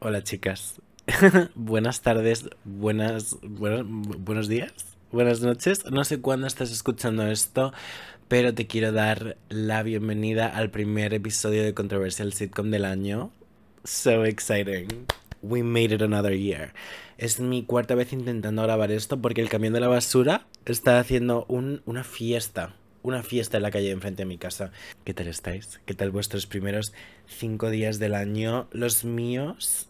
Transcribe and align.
Hola 0.00 0.22
chicas. 0.22 0.80
Buenas 1.54 2.02
tardes, 2.02 2.48
buenas, 2.64 3.36
buenos, 3.42 3.84
buenos 4.18 4.48
días, 4.48 4.72
buenas 5.10 5.40
noches. 5.40 5.84
No 5.90 6.04
sé 6.04 6.20
cuándo 6.20 6.46
estás 6.46 6.70
escuchando 6.70 7.26
esto, 7.26 7.72
pero 8.28 8.54
te 8.54 8.66
quiero 8.66 8.92
dar 8.92 9.36
la 9.48 9.82
bienvenida 9.82 10.46
al 10.46 10.70
primer 10.70 11.12
episodio 11.14 11.62
de 11.64 11.74
Controversial 11.74 12.32
Sitcom 12.32 12.70
del 12.70 12.84
año. 12.84 13.32
So 13.84 14.24
exciting. 14.24 15.06
We 15.42 15.62
made 15.62 15.94
it 15.94 16.02
another 16.02 16.34
year. 16.36 16.74
Es 17.18 17.40
mi 17.40 17.64
cuarta 17.64 17.94
vez 17.94 18.12
intentando 18.12 18.62
grabar 18.62 18.92
esto 18.92 19.20
porque 19.20 19.40
el 19.40 19.48
camión 19.48 19.72
de 19.72 19.80
la 19.80 19.88
basura 19.88 20.46
está 20.66 20.98
haciendo 21.00 21.44
un- 21.48 21.82
una 21.86 22.04
fiesta. 22.04 22.76
Una 23.02 23.22
fiesta 23.22 23.56
en 23.56 23.62
la 23.62 23.70
calle 23.70 23.90
enfrente 23.90 24.22
de 24.22 24.26
mi 24.26 24.36
casa. 24.36 24.72
¿Qué 25.04 25.14
tal 25.14 25.26
estáis? 25.28 25.80
¿Qué 25.86 25.94
tal 25.94 26.10
vuestros 26.10 26.46
primeros 26.46 26.92
cinco 27.26 27.70
días 27.70 27.98
del 27.98 28.14
año? 28.14 28.68
Los 28.72 29.04
míos 29.06 29.88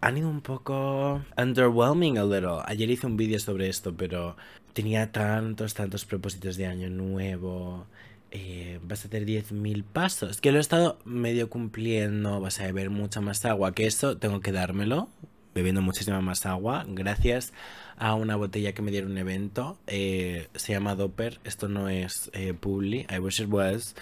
han 0.00 0.18
ido 0.18 0.28
un 0.28 0.40
poco 0.40 1.22
underwhelming 1.36 2.18
a 2.18 2.24
little. 2.24 2.62
Ayer 2.66 2.90
hice 2.90 3.06
un 3.06 3.16
vídeo 3.16 3.38
sobre 3.38 3.68
esto, 3.68 3.94
pero 3.96 4.36
tenía 4.72 5.10
tantos, 5.10 5.74
tantos 5.74 6.04
propósitos 6.04 6.56
de 6.56 6.66
año 6.66 6.90
nuevo. 6.90 7.86
Eh, 8.30 8.78
vas 8.82 9.04
a 9.04 9.08
hacer 9.08 9.24
10.000 9.24 9.84
pasos. 9.84 10.40
Que 10.40 10.52
lo 10.52 10.58
he 10.58 10.60
estado 10.60 10.98
medio 11.04 11.48
cumpliendo. 11.48 12.40
Vas 12.40 12.60
a 12.60 12.64
beber 12.64 12.90
mucha 12.90 13.20
más 13.20 13.44
agua. 13.44 13.72
Que 13.72 13.86
eso 13.86 14.18
tengo 14.18 14.40
que 14.40 14.52
dármelo. 14.52 15.08
Bebiendo 15.54 15.80
muchísima 15.80 16.20
más 16.20 16.44
agua. 16.44 16.84
Gracias 16.86 17.54
a 17.96 18.14
una 18.14 18.36
botella 18.36 18.74
que 18.74 18.82
me 18.82 18.90
dieron 18.90 19.12
un 19.12 19.18
evento. 19.18 19.78
Eh, 19.86 20.48
se 20.54 20.72
llama 20.72 20.94
Doper. 20.94 21.40
Esto 21.44 21.68
no 21.68 21.88
es 21.88 22.30
eh, 22.34 22.52
Publi. 22.52 23.06
I 23.10 23.18
wish 23.18 23.40
it 23.40 23.48
was. 23.48 23.94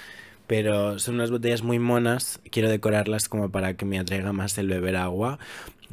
Pero 0.46 0.98
son 0.98 1.16
unas 1.16 1.30
botellas 1.30 1.62
muy 1.62 1.78
monas. 1.78 2.40
Quiero 2.50 2.68
decorarlas 2.68 3.28
como 3.28 3.50
para 3.50 3.74
que 3.74 3.84
me 3.84 3.98
atraiga 3.98 4.32
más 4.32 4.58
el 4.58 4.68
beber 4.68 4.96
agua. 4.96 5.38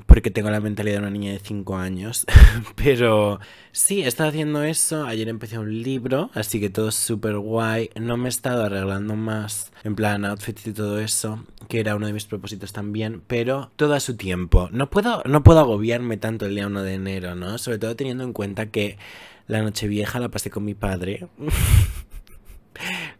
Porque 0.06 0.32
tengo 0.32 0.50
la 0.50 0.62
mentalidad 0.62 0.96
de 0.96 1.02
una 1.02 1.10
niña 1.10 1.34
de 1.34 1.40
5 1.40 1.76
años. 1.76 2.26
Pero 2.76 3.40
sí, 3.72 4.04
he 4.04 4.08
estado 4.08 4.30
haciendo 4.30 4.64
eso. 4.64 5.06
Ayer 5.06 5.28
empecé 5.30 5.58
un 5.58 5.82
libro, 5.84 6.32
así 6.34 6.60
que 6.60 6.70
todo 6.70 6.92
súper 6.92 7.38
guay. 7.38 7.90
No 8.00 8.18
me 8.18 8.28
he 8.28 8.30
estado 8.30 8.64
arreglando 8.64 9.16
más, 9.16 9.72
en 9.84 9.96
plan 9.96 10.26
outfits 10.26 10.68
y 10.68 10.74
todo 10.74 11.00
eso, 11.00 11.44
que 11.68 11.80
era 11.80 11.96
uno 11.96 12.08
de 12.08 12.14
mis 12.14 12.26
propósitos 12.26 12.74
también. 12.74 13.22
Pero 13.28 13.72
todo 13.76 13.94
a 13.94 14.00
su 14.00 14.16
tiempo. 14.16 14.70
No 14.72 14.90
puedo, 14.90 15.24
no 15.26 15.44
puedo 15.44 15.60
agobiarme 15.60 16.18
tanto 16.18 16.46
el 16.46 16.56
día 16.56 16.68
1 16.68 16.84
de 16.84 16.94
enero, 16.94 17.36
¿no? 17.36 17.58
Sobre 17.58 17.78
todo 17.78 17.96
teniendo 17.96 18.24
en 18.24 18.34
cuenta 18.34 18.68
que 18.68 18.98
la 19.48 19.62
noche 19.62 19.88
vieja 19.88 20.20
la 20.20 20.30
pasé 20.30 20.50
con 20.50 20.64
mi 20.64 20.74
padre. 20.74 21.28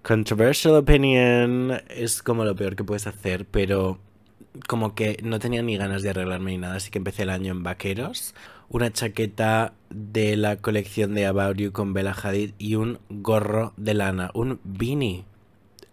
Controversial 0.02 0.76
opinion 0.76 1.82
es 1.90 2.24
como 2.24 2.46
lo 2.46 2.56
peor 2.56 2.76
que 2.76 2.84
puedes 2.84 3.08
hacer, 3.08 3.46
pero 3.46 4.00
como 4.68 4.96
que 4.96 5.20
no 5.24 5.40
tenía 5.40 5.62
ni 5.62 5.78
ganas 5.78 6.02
de 6.02 6.10
arreglarme 6.10 6.52
ni 6.52 6.58
nada, 6.58 6.76
así 6.76 6.92
que 6.92 6.98
empecé 6.98 7.24
el 7.24 7.30
año 7.30 7.52
en 7.52 7.64
vaqueros, 7.64 8.36
una 8.70 8.92
chaqueta 8.92 9.74
de 9.90 10.38
la 10.38 10.58
colección 10.58 11.14
de 11.14 11.26
About 11.26 11.58
You 11.58 11.72
con 11.72 11.94
Bella 11.94 12.14
Hadid 12.14 12.54
y 12.58 12.76
un 12.76 13.00
gorro 13.10 13.74
de 13.78 13.94
lana, 13.94 14.32
un 14.34 14.60
beanie. 14.64 15.26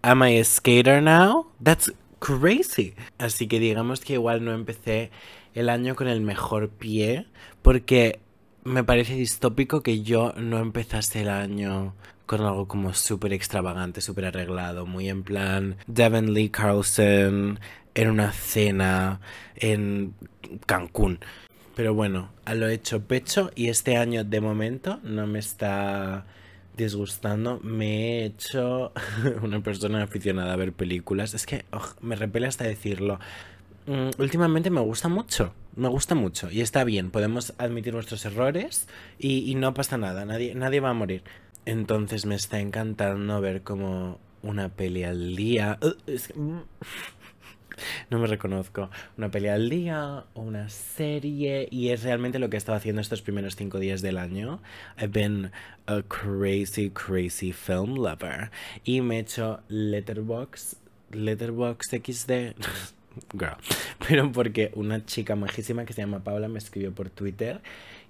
Am 0.01 0.23
I 0.23 0.39
a 0.39 0.45
skater 0.45 1.01
now? 1.01 1.47
That's 1.61 1.93
crazy. 2.19 2.95
Así 3.17 3.47
que 3.47 3.59
digamos 3.59 3.99
que 4.01 4.13
igual 4.13 4.43
no 4.43 4.53
empecé 4.53 5.11
el 5.53 5.69
año 5.69 5.95
con 5.95 6.07
el 6.07 6.21
mejor 6.21 6.69
pie, 6.69 7.27
porque 7.61 8.19
me 8.63 8.83
parece 8.83 9.15
distópico 9.15 9.81
que 9.81 10.01
yo 10.01 10.33
no 10.37 10.59
empezase 10.59 11.21
el 11.21 11.29
año 11.29 11.93
con 12.29 12.41
algo 12.41 12.67
como 12.67 12.93
súper 12.93 13.33
extravagante, 13.33 14.01
súper 14.01 14.25
arreglado, 14.25 14.85
muy 14.85 15.09
en 15.09 15.23
plan 15.23 15.77
Devon 15.87 16.31
Lee 16.31 16.49
Carlson 16.49 17.59
en 17.95 18.07
una 18.07 18.31
cena 18.31 19.19
en 19.55 20.13
Cancún. 20.67 21.17
Pero 21.75 21.95
bueno, 21.95 22.29
a 22.45 22.53
lo 22.53 22.69
hecho 22.69 23.01
pecho 23.01 23.49
y 23.55 23.69
este 23.69 23.97
año 23.97 24.23
de 24.23 24.41
momento 24.41 24.99
no 25.01 25.25
me 25.25 25.39
está 25.39 26.27
disgustando. 26.77 27.61
Me 27.63 28.19
he 28.19 28.25
hecho 28.25 28.91
una 29.41 29.63
persona 29.63 30.03
aficionada 30.03 30.53
a 30.53 30.55
ver 30.55 30.71
películas. 30.71 31.33
Es 31.33 31.47
que 31.47 31.65
ugh, 31.73 31.95
me 31.99 32.15
repele 32.15 32.45
hasta 32.45 32.63
decirlo. 32.63 33.19
Mm, 33.87 34.09
últimamente 34.19 34.69
me 34.69 34.81
gusta 34.81 35.07
mucho, 35.07 35.55
me 35.75 35.87
gusta 35.87 36.13
mucho 36.13 36.51
y 36.51 36.61
está 36.61 36.83
bien, 36.83 37.09
podemos 37.09 37.55
admitir 37.57 37.91
nuestros 37.91 38.23
errores 38.23 38.87
y, 39.17 39.49
y 39.49 39.55
no 39.55 39.73
pasa 39.73 39.97
nada, 39.97 40.25
nadie, 40.25 40.53
nadie 40.53 40.79
va 40.79 40.91
a 40.91 40.93
morir. 40.93 41.23
Entonces 41.69 42.25
me 42.25 42.33
está 42.33 42.59
encantando 42.59 43.39
ver 43.41 43.61
como 43.61 44.17
una 44.41 44.69
peli 44.69 45.03
al 45.03 45.35
día. 45.35 45.77
Uh, 45.83 46.39
mm, 46.39 46.61
no 48.09 48.17
me 48.17 48.25
reconozco. 48.25 48.89
Una 49.19 49.29
peli 49.29 49.49
al 49.49 49.69
día 49.69 50.25
o 50.33 50.41
una 50.41 50.67
serie. 50.69 51.67
Y 51.69 51.89
es 51.89 52.01
realmente 52.01 52.39
lo 52.39 52.49
que 52.49 52.57
he 52.57 52.57
estado 52.57 52.75
haciendo 52.75 53.01
estos 53.01 53.21
primeros 53.21 53.55
cinco 53.55 53.77
días 53.77 54.01
del 54.01 54.17
año. 54.17 54.63
I've 54.97 55.09
been 55.09 55.51
a 55.85 56.01
crazy, 56.01 56.89
crazy 56.89 57.53
film 57.53 57.93
lover. 57.93 58.49
Y 58.83 59.01
me 59.01 59.17
he 59.17 59.19
hecho 59.19 59.59
Letterbox. 59.67 60.77
Letterbox 61.11 61.89
XD. 61.91 62.55
Girl. 63.33 63.57
Pero 64.07 64.31
porque 64.31 64.71
una 64.73 65.05
chica 65.05 65.35
majísima 65.35 65.85
que 65.85 65.93
se 65.93 66.01
llama 66.01 66.23
Paula 66.23 66.47
me 66.47 66.57
escribió 66.57 66.95
por 66.95 67.11
Twitter 67.11 67.61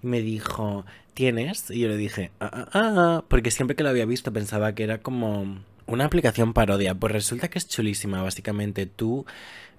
y 0.01 0.07
me 0.07 0.21
dijo, 0.21 0.85
¿tienes? 1.13 1.69
Y 1.69 1.79
yo 1.79 1.87
le 1.87 1.97
dije, 1.97 2.31
ah, 2.39 2.49
ah, 2.53 2.69
ah, 2.73 3.23
porque 3.27 3.51
siempre 3.51 3.75
que 3.75 3.83
lo 3.83 3.89
había 3.89 4.05
visto 4.05 4.31
pensaba 4.33 4.73
que 4.73 4.83
era 4.83 4.99
como 4.99 5.59
una 5.87 6.05
aplicación 6.05 6.53
parodia. 6.53 6.95
Pues 6.95 7.13
resulta 7.13 7.49
que 7.49 7.59
es 7.59 7.67
chulísima. 7.67 8.21
Básicamente 8.21 8.85
tú 8.85 9.25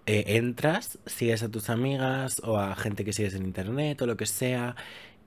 eh, 0.06 0.24
entras, 0.36 0.98
sigues 1.06 1.42
a 1.42 1.48
tus 1.48 1.70
amigas 1.70 2.40
o 2.44 2.58
a 2.58 2.74
gente 2.76 3.04
que 3.04 3.12
sigues 3.12 3.34
en 3.34 3.44
internet 3.44 4.00
o 4.02 4.06
lo 4.06 4.16
que 4.16 4.26
sea 4.26 4.76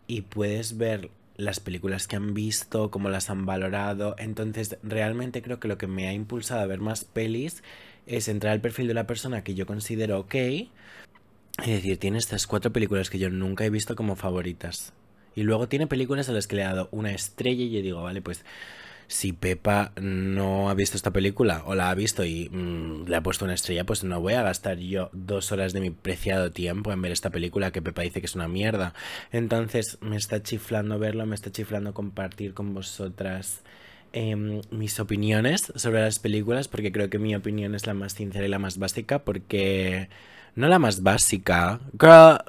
y 0.08 0.22
puedes 0.22 0.78
ver 0.78 1.10
las 1.36 1.60
películas 1.60 2.08
que 2.08 2.16
han 2.16 2.34
visto, 2.34 2.92
cómo 2.92 3.10
las 3.10 3.30
han 3.30 3.46
valorado. 3.46 4.16
Entonces, 4.20 4.78
realmente 4.84 5.42
creo 5.42 5.60
que 5.60 5.68
lo 5.68 5.78
que 5.78 5.88
me 5.88 6.08
ha 6.08 6.14
impulsado 6.14 6.62
a 6.62 6.68
ver 6.68 6.80
más 6.80 7.06
pelis 7.06 7.64
es 8.06 8.28
entrar 8.28 8.54
al 8.54 8.62
perfil 8.62 8.88
de 8.88 8.94
la 8.94 9.08
persona 9.08 9.44
que 9.44 9.56
yo 9.56 9.66
considero 9.66 10.20
ok 10.20 10.36
y 11.62 11.72
decir, 11.72 11.98
tiene 11.98 12.18
estas 12.18 12.48
cuatro 12.48 12.72
películas 12.72 13.10
que 13.10 13.20
yo 13.20 13.30
nunca 13.30 13.66
he 13.66 13.70
visto 13.70 13.96
como 13.96 14.16
favoritas. 14.16 14.94
Y 15.36 15.44
luego 15.44 15.68
tiene 15.68 15.88
películas 15.88 16.30
a 16.30 16.32
las 16.32 16.48
que 16.48 16.56
le 16.56 16.62
he 16.62 16.66
dado 16.66 16.90
una 16.92 17.12
estrella 17.12 17.64
y 17.64 17.72
yo 17.72 17.82
digo, 17.82 18.04
vale, 18.04 18.22
pues 18.22 18.44
si 19.08 19.34
Pepa 19.34 19.92
no 20.02 20.70
ha 20.70 20.74
visto 20.74 20.98
esta 20.98 21.12
película 21.12 21.64
o 21.66 21.76
la 21.76 21.90
ha 21.90 21.96
visto 21.96 22.24
y 22.26 22.50
mm, 22.50 23.08
le 23.08 23.16
ha 23.16 23.22
puesto 23.24 23.46
una 23.46 23.54
estrella, 23.54 23.84
pues 23.84 24.04
no 24.04 24.20
voy 24.22 24.34
a 24.34 24.44
gastar 24.44 24.78
yo 24.80 25.10
dos 25.14 25.52
horas 25.52 25.74
de 25.74 25.82
mi 25.82 25.92
preciado 25.92 26.52
tiempo 26.52 26.92
en 26.92 27.02
ver 27.02 27.12
esta 27.12 27.30
película 27.30 27.72
que 27.72 27.82
Pepa 27.82 28.02
dice 28.02 28.20
que 28.22 28.26
es 28.26 28.36
una 28.36 28.48
mierda. 28.48 28.94
Entonces 29.32 29.98
me 30.02 30.18
está 30.18 30.42
chiflando 30.42 31.00
verlo, 31.00 31.26
me 31.26 31.36
está 31.36 31.52
chiflando 31.52 31.94
compartir 31.94 32.54
con 32.54 32.74
vosotras 32.74 33.62
em, 34.14 34.62
mis 34.72 35.00
opiniones 35.00 35.72
sobre 35.76 36.02
las 36.02 36.20
películas, 36.20 36.68
porque 36.68 36.92
creo 36.92 37.10
que 37.10 37.20
mi 37.20 37.36
opinión 37.36 37.76
es 37.76 37.86
la 37.88 37.94
más 37.94 38.14
sincera 38.14 38.46
y 38.46 38.50
la 38.50 38.60
más 38.60 38.78
básica, 38.78 39.24
porque 39.24 40.10
no 40.56 40.68
la 40.68 40.80
más 40.80 41.04
básica, 41.04 41.80
girl, 42.00 42.40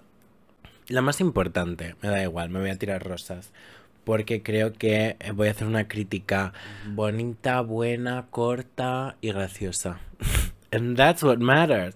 la 0.89 1.03
más 1.03 1.21
importante, 1.21 1.97
me 2.03 2.09
da 2.09 2.23
igual, 2.23 2.51
me 2.51 2.61
voy 2.61 2.71
a 2.71 2.79
tirar 2.79 3.03
rosas. 3.03 3.53
Porque 4.05 4.43
creo 4.43 4.75
que 4.75 5.17
voy 5.35 5.49
a 5.49 5.53
hacer 5.53 5.67
una 5.67 5.89
crítica 5.89 6.53
bonita, 6.93 7.63
buena, 7.63 8.27
corta 8.31 9.17
y 9.23 9.33
graciosa. 9.33 9.99
And 10.71 10.97
that's 10.97 11.23
what 11.23 11.39
matters. 11.39 11.95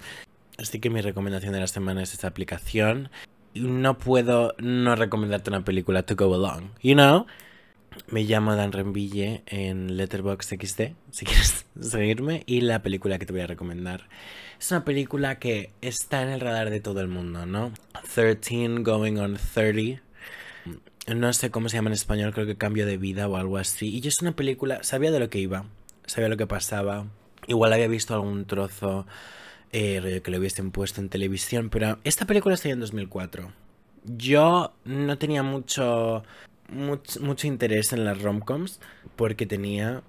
Así 0.57 0.81
que 0.81 0.89
mi 0.89 1.03
recomendación 1.03 1.53
de 1.53 1.61
la 1.61 1.67
semana 1.67 2.03
es 2.03 2.15
esta 2.15 2.29
aplicación. 2.29 3.11
No 3.55 3.99
puedo 3.99 4.55
no 4.59 4.97
recomendarte 4.97 5.51
una 5.51 5.65
película 5.65 6.03
to 6.05 6.17
go 6.17 6.35
along, 6.35 6.71
you 6.81 6.95
know? 6.95 7.27
Me 8.11 8.23
llamo 8.23 8.55
Dan 8.55 8.73
Renville 8.73 9.43
en 9.47 9.97
Letterboxd 9.97 10.55
XD, 10.55 10.81
si 11.11 11.25
quieres 11.25 11.67
seguirme. 11.81 12.43
Y 12.47 12.63
la 12.63 12.83
película 12.83 13.19
que 13.19 13.27
te 13.27 13.33
voy 13.33 13.43
a 13.43 13.47
recomendar 13.47 14.09
es 14.59 14.71
una 14.71 14.85
película 14.85 15.39
que 15.39 15.71
está 15.81 16.23
en 16.23 16.31
el 16.31 16.41
radar 16.41 16.71
de 16.71 16.81
todo 16.81 17.01
el 17.01 17.09
mundo, 17.09 17.47
¿no? 17.47 17.73
13 18.15 18.81
Going 18.81 19.19
on 19.19 19.39
30. 19.55 20.03
No 21.15 21.33
sé 21.33 21.51
cómo 21.51 21.69
se 21.69 21.77
llama 21.77 21.89
en 21.89 21.95
español, 21.95 22.35
creo 22.35 22.47
que 22.47 22.57
Cambio 22.57 22.85
de 22.85 22.99
Vida 22.99 23.29
o 23.29 23.37
algo 23.37 23.57
así. 23.57 24.01
Y 24.03 24.07
es 24.07 24.21
una 24.21 24.33
película, 24.33 24.83
sabía 24.83 25.11
de 25.11 25.21
lo 25.21 25.31
que 25.31 25.39
iba, 25.39 25.67
sabía 26.07 26.29
lo 26.29 26.37
que 26.37 26.47
pasaba. 26.47 27.07
Igual 27.47 27.73
había 27.73 27.89
visto 27.89 28.15
algún 28.15 28.45
trozo 28.45 29.07
eh, 29.73 30.21
que 30.25 30.31
lo 30.31 30.39
hubiesen 30.39 30.71
puesto 30.71 31.01
en 31.01 31.09
televisión, 31.09 31.71
pero 31.71 31.99
esta 32.05 32.27
película 32.27 32.57
salió 32.57 32.75
en 32.75 32.81
2004. 32.81 33.53
Yo 34.05 34.73
no 34.85 35.19
tenía 35.19 35.43
mucho, 35.43 36.25
mucho, 36.69 37.21
mucho 37.21 37.47
interés 37.47 37.93
en 37.93 38.05
las 38.05 38.23
romcoms 38.23 38.81
porque 39.17 39.47
tenía 39.47 40.03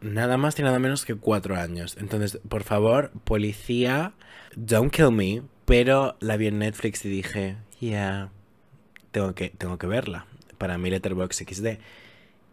nada 0.00 0.36
más 0.36 0.58
y 0.58 0.62
nada 0.62 0.78
menos 0.78 1.04
que 1.04 1.14
cuatro 1.14 1.56
años. 1.56 1.96
Entonces, 2.00 2.40
por 2.48 2.62
favor, 2.62 3.10
policía, 3.24 4.14
don't 4.56 4.92
kill 4.92 5.12
me. 5.12 5.42
Pero 5.64 6.16
la 6.18 6.36
vi 6.36 6.48
en 6.48 6.58
Netflix 6.58 7.04
y 7.04 7.08
dije, 7.08 7.56
yeah, 7.78 8.30
tengo 9.12 9.34
que, 9.34 9.50
tengo 9.50 9.78
que 9.78 9.86
verla 9.86 10.26
para 10.58 10.78
mi 10.78 10.90
Letterboxd 10.90 11.48
XD. 11.48 11.66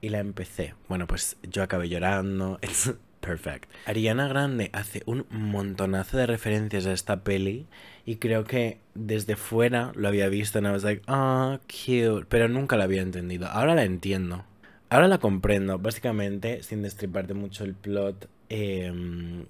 Y 0.02 0.10
la 0.10 0.20
empecé. 0.20 0.76
Bueno, 0.88 1.08
pues 1.08 1.38
yo 1.42 1.64
acabé 1.64 1.90
llorando. 1.90 2.60
Perfect. 3.28 3.70
Ariana 3.86 4.30
Grande 4.30 4.70
hace 4.72 5.04
un 5.06 5.26
montonazo 5.30 6.18
de 6.18 6.28
referencias 6.28 6.86
a 6.86 6.94
esta 6.94 7.26
peli 7.26 7.68
y 8.06 8.16
creo 8.16 8.46
que 8.46 8.80
desde 8.96 9.36
fuera 9.36 9.92
lo 9.96 10.08
había 10.08 10.30
visto 10.30 10.60
y 10.60 10.66
I 10.66 10.70
was 10.70 10.86
like, 10.86 11.02
oh, 11.10 11.60
cute, 11.68 12.26
pero 12.30 12.48
nunca 12.48 12.78
la 12.78 12.86
había 12.86 13.02
entendido. 13.02 13.48
Ahora 13.48 13.76
la 13.76 13.84
entiendo. 13.84 14.46
Ahora 14.90 15.10
la 15.10 15.18
comprendo. 15.18 15.78
Básicamente, 15.78 16.64
sin 16.64 16.84
destriparte 16.84 17.34
mucho 17.34 17.66
el 17.66 17.74
plot, 17.74 18.30
em, 18.48 19.46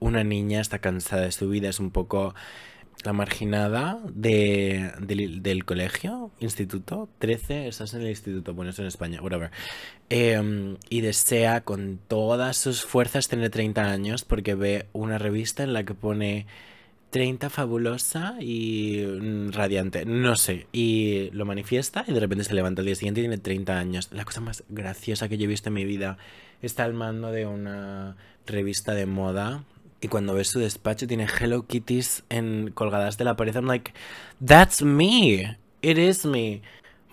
una 0.00 0.24
niña 0.24 0.60
está 0.60 0.80
cansada 0.80 1.22
de 1.22 1.30
su 1.30 1.48
vida, 1.48 1.68
es 1.68 1.78
un 1.78 1.92
poco 1.92 2.34
la 3.04 3.12
marginada 3.12 3.98
de, 4.12 4.92
del, 5.00 5.64
colegio, 5.64 6.30
instituto, 6.40 7.08
13, 7.18 7.68
estás 7.68 7.94
en 7.94 8.02
el 8.02 8.10
instituto, 8.10 8.54
bueno, 8.54 8.70
eso 8.70 8.82
en 8.82 8.88
España, 8.88 9.22
whatever. 9.22 9.50
Em, 10.08 10.76
y 10.88 11.00
desea 11.00 11.62
con 11.62 11.98
todas 12.08 12.56
sus 12.56 12.84
fuerzas 12.84 13.28
tener 13.28 13.50
30 13.50 13.84
años 13.90 14.24
porque 14.24 14.54
ve 14.54 14.86
una 14.92 15.18
revista 15.18 15.62
en 15.62 15.72
la 15.72 15.84
que 15.84 15.94
pone 15.94 16.46
30 17.10 17.50
fabulosa 17.50 18.36
y 18.40 19.04
mm, 19.04 19.52
radiante, 19.52 20.04
no 20.04 20.36
sé, 20.36 20.66
y 20.72 21.30
lo 21.32 21.44
manifiesta 21.44 22.04
y 22.06 22.12
de 22.12 22.20
repente 22.20 22.44
se 22.44 22.54
levanta 22.54 22.82
el 22.82 22.86
día 22.86 22.94
siguiente 22.94 23.20
y 23.20 23.24
tiene 23.24 23.38
30 23.38 23.78
años. 23.78 24.08
La 24.12 24.24
cosa 24.24 24.40
más 24.40 24.64
graciosa 24.68 25.28
que 25.28 25.38
yo 25.38 25.44
he 25.44 25.48
visto 25.48 25.68
en 25.68 25.74
mi 25.74 25.84
vida 25.84 26.18
está 26.62 26.84
al 26.84 26.94
mando 26.94 27.32
de 27.32 27.46
una 27.46 28.16
revista 28.46 28.94
de 28.94 29.06
moda 29.06 29.64
y 30.00 30.08
cuando 30.08 30.34
ves 30.34 30.48
su 30.48 30.58
despacho 30.58 31.06
tiene 31.06 31.26
Hello 31.26 31.66
Kitties 31.66 32.24
en 32.28 32.70
colgadas 32.72 33.18
de 33.18 33.24
la 33.24 33.36
pared. 33.36 33.54
I'm 33.54 33.66
like, 33.66 33.92
that's 34.44 34.82
me, 34.82 35.58
it 35.82 35.98
is 35.98 36.24
me. 36.24 36.62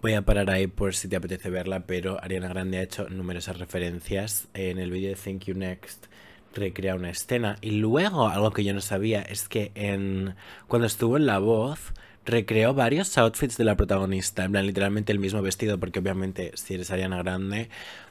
Voy 0.02 0.14
a 0.14 0.22
parar 0.22 0.50
ahí 0.50 0.68
por 0.68 0.94
si 0.96 1.08
te 1.08 1.16
apetece 1.16 1.50
verla, 1.50 1.82
pero 1.82 2.24
Ariana 2.24 2.48
Grande 2.48 2.78
ha 2.78 2.84
hecho 2.84 3.10
numerosas 3.10 3.58
referencias 3.58 4.48
en 4.54 4.78
el 4.80 4.92
vídeo 4.92 5.10
de 5.10 5.16
Thank 5.16 5.46
You 5.46 5.56
Next 5.56 6.08
recrea 6.54 6.96
una 6.96 7.10
escena. 7.10 7.58
Y 7.62 7.72
luego, 7.72 8.28
algo 8.28 8.52
que 8.52 8.64
yo 8.64 8.74
no 8.74 8.82
sabía, 8.82 9.22
es 9.22 9.48
que 9.48 9.72
en 9.76 10.36
cuando 10.68 10.88
estuvo 10.88 11.18
en 11.18 11.26
La 11.26 11.40
Voz, 11.40 11.94
recreó 12.26 12.74
varios 12.74 13.18
outfits 13.18 13.58
de 13.58 13.64
la 13.64 13.76
protagonista. 13.76 14.44
En 14.44 14.52
plan, 14.52 14.68
literalmente 14.68 15.12
el 15.12 15.20
mismo 15.20 15.42
vestido, 15.42 15.80
porque 15.80 16.00
obviamente 16.00 16.52
si 16.56 16.74
eres 16.74 16.92
Ariana 16.92 17.18
Grande, 17.18 17.70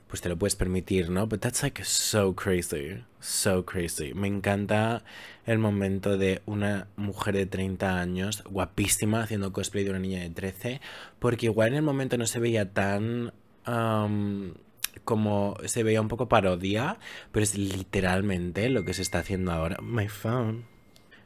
pues 0.09 0.21
te 0.21 0.29
lo 0.29 0.37
puedes 0.37 0.57
permitir, 0.57 1.11
¿no? 1.11 1.27
But 1.27 1.41
that's 1.41 1.63
like 1.63 1.85
so 1.85 2.35
crazy. 2.35 3.03
So 3.21 3.65
crazy. 3.65 4.15
Me 4.15 4.29
encanta 4.29 5.03
el 5.47 5.59
momento 5.59 6.17
de 6.17 6.43
una 6.47 6.89
mujer 6.97 7.35
de 7.35 7.47
30 7.47 8.01
años, 8.01 8.45
guapísima, 8.45 9.23
haciendo 9.23 9.53
cosplay 9.53 9.85
de 9.85 9.91
una 9.91 9.99
niña 9.99 10.21
de 10.21 10.31
13, 10.31 10.81
porque 11.19 11.47
igual 11.47 11.69
en 11.69 11.75
el 11.77 11.83
momento 11.83 12.17
no 12.19 12.27
se 12.27 12.41
veía 12.41 12.73
tan... 12.73 13.33
Como 15.05 15.57
se 15.67 15.83
veía 15.83 16.01
un 16.01 16.09
poco 16.09 16.29
parodia, 16.29 16.99
pero 17.31 17.45
es 17.45 17.57
literalmente 17.59 18.71
lo 18.71 18.85
que 18.85 18.95
se 18.95 19.03
está 19.03 19.19
haciendo 19.19 19.53
ahora. 19.53 19.77
My 19.83 20.09
phone. 20.09 20.65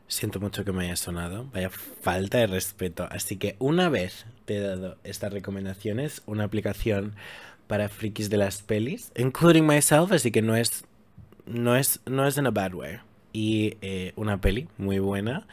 Siento 0.09 0.41
mucho 0.41 0.65
que 0.65 0.73
me 0.73 0.87
haya 0.87 0.97
sonado. 0.97 1.49
Vaya 1.53 1.71
falta 1.71 2.39
de 2.39 2.49
respeto. 2.49 3.07
Así 3.11 3.37
que 3.37 3.55
una 3.61 3.89
vez 3.89 4.27
te 4.45 4.57
he 4.57 4.61
dado 4.61 4.99
estas 5.05 5.33
recomendaciones, 5.33 6.23
una 6.27 6.45
aplicación 6.45 7.15
para 7.71 7.89
frikis 7.89 8.29
de 8.29 8.37
las 8.37 8.63
pelis, 8.63 9.13
including 9.15 9.65
myself, 9.65 10.11
así 10.11 10.33
que 10.33 10.43
no 10.43 10.57
es, 10.57 10.83
no 11.47 11.77
es, 11.77 12.01
no 12.05 12.27
es 12.27 12.37
en 12.37 12.49
a 12.49 12.51
bad 12.51 12.75
way. 12.75 12.99
Y 13.33 13.77
eh, 13.81 14.13
una 14.17 14.41
peli 14.41 14.67
muy 14.77 14.99
buena. 14.99 15.47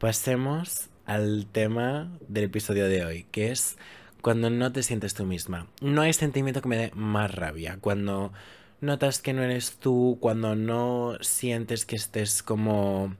Pasemos 0.00 0.88
al 1.06 1.46
tema 1.46 2.10
del 2.26 2.42
episodio 2.42 2.88
de 2.88 3.04
hoy, 3.04 3.26
que 3.30 3.52
es 3.52 3.76
cuando 4.20 4.50
no 4.50 4.72
te 4.72 4.82
sientes 4.82 5.14
tú 5.14 5.24
misma. 5.24 5.68
No 5.80 6.02
hay 6.02 6.12
sentimiento 6.12 6.60
que 6.60 6.68
me 6.68 6.76
dé 6.76 6.90
más 6.96 7.32
rabia. 7.32 7.78
Cuando 7.80 8.32
notas 8.80 9.22
que 9.22 9.32
no 9.32 9.44
eres 9.44 9.76
tú, 9.76 10.18
cuando 10.20 10.56
no 10.56 11.18
sientes 11.20 11.86
que 11.86 11.94
estés 11.94 12.42
como 12.42 13.14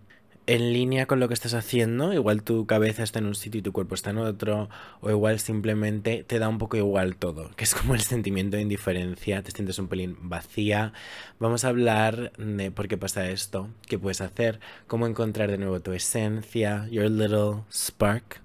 en 0.50 0.72
línea 0.72 1.06
con 1.06 1.20
lo 1.20 1.28
que 1.28 1.34
estás 1.34 1.54
haciendo, 1.54 2.12
igual 2.12 2.42
tu 2.42 2.66
cabeza 2.66 3.04
está 3.04 3.20
en 3.20 3.26
un 3.26 3.36
sitio 3.36 3.60
y 3.60 3.62
tu 3.62 3.70
cuerpo 3.70 3.94
está 3.94 4.10
en 4.10 4.18
otro, 4.18 4.68
o 5.00 5.08
igual 5.08 5.38
simplemente 5.38 6.24
te 6.24 6.40
da 6.40 6.48
un 6.48 6.58
poco 6.58 6.76
igual 6.76 7.14
todo, 7.14 7.52
que 7.54 7.62
es 7.62 7.72
como 7.72 7.94
el 7.94 8.00
sentimiento 8.00 8.56
de 8.56 8.64
indiferencia, 8.64 9.42
te 9.44 9.52
sientes 9.52 9.78
un 9.78 9.86
pelín 9.86 10.16
vacía. 10.22 10.92
Vamos 11.38 11.64
a 11.64 11.68
hablar 11.68 12.32
de 12.36 12.72
por 12.72 12.88
qué 12.88 12.98
pasa 12.98 13.30
esto, 13.30 13.68
qué 13.86 13.96
puedes 13.96 14.20
hacer, 14.20 14.58
cómo 14.88 15.06
encontrar 15.06 15.52
de 15.52 15.58
nuevo 15.58 15.78
tu 15.78 15.92
esencia, 15.92 16.88
your 16.90 17.08
little 17.08 17.62
spark. 17.72 18.40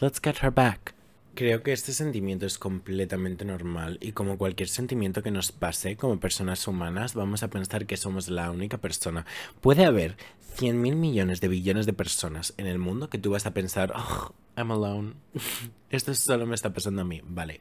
Let's 0.00 0.20
get 0.22 0.36
her 0.44 0.52
back. 0.52 0.97
Creo 1.38 1.62
que 1.62 1.72
este 1.72 1.92
sentimiento 1.92 2.46
es 2.46 2.58
completamente 2.58 3.44
normal 3.44 3.98
y 4.00 4.10
como 4.10 4.38
cualquier 4.38 4.68
sentimiento 4.68 5.22
que 5.22 5.30
nos 5.30 5.52
pase 5.52 5.96
como 5.96 6.18
personas 6.18 6.66
humanas, 6.66 7.14
vamos 7.14 7.44
a 7.44 7.48
pensar 7.48 7.86
que 7.86 7.96
somos 7.96 8.26
la 8.26 8.50
única 8.50 8.78
persona. 8.78 9.24
Puede 9.60 9.84
haber 9.84 10.16
100 10.56 10.82
mil 10.82 10.96
millones 10.96 11.40
de 11.40 11.46
billones 11.46 11.86
de 11.86 11.92
personas 11.92 12.54
en 12.56 12.66
el 12.66 12.80
mundo 12.80 13.08
que 13.08 13.18
tú 13.18 13.30
vas 13.30 13.46
a 13.46 13.54
pensar, 13.54 13.92
oh, 13.94 14.34
I'm 14.56 14.72
alone. 14.72 15.12
Esto 15.90 16.12
solo 16.12 16.44
me 16.44 16.56
está 16.56 16.72
pasando 16.72 17.02
a 17.02 17.04
mí. 17.04 17.22
Vale 17.24 17.60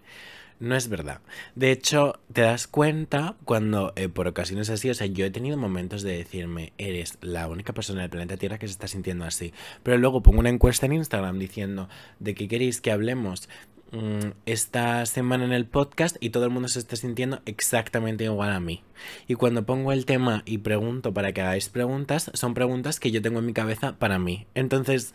no 0.60 0.76
es 0.76 0.90
verdad. 0.90 1.22
De 1.56 1.72
hecho, 1.72 2.20
te 2.34 2.42
das 2.42 2.68
cuenta 2.68 3.36
cuando 3.46 3.94
eh, 3.96 4.10
por 4.10 4.28
ocasiones 4.28 4.70
así, 4.70 4.90
o 4.90 4.94
sea, 4.94 5.08
yo 5.08 5.26
he 5.26 5.32
tenido 5.32 5.58
momentos 5.58 6.02
de 6.02 6.18
decirme, 6.18 6.74
eres 6.78 7.18
la 7.22 7.48
única 7.48 7.74
persona 7.74 8.02
del 8.02 8.10
planeta 8.10 8.38
Tierra 8.38 8.58
que 8.58 8.68
se 8.68 8.72
está 8.72 8.88
sintiendo 8.88 9.26
así. 9.26 9.54
Pero 9.84 9.98
luego 9.98 10.24
pongo 10.24 10.40
una 10.40 10.50
encuesta 10.50 10.86
en 10.86 10.94
Instagram 10.94 11.38
diciendo 11.40 11.90
de 12.20 12.34
qué 12.34 12.48
queréis 12.48 12.82
que 12.82 12.92
hablemos 12.92 13.50
mm, 13.92 14.32
esta 14.46 15.06
semana 15.06 15.46
en 15.46 15.54
el 15.54 15.66
podcast 15.66 16.18
y 16.20 16.32
todo 16.32 16.46
el 16.46 16.52
mundo 16.52 16.70
se 16.70 16.80
está 16.80 16.96
sintiendo 16.96 17.42
exactamente 17.46 18.24
igual 18.24 18.52
a 18.52 18.60
mí. 18.60 18.84
Y 19.28 19.36
cuando 19.36 19.66
pongo 19.66 19.92
el 19.92 20.06
tema 20.06 20.42
y 20.46 20.60
pregunto 20.60 21.14
para 21.14 21.34
que 21.34 21.42
hagáis 21.42 21.70
preguntas, 21.70 22.32
son 22.34 22.56
preguntas 22.56 23.00
que 23.00 23.12
yo 23.12 23.22
tengo 23.22 23.40
en 23.40 23.46
mi 23.46 23.54
cabeza 23.54 23.98
para 24.00 24.18
mí. 24.18 24.48
Entonces 24.56 25.14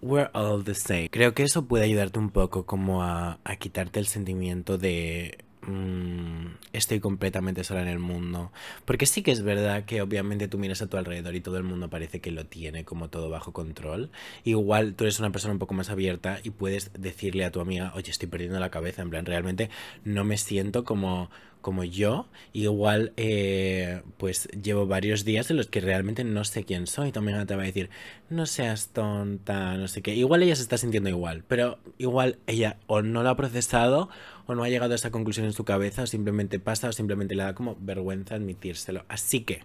we're 0.00 0.30
all 0.32 0.62
the 0.62 0.74
same. 0.74 1.08
Creo 1.10 1.34
que 1.34 1.42
eso 1.42 1.66
puede 1.66 1.84
ayudarte 1.84 2.18
un 2.18 2.30
poco 2.30 2.66
como 2.66 3.02
a, 3.02 3.38
a 3.44 3.56
quitarte 3.56 4.00
el 4.00 4.06
sentimiento 4.06 4.78
de 4.78 5.38
mm, 5.62 6.46
estoy 6.72 7.00
completamente 7.00 7.64
sola 7.64 7.82
en 7.82 7.88
el 7.88 7.98
mundo. 7.98 8.52
Porque 8.84 9.06
sí 9.06 9.22
que 9.22 9.30
es 9.30 9.42
verdad 9.42 9.84
que 9.84 10.02
obviamente 10.02 10.48
tú 10.48 10.58
miras 10.58 10.82
a 10.82 10.86
tu 10.86 10.96
alrededor 10.96 11.34
y 11.34 11.40
todo 11.40 11.56
el 11.56 11.64
mundo 11.64 11.90
parece 11.90 12.20
que 12.20 12.30
lo 12.30 12.46
tiene 12.46 12.84
como 12.84 13.08
todo 13.08 13.30
bajo 13.30 13.52
control. 13.52 14.10
Igual 14.44 14.94
tú 14.94 15.04
eres 15.04 15.18
una 15.18 15.30
persona 15.30 15.52
un 15.52 15.58
poco 15.58 15.74
más 15.74 15.90
abierta 15.90 16.40
y 16.42 16.50
puedes 16.50 16.92
decirle 16.94 17.44
a 17.44 17.52
tu 17.52 17.60
amiga, 17.60 17.92
oye, 17.94 18.10
estoy 18.10 18.28
perdiendo 18.28 18.60
la 18.60 18.70
cabeza, 18.70 19.02
en 19.02 19.10
plan, 19.10 19.26
realmente 19.26 19.70
no 20.04 20.24
me 20.24 20.36
siento 20.38 20.84
como 20.84 21.30
como 21.60 21.84
yo, 21.84 22.28
igual 22.52 23.12
eh, 23.16 24.02
pues 24.16 24.48
llevo 24.48 24.86
varios 24.86 25.24
días 25.24 25.50
en 25.50 25.56
los 25.56 25.66
que 25.66 25.80
realmente 25.80 26.24
no 26.24 26.44
sé 26.44 26.64
quién 26.64 26.86
soy. 26.86 27.12
También 27.12 27.46
te 27.46 27.56
va 27.56 27.62
a 27.62 27.66
decir, 27.66 27.90
no 28.30 28.46
seas 28.46 28.88
tonta, 28.88 29.76
no 29.76 29.88
sé 29.88 30.02
qué. 30.02 30.14
Igual 30.14 30.42
ella 30.42 30.56
se 30.56 30.62
está 30.62 30.78
sintiendo 30.78 31.10
igual, 31.10 31.44
pero 31.46 31.78
igual 31.98 32.38
ella 32.46 32.78
o 32.86 33.02
no 33.02 33.22
lo 33.22 33.30
ha 33.30 33.36
procesado 33.36 34.08
o 34.46 34.54
no 34.54 34.64
ha 34.64 34.68
llegado 34.68 34.92
a 34.92 34.96
esa 34.96 35.10
conclusión 35.10 35.46
en 35.46 35.52
su 35.52 35.64
cabeza 35.64 36.02
o 36.02 36.06
simplemente 36.06 36.58
pasa 36.58 36.88
o 36.88 36.92
simplemente 36.92 37.34
le 37.34 37.42
da 37.42 37.54
como 37.54 37.76
vergüenza 37.80 38.34
admitírselo. 38.36 39.04
Así 39.08 39.40
que, 39.40 39.62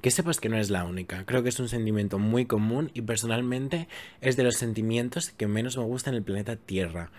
que 0.00 0.10
sepas 0.10 0.40
que 0.40 0.48
no 0.48 0.56
es 0.56 0.70
la 0.70 0.84
única. 0.84 1.24
Creo 1.26 1.42
que 1.42 1.50
es 1.50 1.60
un 1.60 1.68
sentimiento 1.68 2.18
muy 2.18 2.46
común 2.46 2.90
y 2.94 3.02
personalmente 3.02 3.88
es 4.20 4.36
de 4.36 4.44
los 4.44 4.56
sentimientos 4.56 5.30
que 5.30 5.46
menos 5.46 5.76
me 5.76 5.84
gustan 5.84 6.14
en 6.14 6.18
el 6.18 6.24
planeta 6.24 6.56
Tierra. 6.56 7.10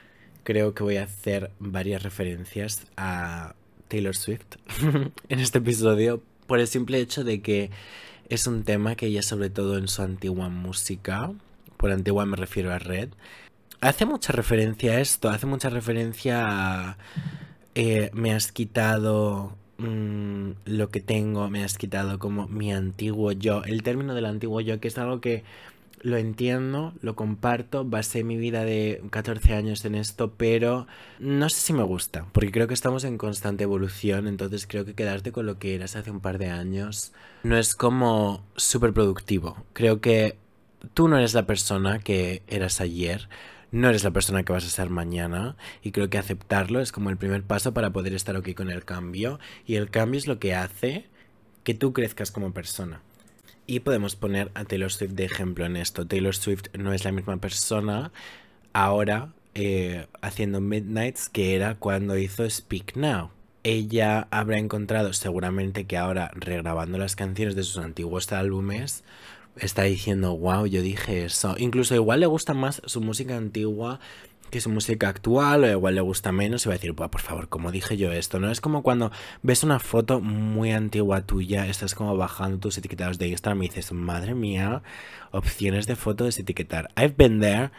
Creo 0.43 0.73
que 0.73 0.83
voy 0.83 0.97
a 0.97 1.03
hacer 1.03 1.51
varias 1.59 2.01
referencias 2.01 2.87
a 2.97 3.55
Taylor 3.89 4.15
Swift 4.15 4.55
en 5.29 5.39
este 5.39 5.57
episodio 5.57 6.23
por 6.47 6.59
el 6.59 6.67
simple 6.67 6.99
hecho 6.99 7.25
de 7.25 7.41
que 7.41 7.69
es 8.29 8.47
un 8.47 8.63
tema 8.63 8.95
que 8.95 9.07
ella 9.07 9.21
sobre 9.21 9.49
todo 9.49 9.77
en 9.77 9.87
su 9.87 10.01
antigua 10.01 10.47
música, 10.49 11.31
por 11.77 11.91
antigua 11.91 12.25
me 12.25 12.37
refiero 12.37 12.71
a 12.71 12.79
Red, 12.79 13.09
hace 13.81 14.05
mucha 14.05 14.31
referencia 14.31 14.93
a 14.93 15.01
esto, 15.01 15.29
hace 15.29 15.45
mucha 15.45 15.69
referencia 15.69 16.45
a 16.47 16.97
eh, 17.75 18.09
me 18.13 18.33
has 18.33 18.51
quitado 18.51 19.55
mm, 19.77 20.51
lo 20.65 20.89
que 20.89 21.01
tengo, 21.01 21.49
me 21.49 21.63
has 21.63 21.77
quitado 21.77 22.19
como 22.19 22.47
mi 22.47 22.71
antiguo 22.71 23.31
yo, 23.31 23.63
el 23.63 23.83
término 23.83 24.13
del 24.13 24.25
antiguo 24.25 24.61
yo, 24.61 24.79
que 24.79 24.87
es 24.87 24.97
algo 24.97 25.21
que 25.21 25.43
lo 26.01 26.17
entiendo, 26.17 26.93
lo 27.01 27.15
comparto, 27.15 27.85
basé 27.85 28.23
mi 28.23 28.37
vida 28.37 28.63
de 28.63 29.01
14 29.09 29.53
años 29.53 29.83
en 29.85 29.95
esto, 29.95 30.33
pero 30.35 30.87
no 31.19 31.49
sé 31.49 31.61
si 31.61 31.73
me 31.73 31.83
gusta, 31.83 32.25
porque 32.31 32.51
creo 32.51 32.67
que 32.67 32.73
estamos 32.73 33.03
en 33.03 33.17
constante 33.17 33.63
evolución, 33.63 34.27
entonces 34.27 34.67
creo 34.67 34.85
que 34.85 34.95
quedarte 34.95 35.31
con 35.31 35.45
lo 35.45 35.59
que 35.59 35.75
eras 35.75 35.95
hace 35.95 36.11
un 36.11 36.19
par 36.19 36.37
de 36.37 36.49
años 36.49 37.13
no 37.43 37.57
es 37.57 37.75
como 37.75 38.43
súper 38.55 38.93
productivo. 38.93 39.57
Creo 39.73 40.01
que 40.01 40.37
tú 40.93 41.07
no 41.07 41.17
eres 41.17 41.33
la 41.33 41.45
persona 41.45 41.99
que 41.99 42.43
eras 42.47 42.81
ayer, 42.81 43.29
no 43.71 43.89
eres 43.89 44.03
la 44.03 44.11
persona 44.11 44.43
que 44.43 44.53
vas 44.53 44.65
a 44.65 44.69
ser 44.69 44.89
mañana 44.89 45.55
y 45.81 45.91
creo 45.91 46.09
que 46.09 46.17
aceptarlo 46.17 46.81
es 46.81 46.91
como 46.91 47.09
el 47.09 47.17
primer 47.17 47.43
paso 47.43 47.73
para 47.73 47.91
poder 47.91 48.13
estar 48.13 48.35
aquí 48.35 48.53
con 48.53 48.69
el 48.69 48.83
cambio 48.83 49.39
y 49.65 49.75
el 49.75 49.89
cambio 49.89 50.17
es 50.17 50.27
lo 50.27 50.39
que 50.39 50.55
hace 50.55 51.05
que 51.63 51.73
tú 51.73 51.93
crezcas 51.93 52.31
como 52.31 52.51
persona. 52.51 53.01
Y 53.69 53.81
podemos 53.81 54.15
poner 54.15 54.49
a 54.55 54.65
Taylor 54.65 54.91
Swift 54.91 55.11
de 55.11 55.25
ejemplo 55.25 55.63
en 55.63 55.75
esto. 55.75 56.07
Taylor 56.07 56.35
Swift 56.35 56.75
no 56.75 56.91
es 56.91 57.05
la 57.05 57.11
misma 57.11 57.37
persona 57.37 58.11
ahora 58.73 59.29
eh, 59.53 60.07
haciendo 60.21 60.59
Midnights 60.59 61.29
que 61.29 61.53
era 61.53 61.75
cuando 61.75 62.17
hizo 62.17 62.49
Speak 62.49 62.95
Now. 62.95 63.29
ella 63.61 64.27
habrá 64.31 64.57
encontrado 64.57 65.13
seguramente 65.13 65.85
que 65.85 65.97
ahora 65.97 66.31
regrabando 66.33 66.97
las 66.97 67.15
canciones 67.15 67.55
de 67.55 67.61
sus 67.61 67.77
antiguos 67.77 68.31
álbumes 68.31 69.03
está 69.55 69.83
diciendo, 69.83 70.35
wow, 70.35 70.65
yo 70.65 70.81
dije 70.81 71.25
eso. 71.25 71.53
Incluso 71.59 71.93
igual 71.93 72.21
le 72.21 72.25
gusta 72.25 72.55
más 72.55 72.81
su 72.85 73.01
música 73.01 73.37
antigua 73.37 73.99
que 74.49 74.61
su 74.61 74.69
música 74.69 75.09
actual, 75.09 75.63
o 75.63 75.69
igual 75.69 75.95
le 75.95 76.01
gusta 76.01 76.31
menos 76.31 76.65
y 76.65 76.69
va 76.69 76.75
a 76.75 76.77
decir, 76.77 76.95
por 76.95 77.21
favor, 77.21 77.49
como 77.49 77.71
dije 77.71 77.97
yo 77.97 78.11
esto, 78.11 78.39
¿no? 78.39 78.51
Es 78.51 78.61
como 78.61 78.83
cuando 78.83 79.11
ves 79.43 79.63
una 79.63 79.79
foto 79.79 80.19
muy 80.21 80.71
antigua 80.71 81.25
tuya, 81.25 81.67
estás 81.67 81.95
como 81.95 82.17
bajando 82.17 82.59
tus 82.59 82.77
etiquetados 82.77 83.17
de 83.17 83.27
Instagram 83.27 83.63
y 83.63 83.67
dices, 83.67 83.91
madre 83.91 84.33
mía, 84.33 84.81
opciones 85.31 85.87
de 85.87 85.95
foto 85.95 86.27
etiquetar. 86.27 86.89
I've 86.97 87.15
been 87.17 87.39
there. 87.39 87.71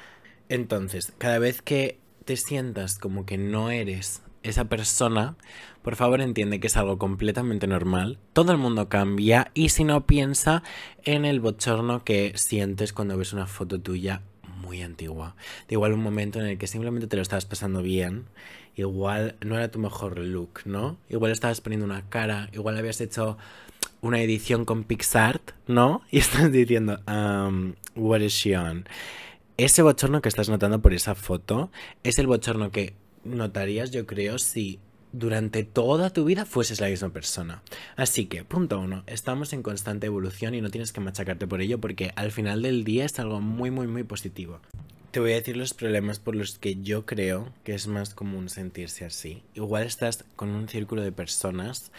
Entonces, 0.48 1.12
cada 1.18 1.38
vez 1.38 1.62
que 1.62 2.00
te 2.24 2.36
sientas 2.36 2.98
como 2.98 3.24
que 3.26 3.38
no 3.38 3.70
eres 3.70 4.22
esa 4.42 4.66
persona, 4.66 5.36
por 5.82 5.96
favor 5.96 6.20
entiende 6.20 6.60
que 6.60 6.66
es 6.66 6.76
algo 6.76 6.98
completamente 6.98 7.66
normal. 7.66 8.18
Todo 8.32 8.52
el 8.52 8.58
mundo 8.58 8.88
cambia 8.88 9.50
y 9.54 9.70
si 9.70 9.84
no 9.84 10.06
piensa 10.06 10.62
en 11.04 11.24
el 11.24 11.40
bochorno 11.40 12.04
que 12.04 12.32
sientes 12.36 12.92
cuando 12.92 13.16
ves 13.16 13.32
una 13.32 13.46
foto 13.46 13.80
tuya 13.80 14.22
muy 14.60 14.82
antigua. 14.82 15.34
De 15.68 15.74
igual 15.74 15.92
un 15.92 16.02
momento 16.02 16.40
en 16.40 16.46
el 16.46 16.58
que 16.58 16.66
simplemente 16.66 17.06
te 17.06 17.16
lo 17.16 17.22
estabas 17.22 17.46
pasando 17.46 17.82
bien, 17.82 18.26
igual 18.76 19.36
no 19.40 19.56
era 19.56 19.70
tu 19.70 19.78
mejor 19.78 20.18
look, 20.18 20.60
¿no? 20.64 20.98
Igual 21.08 21.32
estabas 21.32 21.60
poniendo 21.60 21.86
una 21.86 22.08
cara, 22.08 22.48
igual 22.52 22.76
habías 22.76 23.00
hecho 23.00 23.36
una 24.00 24.20
edición 24.20 24.64
con 24.64 24.84
PixArt, 24.84 25.52
¿no? 25.66 26.02
Y 26.10 26.18
estás 26.18 26.52
diciendo, 26.52 27.00
um, 27.08 27.74
what 27.94 28.20
is 28.20 28.32
she 28.32 28.56
on? 28.56 28.86
Ese 29.56 29.82
bochorno 29.82 30.22
que 30.22 30.28
estás 30.28 30.48
notando 30.48 30.80
por 30.80 30.94
esa 30.94 31.14
foto 31.14 31.70
es 32.02 32.18
el 32.18 32.26
bochorno 32.26 32.70
que 32.70 32.94
notarías, 33.24 33.90
yo 33.90 34.06
creo, 34.06 34.38
si 34.38 34.80
durante 35.12 35.64
toda 35.64 36.10
tu 36.10 36.24
vida 36.24 36.44
fueses 36.44 36.80
la 36.80 36.88
misma 36.88 37.10
persona. 37.10 37.62
Así 37.96 38.26
que, 38.26 38.44
punto 38.44 38.78
uno, 38.80 39.02
estamos 39.06 39.52
en 39.52 39.62
constante 39.62 40.06
evolución 40.06 40.54
y 40.54 40.60
no 40.60 40.70
tienes 40.70 40.92
que 40.92 41.00
machacarte 41.00 41.46
por 41.46 41.60
ello 41.60 41.80
porque 41.80 42.12
al 42.16 42.32
final 42.32 42.62
del 42.62 42.84
día 42.84 43.04
es 43.04 43.18
algo 43.18 43.40
muy, 43.40 43.70
muy, 43.70 43.86
muy 43.86 44.04
positivo. 44.04 44.60
Te 45.10 45.18
voy 45.18 45.32
a 45.32 45.36
decir 45.36 45.56
los 45.56 45.74
problemas 45.74 46.20
por 46.20 46.36
los 46.36 46.58
que 46.58 46.76
yo 46.82 47.04
creo 47.04 47.52
que 47.64 47.74
es 47.74 47.88
más 47.88 48.14
común 48.14 48.48
sentirse 48.48 49.04
así. 49.04 49.42
Igual 49.54 49.82
estás 49.82 50.24
con 50.36 50.50
un 50.50 50.68
círculo 50.68 51.02
de 51.02 51.10
personas 51.10 51.90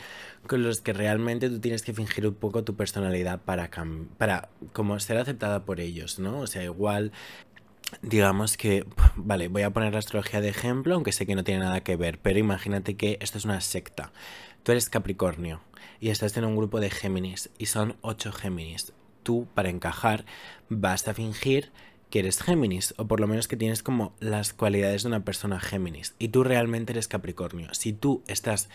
con 0.48 0.63
los 0.63 0.80
que 0.80 0.94
realmente 0.94 1.50
tú 1.50 1.60
tienes 1.60 1.84
que 1.84 1.94
fingir 1.94 2.25
un 2.25 2.34
poco 2.34 2.63
tu 2.63 2.75
personalidad 2.75 3.41
para, 3.41 3.70
para 4.18 4.48
como 4.72 4.98
ser 5.01 5.18
aceptada 5.18 5.65
por 5.65 5.82
ellos, 5.82 6.20
¿no? 6.20 6.39
O 6.39 6.48
sea, 6.48 6.63
igual 6.63 7.12
digamos 8.02 8.58
que, 8.58 8.86
vale, 9.16 9.48
voy 9.48 9.64
a 9.64 9.72
poner 9.72 9.94
la 9.94 10.00
astrología 10.00 10.42
de 10.42 10.50
ejemplo, 10.50 10.96
aunque 10.96 11.12
sé 11.12 11.26
que 11.26 11.36
no 11.36 11.44
tiene 11.44 11.62
nada 11.62 11.82
que 11.82 11.96
ver, 11.96 12.20
pero 12.20 12.40
imagínate 12.40 12.96
que 12.96 13.18
esto 13.22 13.38
es 13.38 13.46
una 13.46 13.62
secta. 13.62 14.12
Tú 14.64 14.72
eres 14.72 14.90
Capricornio 14.90 15.62
y 16.00 16.10
estás 16.10 16.36
en 16.38 16.46
un 16.46 16.56
grupo 16.56 16.80
de 16.80 16.90
Géminis 16.90 17.50
y 17.58 17.68
son 17.68 17.98
ocho 18.02 18.32
Géminis. 18.32 18.94
Tú, 19.24 19.48
para 19.54 19.70
encajar, 19.70 20.26
vas 20.70 21.08
a 21.08 21.14
fingir 21.14 21.72
que 22.10 22.20
eres 22.20 22.42
Géminis, 22.42 22.94
o 22.98 23.08
por 23.08 23.20
lo 23.20 23.28
menos 23.28 23.48
que 23.48 23.56
tienes 23.56 23.84
como 23.84 24.14
las 24.20 24.54
cualidades 24.54 25.04
de 25.04 25.08
una 25.08 25.24
persona 25.24 25.60
Géminis, 25.60 26.14
y 26.20 26.28
tú 26.28 26.44
realmente 26.44 26.92
eres 26.92 27.08
Capricornio. 27.08 27.74
Si 27.74 27.94
tú 27.94 28.22
estás 28.28 28.70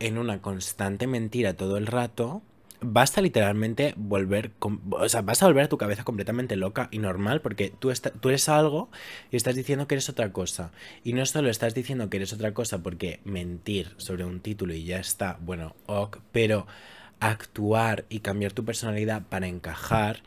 en 0.00 0.18
una 0.18 0.42
constante 0.42 1.06
mentira 1.06 1.54
todo 1.54 1.76
el 1.76 1.86
rato, 1.86 2.42
vas 2.80 3.16
a 3.16 3.20
literalmente 3.20 3.94
volver, 3.96 4.52
o 4.90 5.08
sea, 5.08 5.22
vas 5.22 5.42
a 5.42 5.46
volver 5.46 5.64
a 5.64 5.68
tu 5.68 5.78
cabeza 5.78 6.04
completamente 6.04 6.56
loca 6.56 6.88
y 6.90 6.98
normal 6.98 7.40
porque 7.40 7.70
tú, 7.70 7.92
tú 8.20 8.28
eres 8.28 8.48
algo 8.48 8.90
y 9.30 9.36
estás 9.36 9.54
diciendo 9.54 9.86
que 9.86 9.94
eres 9.94 10.08
otra 10.08 10.32
cosa. 10.32 10.72
Y 11.04 11.12
no 11.12 11.24
solo 11.26 11.50
estás 11.50 11.74
diciendo 11.74 12.10
que 12.10 12.18
eres 12.18 12.32
otra 12.32 12.52
cosa 12.52 12.82
porque 12.82 13.20
mentir 13.24 13.94
sobre 13.96 14.24
un 14.24 14.40
título 14.40 14.74
y 14.74 14.84
ya 14.84 14.98
está, 14.98 15.38
bueno, 15.40 15.74
ok, 15.86 16.18
pero 16.32 16.66
actuar 17.20 18.04
y 18.08 18.20
cambiar 18.20 18.52
tu 18.52 18.64
personalidad 18.64 19.22
para 19.28 19.46
encajar 19.46 20.22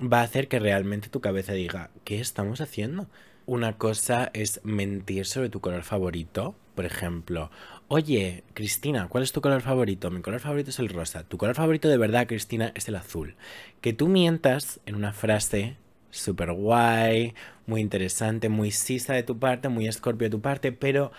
va 0.00 0.20
a 0.20 0.24
hacer 0.24 0.48
que 0.48 0.58
realmente 0.58 1.08
tu 1.08 1.20
cabeza 1.20 1.52
diga, 1.52 1.90
¿qué 2.04 2.20
estamos 2.20 2.60
haciendo? 2.60 3.06
Una 3.46 3.76
cosa 3.76 4.30
es 4.34 4.60
mentir 4.64 5.26
sobre 5.26 5.48
tu 5.48 5.60
color 5.60 5.82
favorito, 5.82 6.54
por 6.74 6.84
ejemplo, 6.84 7.50
Oye, 7.94 8.42
Cristina, 8.54 9.06
¿cuál 9.10 9.22
es 9.22 9.32
tu 9.32 9.42
color 9.42 9.60
favorito? 9.60 10.10
Mi 10.10 10.22
color 10.22 10.40
favorito 10.40 10.70
es 10.70 10.78
el 10.78 10.88
rosa. 10.88 11.24
Tu 11.24 11.36
color 11.36 11.54
favorito 11.54 11.90
de 11.90 11.98
verdad, 11.98 12.26
Cristina, 12.26 12.72
es 12.74 12.88
el 12.88 12.96
azul. 12.96 13.34
Que 13.82 13.92
tú 13.92 14.08
mientas 14.08 14.80
en 14.86 14.94
una 14.94 15.12
frase 15.12 15.76
súper 16.12 16.52
guay, 16.52 17.34
muy 17.66 17.80
interesante, 17.80 18.48
muy 18.48 18.70
sisa 18.70 19.14
de 19.14 19.22
tu 19.22 19.38
parte, 19.38 19.68
muy 19.68 19.88
escorpio 19.88 20.26
de 20.26 20.30
tu 20.30 20.40
parte, 20.40 20.70
pero 20.70 21.10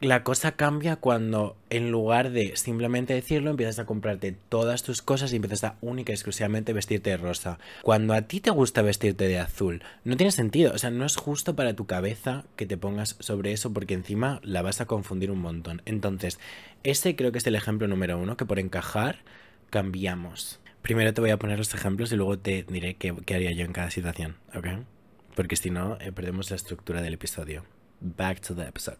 la 0.00 0.24
cosa 0.24 0.52
cambia 0.52 0.96
cuando 0.96 1.56
en 1.70 1.90
lugar 1.90 2.30
de 2.30 2.56
simplemente 2.56 3.14
decirlo, 3.14 3.50
empiezas 3.50 3.78
a 3.78 3.84
comprarte 3.84 4.32
todas 4.48 4.82
tus 4.82 5.02
cosas 5.02 5.32
y 5.32 5.36
empiezas 5.36 5.64
a 5.64 5.76
única 5.80 6.12
y 6.12 6.14
exclusivamente 6.14 6.72
vestirte 6.72 7.10
de 7.10 7.16
rosa. 7.18 7.58
Cuando 7.82 8.14
a 8.14 8.22
ti 8.22 8.40
te 8.40 8.50
gusta 8.50 8.82
vestirte 8.82 9.28
de 9.28 9.38
azul, 9.38 9.82
no 10.04 10.16
tiene 10.16 10.32
sentido, 10.32 10.72
o 10.72 10.78
sea, 10.78 10.90
no 10.90 11.04
es 11.04 11.16
justo 11.16 11.54
para 11.54 11.74
tu 11.74 11.86
cabeza 11.86 12.44
que 12.56 12.66
te 12.66 12.78
pongas 12.78 13.16
sobre 13.18 13.52
eso 13.52 13.72
porque 13.72 13.94
encima 13.94 14.40
la 14.42 14.62
vas 14.62 14.80
a 14.80 14.86
confundir 14.86 15.30
un 15.30 15.40
montón. 15.40 15.82
Entonces, 15.84 16.38
ese 16.84 17.16
creo 17.16 17.32
que 17.32 17.38
es 17.38 17.46
el 17.46 17.54
ejemplo 17.54 17.86
número 17.86 18.18
uno, 18.18 18.36
que 18.36 18.46
por 18.46 18.58
encajar 18.58 19.18
cambiamos. 19.70 20.60
Primero 20.82 21.12
te 21.12 21.20
voy 21.20 21.30
a 21.30 21.38
poner 21.38 21.58
los 21.58 21.74
ejemplos 21.74 22.12
y 22.12 22.16
luego 22.16 22.38
te 22.38 22.64
diré 22.64 22.94
qué, 22.94 23.14
haría 23.34 23.52
yo 23.52 23.64
en 23.64 23.72
cada 23.72 23.90
situación, 23.90 24.36
¿ok? 24.54 24.66
Porque 25.34 25.56
si 25.56 25.70
no, 25.70 25.98
eh, 26.00 26.12
perdemos 26.12 26.50
la 26.50 26.56
estructura 26.56 27.02
del 27.02 27.14
episodio. 27.14 27.64
Back 28.00 28.40
to 28.40 28.54
the 28.54 28.62
episode. 28.62 28.98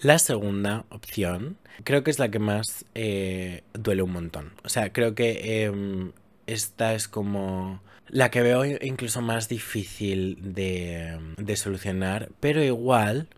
La 0.00 0.18
segunda 0.18 0.84
opción 0.90 1.56
creo 1.84 2.04
que 2.04 2.10
es 2.10 2.18
la 2.18 2.30
que 2.30 2.38
más 2.38 2.84
eh, 2.94 3.62
duele 3.72 4.02
un 4.02 4.12
montón. 4.12 4.52
O 4.64 4.68
sea, 4.68 4.92
creo 4.92 5.14
que 5.14 5.64
em, 5.64 6.12
esta 6.46 6.94
es 6.94 7.08
como 7.08 7.80
la 8.08 8.30
que 8.30 8.42
veo 8.42 8.64
incluso 8.64 9.22
más 9.22 9.48
difícil 9.48 10.54
de, 10.54 11.18
de 11.36 11.56
solucionar, 11.56 12.30
pero 12.40 12.62
igual 12.62 13.28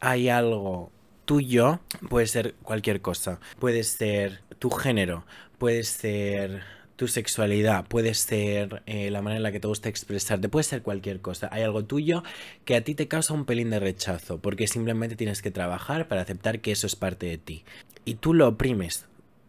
hay 0.00 0.28
algo 0.28 0.90
tuyo, 1.24 1.80
puede 2.08 2.26
ser 2.26 2.54
cualquier 2.62 3.00
cosa, 3.00 3.40
puede 3.58 3.84
ser 3.84 4.40
tu 4.58 4.70
género, 4.70 5.24
puede 5.58 5.82
ser 5.82 6.62
tu 7.04 7.08
sexualidad, 7.08 7.84
puede 7.86 8.14
ser 8.14 8.82
eh, 8.86 9.10
la 9.10 9.20
manera 9.20 9.36
en 9.36 9.42
la 9.42 9.52
que 9.52 9.60
te 9.60 9.68
gusta 9.68 9.90
expresarte, 9.90 10.48
puede 10.48 10.62
ser 10.62 10.80
cualquier 10.80 11.20
cosa. 11.20 11.50
Hay 11.52 11.62
algo 11.62 11.84
tuyo 11.84 12.22
que 12.64 12.76
a 12.76 12.80
ti 12.80 12.94
te 12.94 13.08
causa 13.08 13.34
un 13.34 13.44
pelín 13.44 13.68
de 13.68 13.78
rechazo, 13.78 14.38
porque 14.38 14.66
simplemente 14.66 15.14
tienes 15.14 15.42
que 15.42 15.50
trabajar 15.50 16.08
para 16.08 16.22
aceptar 16.22 16.60
que 16.60 16.72
eso 16.72 16.86
es 16.86 16.96
parte 16.96 17.26
de 17.26 17.36
ti. 17.36 17.62
Y 18.06 18.14
tú 18.14 18.32
lo 18.32 18.48
oprimes, 18.48 19.04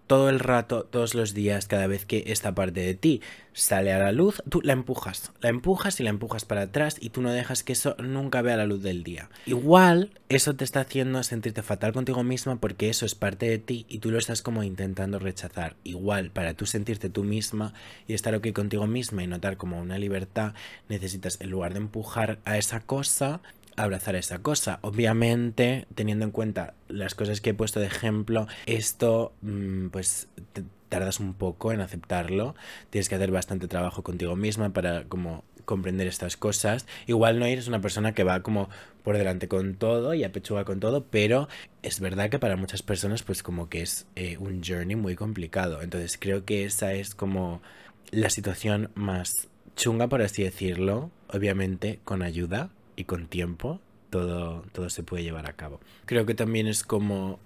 todo 0.08 0.30
el 0.30 0.40
rato, 0.40 0.84
todos 0.84 1.16
los 1.16 1.34
días, 1.34 1.68
cada 1.68 1.88
vez 1.88 2.06
que 2.06 2.26
esta 2.28 2.54
parte 2.54 2.82
de 2.82 2.94
ti 2.94 3.22
sale 3.54 3.94
a 3.94 4.00
la 4.00 4.12
luz, 4.12 4.44
tú 4.50 4.62
la 4.62 4.74
empujas, 4.74 5.32
la 5.42 5.50
empujas 5.50 6.00
y 6.00 6.04
la 6.04 6.10
empujas 6.10 6.46
para 6.46 6.64
atrás 6.64 6.98
y 7.00 7.10
tú 7.10 7.22
no 7.22 7.32
dejas 7.32 7.64
que 7.64 7.74
eso 7.74 7.96
nunca 8.00 8.42
vea 8.42 8.58
la 8.58 8.66
luz 8.66 8.84
del 8.84 9.04
día. 9.04 9.30
Igual 9.46 10.12
eso 10.28 10.56
te 10.56 10.64
está 10.64 10.82
haciendo 10.82 11.24
sentirte 11.24 11.64
fatal 11.64 11.94
contigo 11.94 12.24
misma 12.24 12.58
porque 12.58 12.90
eso 12.90 13.06
es 13.06 13.16
parte 13.16 13.48
de 13.48 13.58
ti 13.58 13.86
y 13.88 14.00
tú 14.00 14.12
lo 14.12 14.20
estás 14.20 14.42
como 14.42 14.64
intentando 14.64 15.20
rechazar. 15.20 15.76
Igual 15.84 16.32
para 16.32 16.54
tú 16.54 16.66
sentirte 16.66 17.10
tú 17.10 17.24
misma 17.24 17.74
y 18.08 18.14
estar 18.14 18.36
ok 18.36 18.52
contigo 18.52 18.88
misma 18.88 19.24
y 19.24 19.28
notar 19.28 19.58
como 19.58 19.80
una 19.80 19.98
libertad, 19.98 20.54
necesitas 20.90 21.40
en 21.40 21.50
lugar 21.50 21.74
de 21.74 21.80
empujar 21.80 22.40
a 22.44 22.58
esa 22.58 22.82
cosa, 22.82 23.42
abrazar 23.76 24.16
esa 24.16 24.40
cosa. 24.40 24.80
Obviamente, 24.82 25.88
teniendo 25.96 26.26
en 26.26 26.32
cuenta 26.32 26.74
las 26.88 27.16
cosas 27.16 27.42
que 27.42 27.52
he 27.52 27.54
puesto 27.54 27.80
de 27.80 27.88
ejemplo, 27.88 28.48
esto 28.66 29.34
mm, 29.42 29.88
pues 29.88 30.28
tardas 30.90 31.20
un 31.20 31.34
poco 31.34 31.72
en 31.72 31.82
aceptarlo. 31.82 32.56
Tienes 32.90 33.10
que 33.10 33.16
hacer 33.16 33.32
bastante 33.32 33.68
trabajo 33.68 34.04
contigo 34.04 34.36
misma 34.36 34.70
para 34.72 35.06
como 35.06 35.44
comprender 35.66 36.08
estas 36.08 36.38
cosas. 36.38 36.86
Igual 37.08 37.40
no 37.40 37.46
eres 37.46 37.68
una 37.68 37.82
persona 37.82 38.14
que 38.14 38.24
va 38.24 38.42
como 38.42 38.70
por 39.04 39.18
delante 39.18 39.48
con 39.48 39.76
todo 39.76 40.14
y 40.14 40.24
apechuga 40.24 40.64
con 40.64 40.80
todo, 40.80 41.06
pero 41.06 41.50
es 41.82 42.00
verdad 42.00 42.30
que 42.30 42.40
para 42.40 42.56
muchas 42.56 42.84
personas 42.84 43.24
pues 43.24 43.44
como 43.44 43.68
que 43.68 43.82
es 43.82 44.08
eh, 44.16 44.38
un 44.38 44.64
journey 44.64 44.96
muy 44.96 45.16
complicado. 45.16 45.82
Entonces 45.82 46.18
creo 46.20 46.46
que 46.46 46.66
esa 46.66 46.94
es 46.94 47.16
como 47.16 47.62
la 48.12 48.30
situación 48.30 48.92
más 48.96 49.32
chunga, 49.76 50.08
por 50.08 50.22
así 50.22 50.44
decirlo, 50.44 51.12
obviamente 51.28 52.00
con 52.06 52.22
ayuda 52.22 52.70
y 52.96 53.06
con 53.06 53.28
tiempo 53.28 53.80
todo, 54.10 54.64
todo 54.72 54.90
se 54.90 55.04
puede 55.04 55.24
llevar 55.24 55.50
a 55.50 55.54
cabo. 55.54 55.80
Creo 56.06 56.26
que 56.26 56.36
también 56.36 56.68
es 56.68 56.84
como 56.84 57.40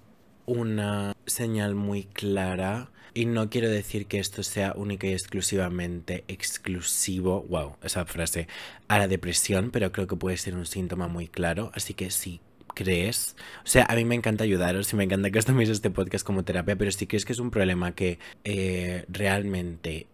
una 0.45 1.15
señal 1.25 1.75
muy 1.75 2.03
clara 2.03 2.89
y 3.13 3.25
no 3.25 3.49
quiero 3.49 3.69
decir 3.69 4.05
que 4.05 4.19
esto 4.19 4.43
sea 4.43 4.73
única 4.75 5.07
y 5.07 5.13
exclusivamente 5.13 6.23
exclusivo, 6.27 7.43
wow, 7.49 7.75
esa 7.83 8.05
frase, 8.05 8.47
a 8.87 8.99
la 8.99 9.07
depresión, 9.07 9.71
pero 9.71 9.91
creo 9.91 10.07
que 10.07 10.15
puede 10.15 10.37
ser 10.37 10.55
un 10.55 10.65
síntoma 10.65 11.07
muy 11.07 11.27
claro, 11.27 11.71
así 11.73 11.93
que 11.93 12.11
si 12.11 12.39
crees, 12.75 13.35
o 13.63 13.67
sea, 13.67 13.85
a 13.89 13.95
mí 13.95 14.05
me 14.05 14.15
encanta 14.15 14.43
ayudaros 14.43 14.93
y 14.93 14.95
me 14.95 15.03
encanta 15.03 15.31
que 15.31 15.39
os 15.39 15.45
toméis 15.45 15.69
este 15.69 15.89
podcast 15.89 16.25
como 16.25 16.43
terapia, 16.43 16.75
pero 16.75 16.91
si 16.91 17.07
crees 17.07 17.25
que 17.25 17.33
es 17.33 17.39
un 17.39 17.51
problema 17.51 17.93
que 17.93 18.19
eh, 18.43 19.05
realmente 19.09 20.07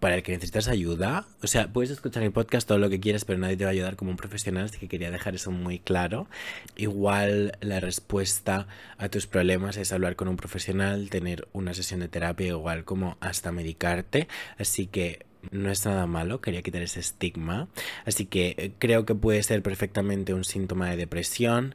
para 0.00 0.16
el 0.16 0.22
que 0.22 0.32
necesitas 0.32 0.68
ayuda. 0.68 1.26
O 1.42 1.46
sea, 1.46 1.72
puedes 1.72 1.90
escuchar 1.90 2.22
mi 2.22 2.30
podcast 2.30 2.68
todo 2.68 2.78
lo 2.78 2.90
que 2.90 3.00
quieras, 3.00 3.24
pero 3.24 3.38
nadie 3.38 3.56
te 3.56 3.64
va 3.64 3.70
a 3.70 3.72
ayudar 3.72 3.96
como 3.96 4.10
un 4.10 4.16
profesional, 4.16 4.66
así 4.66 4.78
que 4.78 4.88
quería 4.88 5.10
dejar 5.10 5.34
eso 5.34 5.50
muy 5.50 5.78
claro. 5.78 6.28
Igual 6.76 7.56
la 7.60 7.80
respuesta 7.80 8.66
a 8.98 9.08
tus 9.08 9.26
problemas 9.26 9.76
es 9.76 9.92
hablar 9.92 10.16
con 10.16 10.28
un 10.28 10.36
profesional, 10.36 11.08
tener 11.10 11.48
una 11.52 11.74
sesión 11.74 12.00
de 12.00 12.08
terapia, 12.08 12.48
igual 12.48 12.84
como 12.84 13.16
hasta 13.20 13.52
medicarte. 13.52 14.28
Así 14.58 14.86
que 14.86 15.24
no 15.50 15.70
es 15.70 15.84
nada 15.86 16.06
malo, 16.06 16.40
quería 16.40 16.62
quitar 16.62 16.82
ese 16.82 17.00
estigma. 17.00 17.68
Así 18.04 18.26
que 18.26 18.54
eh, 18.58 18.72
creo 18.78 19.06
que 19.06 19.14
puede 19.14 19.42
ser 19.42 19.62
perfectamente 19.62 20.34
un 20.34 20.44
síntoma 20.44 20.90
de 20.90 20.96
depresión. 20.96 21.74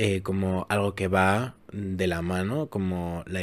Eh, 0.00 0.22
como 0.22 0.64
algo 0.68 0.94
que 0.94 1.08
va 1.08 1.56
de 1.72 2.06
la 2.06 2.22
mano, 2.22 2.68
como 2.68 3.24
la 3.26 3.40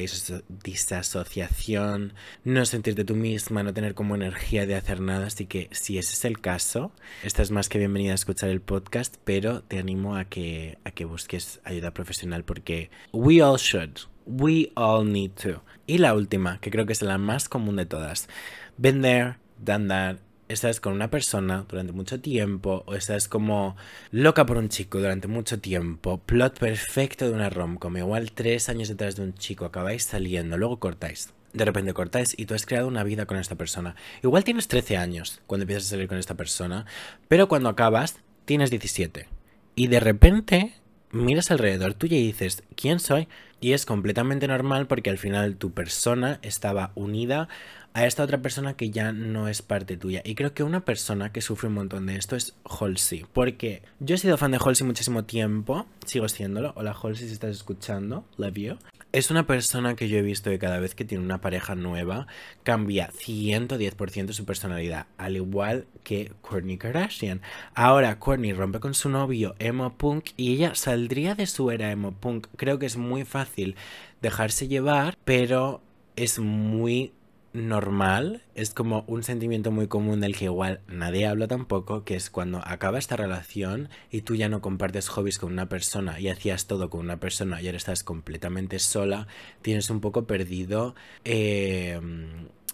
disasociación, 0.64 2.14
no 2.46 2.66
sentirte 2.66 3.04
tú 3.04 3.14
misma, 3.14 3.62
no 3.62 3.74
tener 3.74 3.94
como 3.94 4.16
energía 4.16 4.66
de 4.66 4.76
hacer 4.76 5.02
nada. 5.02 5.28
Así 5.28 5.48
que 5.48 5.68
si 5.72 5.98
ese 5.98 6.14
es 6.14 6.24
el 6.24 6.40
caso, 6.40 6.94
estás 7.24 7.52
más 7.52 7.68
que 7.68 7.78
bienvenida 7.78 8.14
a 8.14 8.16
escuchar 8.16 8.50
el 8.50 8.62
podcast, 8.62 9.18
pero 9.26 9.64
te 9.64 9.80
animo 9.80 10.16
a 10.16 10.24
que, 10.26 10.78
a 10.86 10.92
que 10.92 11.04
busques 11.04 11.60
ayuda 11.66 11.94
profesional 11.94 12.46
porque 12.46 12.90
we 13.12 13.42
all 13.42 13.58
should. 13.58 14.00
We 14.26 14.72
all 14.76 15.12
need 15.12 15.32
to. 15.44 15.62
Y 15.86 15.98
la 15.98 16.14
última, 16.16 16.60
que 16.62 16.72
creo 16.72 16.86
que 16.86 16.94
es 16.94 17.02
la 17.02 17.18
más 17.18 17.50
común 17.50 17.76
de 17.76 17.86
todas. 17.86 18.30
Been 18.78 19.02
there, 19.02 19.36
done 19.60 19.90
that, 19.90 20.18
estás 20.48 20.80
con 20.80 20.94
una 20.94 21.10
persona 21.10 21.66
durante 21.68 21.94
mucho 21.94 22.20
tiempo 22.20 22.84
o 22.86 22.96
estás 22.96 23.28
como 23.28 23.76
loca 24.12 24.46
por 24.46 24.58
un 24.58 24.70
chico 24.70 25.00
durante 25.00 25.28
mucho 25.28 25.60
tiempo, 25.60 26.20
plot 26.20 26.60
perfecto 26.60 27.26
de 27.26 27.34
una 27.34 27.50
rom-com, 27.50 27.98
igual 27.98 28.32
tres 28.32 28.70
años 28.70 28.90
detrás 28.90 29.16
de 29.16 29.24
un 29.24 29.34
chico, 29.34 29.66
acabáis 29.66 30.04
saliendo, 30.04 30.58
luego 30.58 30.80
cortáis. 30.80 31.34
De 31.54 31.64
repente 31.64 31.94
cortáis 31.94 32.38
y 32.38 32.46
tú 32.46 32.54
has 32.54 32.66
creado 32.66 32.88
una 32.88 33.04
vida 33.04 33.26
con 33.26 33.38
esta 33.38 33.56
persona. 33.56 33.96
Igual 34.22 34.44
tienes 34.44 34.68
13 34.68 34.98
años 34.98 35.42
cuando 35.48 35.64
empiezas 35.64 35.86
a 35.86 35.90
salir 35.92 36.10
con 36.10 36.18
esta 36.18 36.36
persona, 36.36 36.86
pero 37.30 37.48
cuando 37.48 37.70
acabas 37.70 38.18
tienes 38.44 38.72
17. 38.72 39.28
Y 39.76 39.88
de 39.88 40.00
repente 40.02 40.74
miras 41.12 41.52
alrededor 41.52 41.94
tuya 41.94 42.18
y 42.18 42.28
dices, 42.28 42.64
¿quién 42.76 43.00
soy? 43.00 43.30
Y 43.62 43.72
es 43.72 43.86
completamente 43.86 44.48
normal 44.50 44.86
porque 44.88 45.10
al 45.10 45.18
final 45.18 45.56
tu 45.56 45.72
persona 45.72 46.40
estaba 46.42 46.92
unida 46.96 47.48
a 47.96 48.06
esta 48.06 48.24
otra 48.24 48.42
persona 48.42 48.76
que 48.76 48.90
ya 48.90 49.14
no 49.14 49.48
es 49.48 49.62
parte 49.62 49.96
tuya. 49.96 50.22
Y 50.26 50.36
creo 50.36 50.54
que 50.54 50.64
una 50.64 50.84
persona 50.84 51.32
que 51.32 51.40
sufre 51.40 51.70
un 51.70 51.76
montón 51.76 52.06
de 52.08 52.18
esto 52.18 52.36
es 52.36 52.54
Halsey. 52.66 53.26
Porque 53.32 53.84
yo 54.02 54.16
he 54.16 54.18
sido 54.18 54.38
fan 54.38 54.52
de 54.52 54.60
Halsey 54.64 54.86
muchísimo 54.86 55.24
tiempo, 55.24 55.88
sigo 56.06 56.28
siéndolo. 56.28 56.74
Hola 56.76 56.92
Halsey, 56.92 57.28
si 57.28 57.34
estás 57.34 57.52
escuchando, 57.56 58.26
love 58.36 58.56
you. 58.56 58.78
Es 59.14 59.32
una 59.32 59.48
persona 59.48 59.96
que 59.96 60.10
yo 60.10 60.18
he 60.18 60.22
visto 60.22 60.50
que 60.50 60.60
cada 60.60 60.80
vez 60.80 60.94
que 60.94 61.06
tiene 61.06 61.24
una 61.24 61.40
pareja 61.40 61.74
nueva 61.76 62.28
cambia 62.64 63.12
110% 63.12 64.34
su 64.34 64.44
personalidad, 64.44 65.06
al 65.18 65.38
igual 65.38 65.88
que 66.04 66.34
Kourtney 66.42 66.78
Kardashian. 66.78 67.42
Ahora 67.76 68.20
Kourtney 68.20 68.52
rompe 68.52 68.82
con 68.82 68.94
su 68.94 69.08
novio 69.08 69.56
emo 69.58 69.98
punk 69.98 70.32
y 70.36 70.52
ella 70.56 70.76
saldría 70.76 71.34
de 71.34 71.48
su 71.48 71.72
era 71.72 71.92
emo 71.92 72.12
punk. 72.12 72.48
Creo 72.58 72.78
que 72.78 72.88
es 72.88 72.98
muy 72.98 73.24
fácil 73.24 73.78
dejarse 74.22 74.68
llevar, 74.68 75.18
pero 75.24 75.82
es 76.18 76.40
muy 76.40 77.14
normal, 77.56 78.44
es 78.54 78.72
como 78.72 79.04
un 79.08 79.24
sentimiento 79.24 79.72
muy 79.72 79.88
común 79.88 80.20
del 80.20 80.36
que 80.36 80.46
igual 80.46 80.82
nadie 80.88 81.26
habla 81.26 81.48
tampoco, 81.48 82.04
que 82.04 82.16
es 82.16 82.30
cuando 82.30 82.60
acaba 82.64 83.00
esta 83.00 83.16
relación 83.16 83.90
y 84.12 84.22
tú 84.22 84.36
ya 84.36 84.50
no 84.50 84.62
compartes 84.62 85.08
hobbies 85.08 85.40
con 85.40 85.54
una 85.54 85.70
persona 85.70 86.20
y 86.20 86.28
hacías 86.28 86.68
todo 86.68 86.90
con 86.90 87.02
una 87.02 87.20
persona 87.20 87.62
y 87.62 87.68
ahora 87.68 87.78
estás 87.78 88.04
completamente 88.04 88.80
sola, 88.80 89.28
tienes 89.62 89.90
un 89.90 90.02
poco 90.02 90.26
perdido 90.26 90.96
eh, 91.24 92.00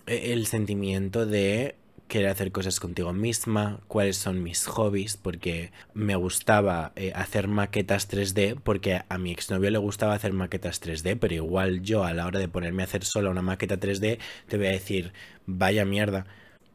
el 0.07 0.47
sentimiento 0.47 1.25
de 1.25 1.75
querer 2.11 2.29
hacer 2.29 2.51
cosas 2.51 2.81
contigo 2.81 3.13
misma, 3.13 3.79
cuáles 3.87 4.17
son 4.17 4.43
mis 4.43 4.65
hobbies, 4.67 5.15
porque 5.15 5.71
me 5.93 6.17
gustaba 6.17 6.91
eh, 6.97 7.13
hacer 7.15 7.47
maquetas 7.47 8.09
3D, 8.11 8.59
porque 8.61 9.01
a 9.07 9.17
mi 9.17 9.31
exnovio 9.31 9.71
le 9.71 9.77
gustaba 9.77 10.13
hacer 10.13 10.33
maquetas 10.33 10.81
3D, 10.81 11.17
pero 11.17 11.33
igual 11.35 11.83
yo 11.83 12.03
a 12.03 12.13
la 12.13 12.25
hora 12.27 12.39
de 12.39 12.49
ponerme 12.49 12.83
a 12.83 12.85
hacer 12.85 13.05
sola 13.05 13.29
una 13.29 13.41
maqueta 13.41 13.79
3D, 13.79 14.19
te 14.49 14.57
voy 14.57 14.67
a 14.67 14.71
decir, 14.71 15.13
vaya 15.45 15.85
mierda. 15.85 16.25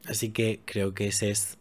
Así 0.09 0.31
que 0.31 0.61
creo 0.64 0.95
que 0.95 1.09
ese 1.09 1.31
es 1.31 1.59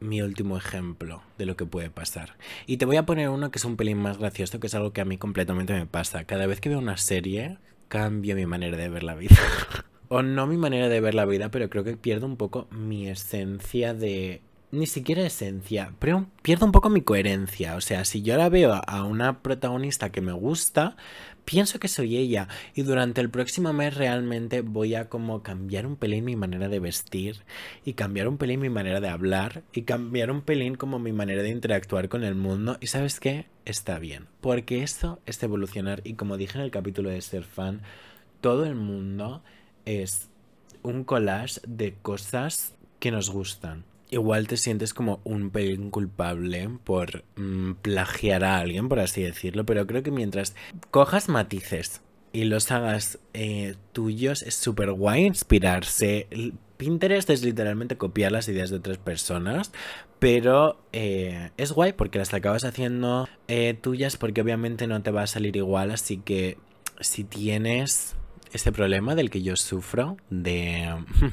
mi 0.00 0.20
último 0.20 0.56
ejemplo 0.56 1.22
de 1.38 1.46
lo 1.46 1.56
que 1.56 1.64
puede 1.64 1.90
pasar. 1.90 2.36
Y 2.66 2.78
te 2.78 2.86
voy 2.86 2.96
a 2.96 3.06
poner 3.06 3.28
uno 3.28 3.52
que 3.52 3.60
es 3.60 3.64
un 3.64 3.76
pelín 3.76 3.98
más 3.98 4.18
gracioso, 4.18 4.58
que 4.58 4.66
es 4.66 4.74
algo 4.74 4.92
que 4.92 5.00
a 5.00 5.04
mí 5.04 5.16
completamente 5.16 5.74
me 5.74 5.86
pasa. 5.86 6.24
Cada 6.24 6.46
vez 6.46 6.60
que 6.60 6.70
veo 6.70 6.80
una 6.80 6.96
serie, 6.96 7.58
cambio 7.86 8.34
mi 8.34 8.46
manera 8.46 8.76
de 8.76 8.88
ver 8.88 9.04
la 9.04 9.14
vida. 9.14 9.36
o 10.12 10.22
no 10.22 10.46
mi 10.46 10.58
manera 10.58 10.90
de 10.90 11.00
ver 11.00 11.14
la 11.14 11.24
vida, 11.24 11.50
pero 11.50 11.70
creo 11.70 11.84
que 11.84 11.96
pierdo 11.96 12.26
un 12.26 12.36
poco 12.36 12.68
mi 12.70 13.08
esencia 13.08 13.94
de... 13.94 14.42
Ni 14.70 14.86
siquiera 14.86 15.22
esencia, 15.22 15.94
pero 15.98 16.26
pierdo 16.42 16.66
un 16.66 16.72
poco 16.72 16.90
mi 16.90 17.00
coherencia. 17.00 17.76
O 17.76 17.80
sea, 17.80 18.04
si 18.04 18.20
yo 18.20 18.34
ahora 18.34 18.50
veo 18.50 18.74
a 18.86 19.04
una 19.04 19.42
protagonista 19.42 20.12
que 20.12 20.20
me 20.20 20.32
gusta, 20.32 20.96
pienso 21.46 21.80
que 21.80 21.88
soy 21.88 22.18
ella. 22.18 22.48
Y 22.74 22.82
durante 22.82 23.22
el 23.22 23.30
próximo 23.30 23.72
mes 23.72 23.94
realmente 23.94 24.60
voy 24.60 24.94
a 24.94 25.08
como 25.08 25.42
cambiar 25.42 25.86
un 25.86 25.96
pelín 25.96 26.26
mi 26.26 26.36
manera 26.36 26.68
de 26.68 26.80
vestir. 26.80 27.42
Y 27.84 27.94
cambiar 27.94 28.28
un 28.28 28.36
pelín 28.36 28.60
mi 28.60 28.70
manera 28.70 29.00
de 29.00 29.08
hablar. 29.08 29.62
Y 29.72 29.82
cambiar 29.82 30.30
un 30.30 30.42
pelín 30.42 30.74
como 30.74 30.98
mi 30.98 31.12
manera 31.12 31.42
de 31.42 31.50
interactuar 31.50 32.10
con 32.10 32.22
el 32.22 32.34
mundo. 32.34 32.76
Y 32.80 32.88
sabes 32.88 33.18
qué? 33.18 33.46
Está 33.64 33.98
bien. 33.98 34.26
Porque 34.42 34.82
esto 34.82 35.20
es 35.24 35.42
evolucionar. 35.42 36.02
Y 36.04 36.14
como 36.14 36.36
dije 36.36 36.58
en 36.58 36.64
el 36.64 36.70
capítulo 36.70 37.08
de 37.08 37.20
ser 37.22 37.44
fan, 37.44 37.80
todo 38.42 38.64
el 38.66 38.74
mundo 38.74 39.42
es 39.84 40.28
un 40.82 41.04
collage 41.04 41.60
de 41.66 41.94
cosas 41.94 42.74
que 42.98 43.10
nos 43.10 43.30
gustan. 43.30 43.84
Igual 44.10 44.46
te 44.46 44.58
sientes 44.58 44.92
como 44.92 45.20
un 45.24 45.50
pelín 45.50 45.90
culpable 45.90 46.68
por 46.84 47.24
mm, 47.36 47.72
plagiar 47.80 48.44
a 48.44 48.58
alguien, 48.58 48.88
por 48.88 49.00
así 49.00 49.22
decirlo, 49.22 49.64
pero 49.64 49.86
creo 49.86 50.02
que 50.02 50.10
mientras 50.10 50.54
cojas 50.90 51.28
matices 51.28 52.02
y 52.32 52.44
los 52.44 52.70
hagas 52.70 53.18
eh, 53.32 53.74
tuyos, 53.92 54.42
es 54.42 54.54
súper 54.54 54.92
guay 54.92 55.24
inspirarse. 55.24 56.26
Pinterest 56.76 57.30
es 57.30 57.42
literalmente 57.42 57.96
copiar 57.96 58.32
las 58.32 58.48
ideas 58.48 58.70
de 58.70 58.76
otras 58.76 58.98
personas, 58.98 59.72
pero 60.18 60.78
eh, 60.92 61.50
es 61.56 61.72
guay 61.72 61.92
porque 61.92 62.18
las 62.18 62.34
acabas 62.34 62.64
haciendo 62.64 63.28
eh, 63.48 63.74
tuyas 63.80 64.16
porque 64.16 64.40
obviamente 64.40 64.86
no 64.86 65.02
te 65.02 65.10
va 65.10 65.22
a 65.22 65.26
salir 65.26 65.56
igual, 65.56 65.90
así 65.90 66.18
que 66.18 66.58
si 67.00 67.24
tienes 67.24 68.16
este 68.52 68.72
problema 68.72 69.14
del 69.14 69.30
que 69.30 69.42
yo 69.42 69.56
sufro 69.56 70.16
de 70.30 70.88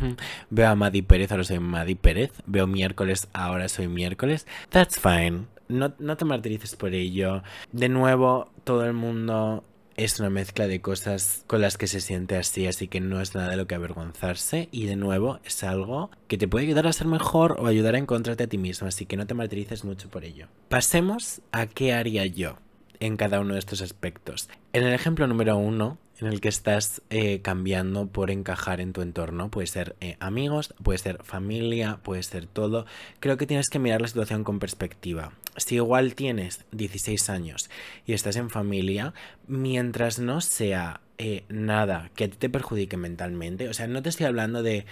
veo 0.50 0.70
a 0.70 0.76
Maddy 0.76 1.02
Pérez, 1.02 1.32
ahora 1.32 1.44
soy 1.44 1.60
Maddy 1.60 1.96
Pérez, 1.96 2.32
veo 2.46 2.68
miércoles, 2.68 3.28
ahora 3.34 3.70
soy 3.70 3.88
miércoles, 3.88 4.48
that's 4.70 5.00
fine. 5.00 5.48
No, 5.68 5.94
no 6.00 6.18
te 6.18 6.26
martirices 6.26 6.76
por 6.76 6.96
ello. 6.96 7.44
De 7.72 7.90
nuevo, 7.90 8.52
todo 8.64 8.86
el 8.86 8.94
mundo 8.94 9.64
es 10.04 10.20
una 10.20 10.30
mezcla 10.30 10.66
de 10.66 10.80
cosas 10.80 11.44
con 11.46 11.60
las 11.60 11.78
que 11.78 11.88
se 11.88 12.00
siente 12.00 12.38
así, 12.38 12.66
así 12.68 12.88
que 12.88 13.02
no 13.02 13.20
es 13.20 13.36
nada 13.36 13.50
de 13.50 13.58
lo 13.58 13.68
que 13.68 13.76
avergonzarse 13.76 14.70
y 14.72 14.86
de 14.86 14.96
nuevo 14.96 15.40
es 15.44 15.62
algo 15.64 16.10
que 16.28 16.38
te 16.38 16.48
puede 16.48 16.66
ayudar 16.66 16.88
a 16.88 16.94
ser 16.94 17.08
mejor 17.08 17.58
o 17.60 17.68
ayudar 17.68 17.96
a 17.96 17.98
encontrarte 17.98 18.46
a 18.46 18.48
ti 18.48 18.58
mismo, 18.58 18.88
así 18.88 19.06
que 19.06 19.18
no 19.18 19.28
te 19.28 19.34
martirices 19.34 19.84
mucho 19.84 20.10
por 20.10 20.24
ello. 20.24 20.48
Pasemos 20.70 21.42
a 21.52 21.68
qué 21.68 21.94
haría 21.94 22.26
yo 22.26 22.56
en 23.02 23.18
cada 23.18 23.42
uno 23.42 23.54
de 23.54 23.60
estos 23.60 23.82
aspectos. 23.82 24.50
En 24.72 24.84
el 24.84 24.94
ejemplo 24.94 25.28
número 25.28 25.58
uno, 25.58 25.98
en 26.20 26.28
el 26.28 26.42
que 26.42 26.50
estás 26.50 27.02
eh, 27.10 27.42
cambiando 27.42 28.08
por 28.08 28.32
encajar 28.32 28.82
en 28.82 28.94
tu 28.94 29.02
entorno. 29.02 29.50
Puede 29.50 29.68
ser 29.68 29.96
eh, 30.02 30.18
amigos, 30.20 30.74
puede 30.84 31.00
ser 31.00 31.24
familia, 31.24 32.00
puede 32.04 32.24
ser 32.24 32.46
todo. 32.46 32.86
Creo 33.20 33.38
que 33.38 33.48
tienes 33.48 33.70
que 33.70 33.80
mirar 33.80 34.02
la 34.02 34.08
situación 34.08 34.44
con 34.44 34.60
perspectiva. 34.60 35.32
Si 35.58 35.76
igual 35.76 36.16
tienes 36.16 36.66
16 36.72 37.30
años 37.30 37.70
y 38.06 38.14
estás 38.14 38.36
en 38.36 38.50
familia, 38.50 39.14
mientras 39.48 40.20
no 40.20 40.42
sea 40.42 41.02
eh, 41.18 41.44
nada 41.50 42.12
que 42.16 42.28
te 42.28 42.50
perjudique 42.50 42.98
mentalmente, 42.98 43.68
o 43.68 43.74
sea, 43.74 43.88
no 43.88 44.02
te 44.02 44.10
estoy 44.10 44.26
hablando 44.26 44.64
de 44.64 44.86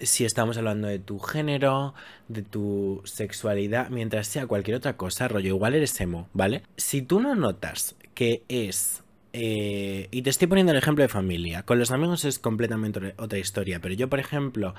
si 0.00 0.24
estamos 0.24 0.58
hablando 0.58 0.88
de 0.88 0.98
tu 0.98 1.18
género, 1.18 1.94
de 2.28 2.42
tu 2.42 3.02
sexualidad, 3.04 3.88
mientras 3.90 4.26
sea 4.26 4.46
cualquier 4.46 4.76
otra 4.76 4.96
cosa, 4.96 5.28
rollo, 5.28 5.48
igual 5.48 5.74
eres 5.74 6.00
emo, 6.00 6.28
¿vale? 6.32 6.62
Si 6.76 7.02
tú 7.02 7.20
no 7.20 7.34
notas 7.34 7.94
que 8.14 8.42
es 8.48 9.02
eh, 9.38 10.08
y 10.12 10.22
te 10.22 10.30
estoy 10.30 10.48
poniendo 10.48 10.72
el 10.72 10.78
ejemplo 10.78 11.02
de 11.02 11.08
familia. 11.08 11.62
Con 11.62 11.78
los 11.78 11.90
amigos 11.90 12.24
es 12.24 12.38
completamente 12.38 13.14
otra 13.18 13.38
historia. 13.38 13.80
Pero 13.80 13.94
yo, 13.94 14.08
por 14.08 14.18
ejemplo, 14.18 14.74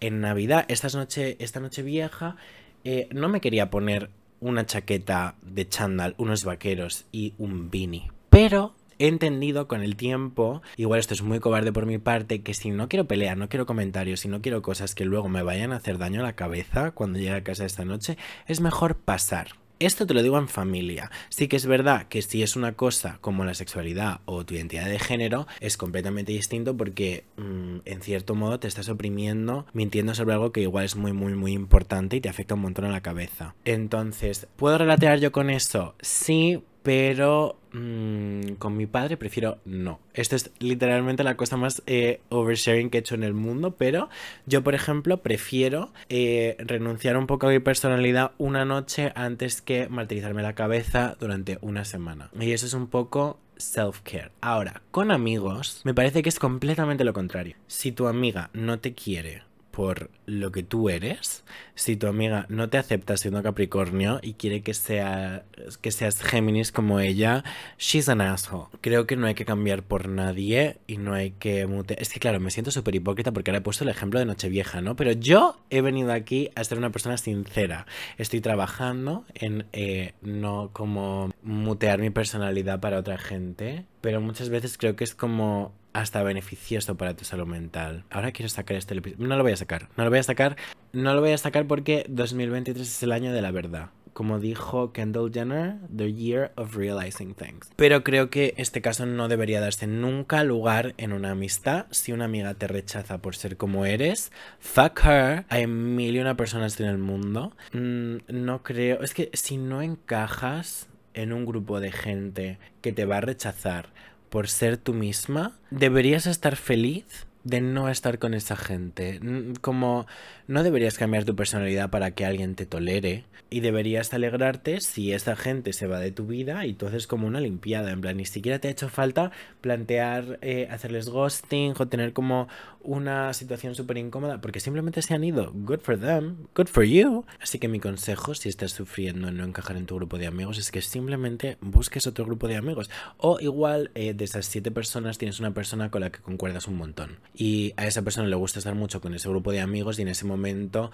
en 0.00 0.20
Navidad, 0.20 0.64
esta 0.66 0.88
noche, 0.88 1.36
esta 1.38 1.60
noche 1.60 1.82
vieja, 1.82 2.34
eh, 2.82 3.08
no 3.12 3.28
me 3.28 3.40
quería 3.40 3.70
poner 3.70 4.10
una 4.40 4.66
chaqueta 4.66 5.36
de 5.42 5.68
chándal, 5.68 6.16
unos 6.18 6.44
vaqueros 6.44 7.06
y 7.12 7.34
un 7.38 7.70
beanie. 7.70 8.10
Pero 8.28 8.74
he 8.98 9.06
entendido 9.06 9.68
con 9.68 9.84
el 9.84 9.94
tiempo, 9.94 10.62
igual 10.76 10.98
esto 10.98 11.14
es 11.14 11.22
muy 11.22 11.38
cobarde 11.38 11.72
por 11.72 11.86
mi 11.86 11.98
parte, 11.98 12.42
que 12.42 12.54
si 12.54 12.72
no 12.72 12.88
quiero 12.88 13.06
pelear, 13.06 13.36
no 13.36 13.48
quiero 13.48 13.66
comentarios, 13.66 14.18
si 14.18 14.28
no 14.28 14.42
quiero 14.42 14.62
cosas 14.62 14.96
que 14.96 15.04
luego 15.04 15.28
me 15.28 15.44
vayan 15.44 15.72
a 15.72 15.76
hacer 15.76 15.98
daño 15.98 16.22
a 16.22 16.24
la 16.24 16.34
cabeza 16.34 16.90
cuando 16.90 17.20
llegue 17.20 17.36
a 17.36 17.44
casa 17.44 17.64
esta 17.64 17.84
noche, 17.84 18.18
es 18.48 18.60
mejor 18.60 18.96
pasar 18.96 19.61
Esto 19.86 20.06
te 20.06 20.14
lo 20.14 20.22
digo 20.22 20.38
en 20.38 20.46
familia. 20.46 21.10
Sí 21.28 21.48
que 21.48 21.56
es 21.56 21.66
verdad 21.66 22.06
que 22.06 22.22
si 22.22 22.44
es 22.44 22.54
una 22.54 22.74
cosa 22.74 23.18
como 23.20 23.44
la 23.44 23.54
sexualidad 23.54 24.20
o 24.26 24.44
tu 24.44 24.54
identidad 24.54 24.86
de 24.86 25.00
género, 25.00 25.48
es 25.58 25.76
completamente 25.76 26.30
distinto 26.30 26.76
porque 26.76 27.24
mm, 27.36 27.78
en 27.84 28.00
cierto 28.00 28.36
modo 28.36 28.60
te 28.60 28.68
estás 28.68 28.88
oprimiendo 28.88 29.66
mintiendo 29.72 30.14
sobre 30.14 30.34
algo 30.34 30.52
que 30.52 30.60
igual 30.60 30.84
es 30.84 30.94
muy, 30.94 31.12
muy, 31.12 31.34
muy 31.34 31.52
importante 31.52 32.16
y 32.16 32.20
te 32.20 32.28
afecta 32.28 32.54
un 32.54 32.60
montón 32.60 32.84
en 32.84 32.92
la 32.92 33.00
cabeza. 33.00 33.56
Entonces, 33.64 34.46
¿puedo 34.54 34.78
relatear 34.78 35.18
yo 35.18 35.32
con 35.32 35.50
eso? 35.50 35.96
Sí, 36.00 36.62
pero 36.82 37.58
mm, 37.72 38.54
con 38.58 38.76
mi 38.76 38.86
padre 38.86 39.16
prefiero 39.16 39.58
no. 39.64 40.00
Esto 40.14 40.36
es 40.36 40.50
literalmente 40.58 41.24
la 41.24 41.36
cosa 41.36 41.56
más 41.56 41.82
eh, 41.86 42.20
oversharing 42.28 42.90
que 42.90 42.98
he 42.98 43.00
hecho 43.00 43.14
en 43.14 43.22
el 43.22 43.34
mundo, 43.34 43.76
pero 43.76 44.08
yo, 44.46 44.62
por 44.62 44.74
ejemplo, 44.74 45.22
prefiero 45.22 45.92
eh, 46.08 46.56
renunciar 46.58 47.16
un 47.16 47.26
poco 47.26 47.46
a 47.46 47.50
mi 47.50 47.60
personalidad 47.60 48.32
una 48.38 48.64
noche 48.64 49.12
antes 49.14 49.62
que 49.62 49.88
martirizarme 49.88 50.42
la 50.42 50.54
cabeza 50.54 51.16
durante 51.18 51.58
una 51.60 51.84
semana. 51.84 52.30
Y 52.38 52.52
eso 52.52 52.66
es 52.66 52.74
un 52.74 52.88
poco 52.88 53.38
self-care. 53.56 54.32
Ahora, 54.40 54.82
con 54.90 55.10
amigos, 55.10 55.80
me 55.84 55.94
parece 55.94 56.22
que 56.22 56.28
es 56.28 56.38
completamente 56.38 57.04
lo 57.04 57.12
contrario. 57.12 57.56
Si 57.68 57.92
tu 57.92 58.06
amiga 58.08 58.50
no 58.52 58.80
te 58.80 58.92
quiere 58.92 59.42
por 59.72 60.10
lo 60.26 60.52
que 60.52 60.62
tú 60.62 60.88
eres, 60.90 61.44
si 61.74 61.96
tu 61.96 62.06
amiga 62.06 62.46
no 62.48 62.68
te 62.68 62.78
acepta 62.78 63.16
siendo 63.16 63.42
Capricornio 63.42 64.20
y 64.22 64.34
quiere 64.34 64.62
que, 64.62 64.74
sea, 64.74 65.44
que 65.80 65.90
seas 65.90 66.22
Géminis 66.22 66.70
como 66.70 67.00
ella, 67.00 67.42
she's 67.78 68.08
an 68.08 68.20
asshole. 68.20 68.66
Creo 68.82 69.06
que 69.06 69.16
no 69.16 69.26
hay 69.26 69.34
que 69.34 69.46
cambiar 69.46 69.82
por 69.82 70.08
nadie 70.08 70.78
y 70.86 70.98
no 70.98 71.14
hay 71.14 71.32
que 71.32 71.66
Es 71.98 72.10
que 72.10 72.20
claro, 72.20 72.38
me 72.38 72.50
siento 72.50 72.70
súper 72.70 72.94
hipócrita 72.94 73.32
porque 73.32 73.50
ahora 73.50 73.58
he 73.58 73.62
puesto 73.62 73.84
el 73.84 73.90
ejemplo 73.90 74.20
de 74.20 74.26
Nochevieja, 74.26 74.82
¿no? 74.82 74.94
Pero 74.94 75.12
yo 75.12 75.56
he 75.70 75.80
venido 75.80 76.12
aquí 76.12 76.50
a 76.54 76.62
ser 76.62 76.78
una 76.78 76.90
persona 76.90 77.16
sincera. 77.16 77.86
Estoy 78.18 78.42
trabajando 78.42 79.24
en 79.34 79.66
eh, 79.72 80.12
no 80.20 80.70
como 80.72 81.30
mutear 81.42 81.98
mi 81.98 82.10
personalidad 82.10 82.80
para 82.80 82.98
otra 82.98 83.16
gente, 83.16 83.86
pero 84.02 84.20
muchas 84.20 84.50
veces 84.50 84.76
creo 84.76 84.94
que 84.96 85.04
es 85.04 85.14
como 85.14 85.72
hasta 85.94 86.22
beneficioso 86.22 86.96
para 86.96 87.14
tu 87.14 87.24
salud 87.24 87.46
mental. 87.46 88.04
Ahora 88.10 88.32
quiero 88.32 88.48
sacar 88.48 88.76
este 88.76 88.94
episodio. 88.94 89.26
No 89.26 89.36
lo 89.36 89.42
voy 89.42 89.52
a 89.52 89.56
sacar. 89.56 89.88
No 89.96 90.04
lo 90.04 90.10
voy 90.10 90.18
a 90.18 90.22
sacar. 90.22 90.56
No 90.92 91.14
lo 91.14 91.20
voy 91.20 91.32
a 91.32 91.38
sacar 91.38 91.66
porque 91.66 92.04
2023 92.08 92.86
es 92.86 93.02
el 93.02 93.12
año 93.12 93.32
de 93.32 93.40
la 93.40 93.50
verdad. 93.50 93.90
Como 94.12 94.38
dijo 94.38 94.92
Kendall 94.92 95.32
Jenner, 95.32 95.76
The 95.94 96.12
Year 96.12 96.52
of 96.56 96.76
Realizing 96.76 97.34
Things. 97.34 97.70
Pero 97.76 98.04
creo 98.04 98.28
que 98.28 98.52
este 98.58 98.82
caso 98.82 99.06
no 99.06 99.28
debería 99.28 99.60
darse 99.60 99.86
nunca 99.86 100.44
lugar 100.44 100.92
en 100.98 101.14
una 101.14 101.30
amistad. 101.30 101.86
Si 101.92 102.12
una 102.12 102.26
amiga 102.26 102.52
te 102.52 102.66
rechaza 102.66 103.18
por 103.18 103.36
ser 103.36 103.56
como 103.56 103.86
eres, 103.86 104.30
fuck 104.58 105.00
her. 105.04 105.46
Hay 105.48 105.66
mil 105.66 106.14
y 106.14 106.18
una 106.18 106.36
personas 106.36 106.78
en 106.80 106.86
el 106.86 106.98
mundo. 106.98 107.56
Mm, 107.72 108.16
no 108.28 108.62
creo. 108.62 109.02
Es 109.02 109.14
que 109.14 109.30
si 109.32 109.56
no 109.56 109.80
encajas 109.80 110.88
en 111.14 111.32
un 111.32 111.44
grupo 111.44 111.80
de 111.80 111.92
gente 111.92 112.58
que 112.80 112.92
te 112.92 113.04
va 113.04 113.18
a 113.18 113.20
rechazar 113.20 113.90
por 114.30 114.48
ser 114.48 114.78
tú 114.78 114.94
misma, 114.94 115.58
deberías 115.70 116.26
estar 116.26 116.56
feliz 116.56 117.26
de 117.44 117.60
no 117.60 117.88
estar 117.88 118.18
con 118.18 118.34
esa 118.34 118.56
gente. 118.56 119.20
Como 119.60 120.06
no 120.52 120.62
deberías 120.62 120.98
cambiar 120.98 121.24
tu 121.24 121.34
personalidad 121.34 121.88
para 121.88 122.10
que 122.10 122.26
alguien 122.26 122.54
te 122.54 122.66
tolere 122.66 123.24
y 123.48 123.60
deberías 123.60 124.12
alegrarte 124.12 124.80
si 124.80 125.12
esa 125.12 125.34
gente 125.34 125.72
se 125.72 125.86
va 125.86 125.98
de 125.98 126.12
tu 126.12 126.26
vida 126.26 126.66
y 126.66 126.74
tú 126.74 126.86
haces 126.86 127.06
como 127.06 127.26
una 127.26 127.40
limpiada. 127.40 127.90
En 127.90 128.02
plan, 128.02 128.18
ni 128.18 128.26
siquiera 128.26 128.58
te 128.58 128.68
ha 128.68 128.70
hecho 128.70 128.90
falta 128.90 129.32
plantear 129.62 130.38
eh, 130.42 130.68
hacerles 130.70 131.08
ghosting 131.08 131.74
o 131.78 131.88
tener 131.88 132.12
como 132.12 132.48
una 132.82 133.32
situación 133.32 133.74
súper 133.74 133.96
incómoda 133.96 134.40
porque 134.40 134.60
simplemente 134.60 135.00
se 135.00 135.14
han 135.14 135.24
ido. 135.24 135.52
Good 135.54 135.80
for 135.80 135.98
them, 135.98 136.48
good 136.54 136.66
for 136.66 136.84
you. 136.84 137.24
Así 137.40 137.58
que 137.58 137.68
mi 137.68 137.80
consejo, 137.80 138.34
si 138.34 138.50
estás 138.50 138.72
sufriendo 138.72 139.28
en 139.28 139.38
no 139.38 139.44
encajar 139.44 139.76
en 139.76 139.86
tu 139.86 139.96
grupo 139.96 140.18
de 140.18 140.26
amigos, 140.26 140.58
es 140.58 140.70
que 140.70 140.82
simplemente 140.82 141.56
busques 141.60 142.06
otro 142.06 142.26
grupo 142.26 142.46
de 142.46 142.56
amigos. 142.56 142.90
O 143.16 143.40
igual 143.40 143.90
eh, 143.94 144.12
de 144.12 144.24
esas 144.24 144.46
siete 144.46 144.70
personas 144.70 145.16
tienes 145.16 145.40
una 145.40 145.52
persona 145.52 145.90
con 145.90 146.02
la 146.02 146.10
que 146.10 146.20
concuerdas 146.20 146.68
un 146.68 146.76
montón 146.76 147.18
y 147.34 147.72
a 147.76 147.86
esa 147.86 148.02
persona 148.02 148.28
le 148.28 148.36
gusta 148.36 148.58
estar 148.58 148.74
mucho 148.74 149.00
con 149.00 149.14
ese 149.14 149.28
grupo 149.28 149.50
de 149.50 149.60
amigos 149.60 149.98
y 149.98 150.02
en 150.02 150.08
ese 150.08 150.26
momento 150.26 150.41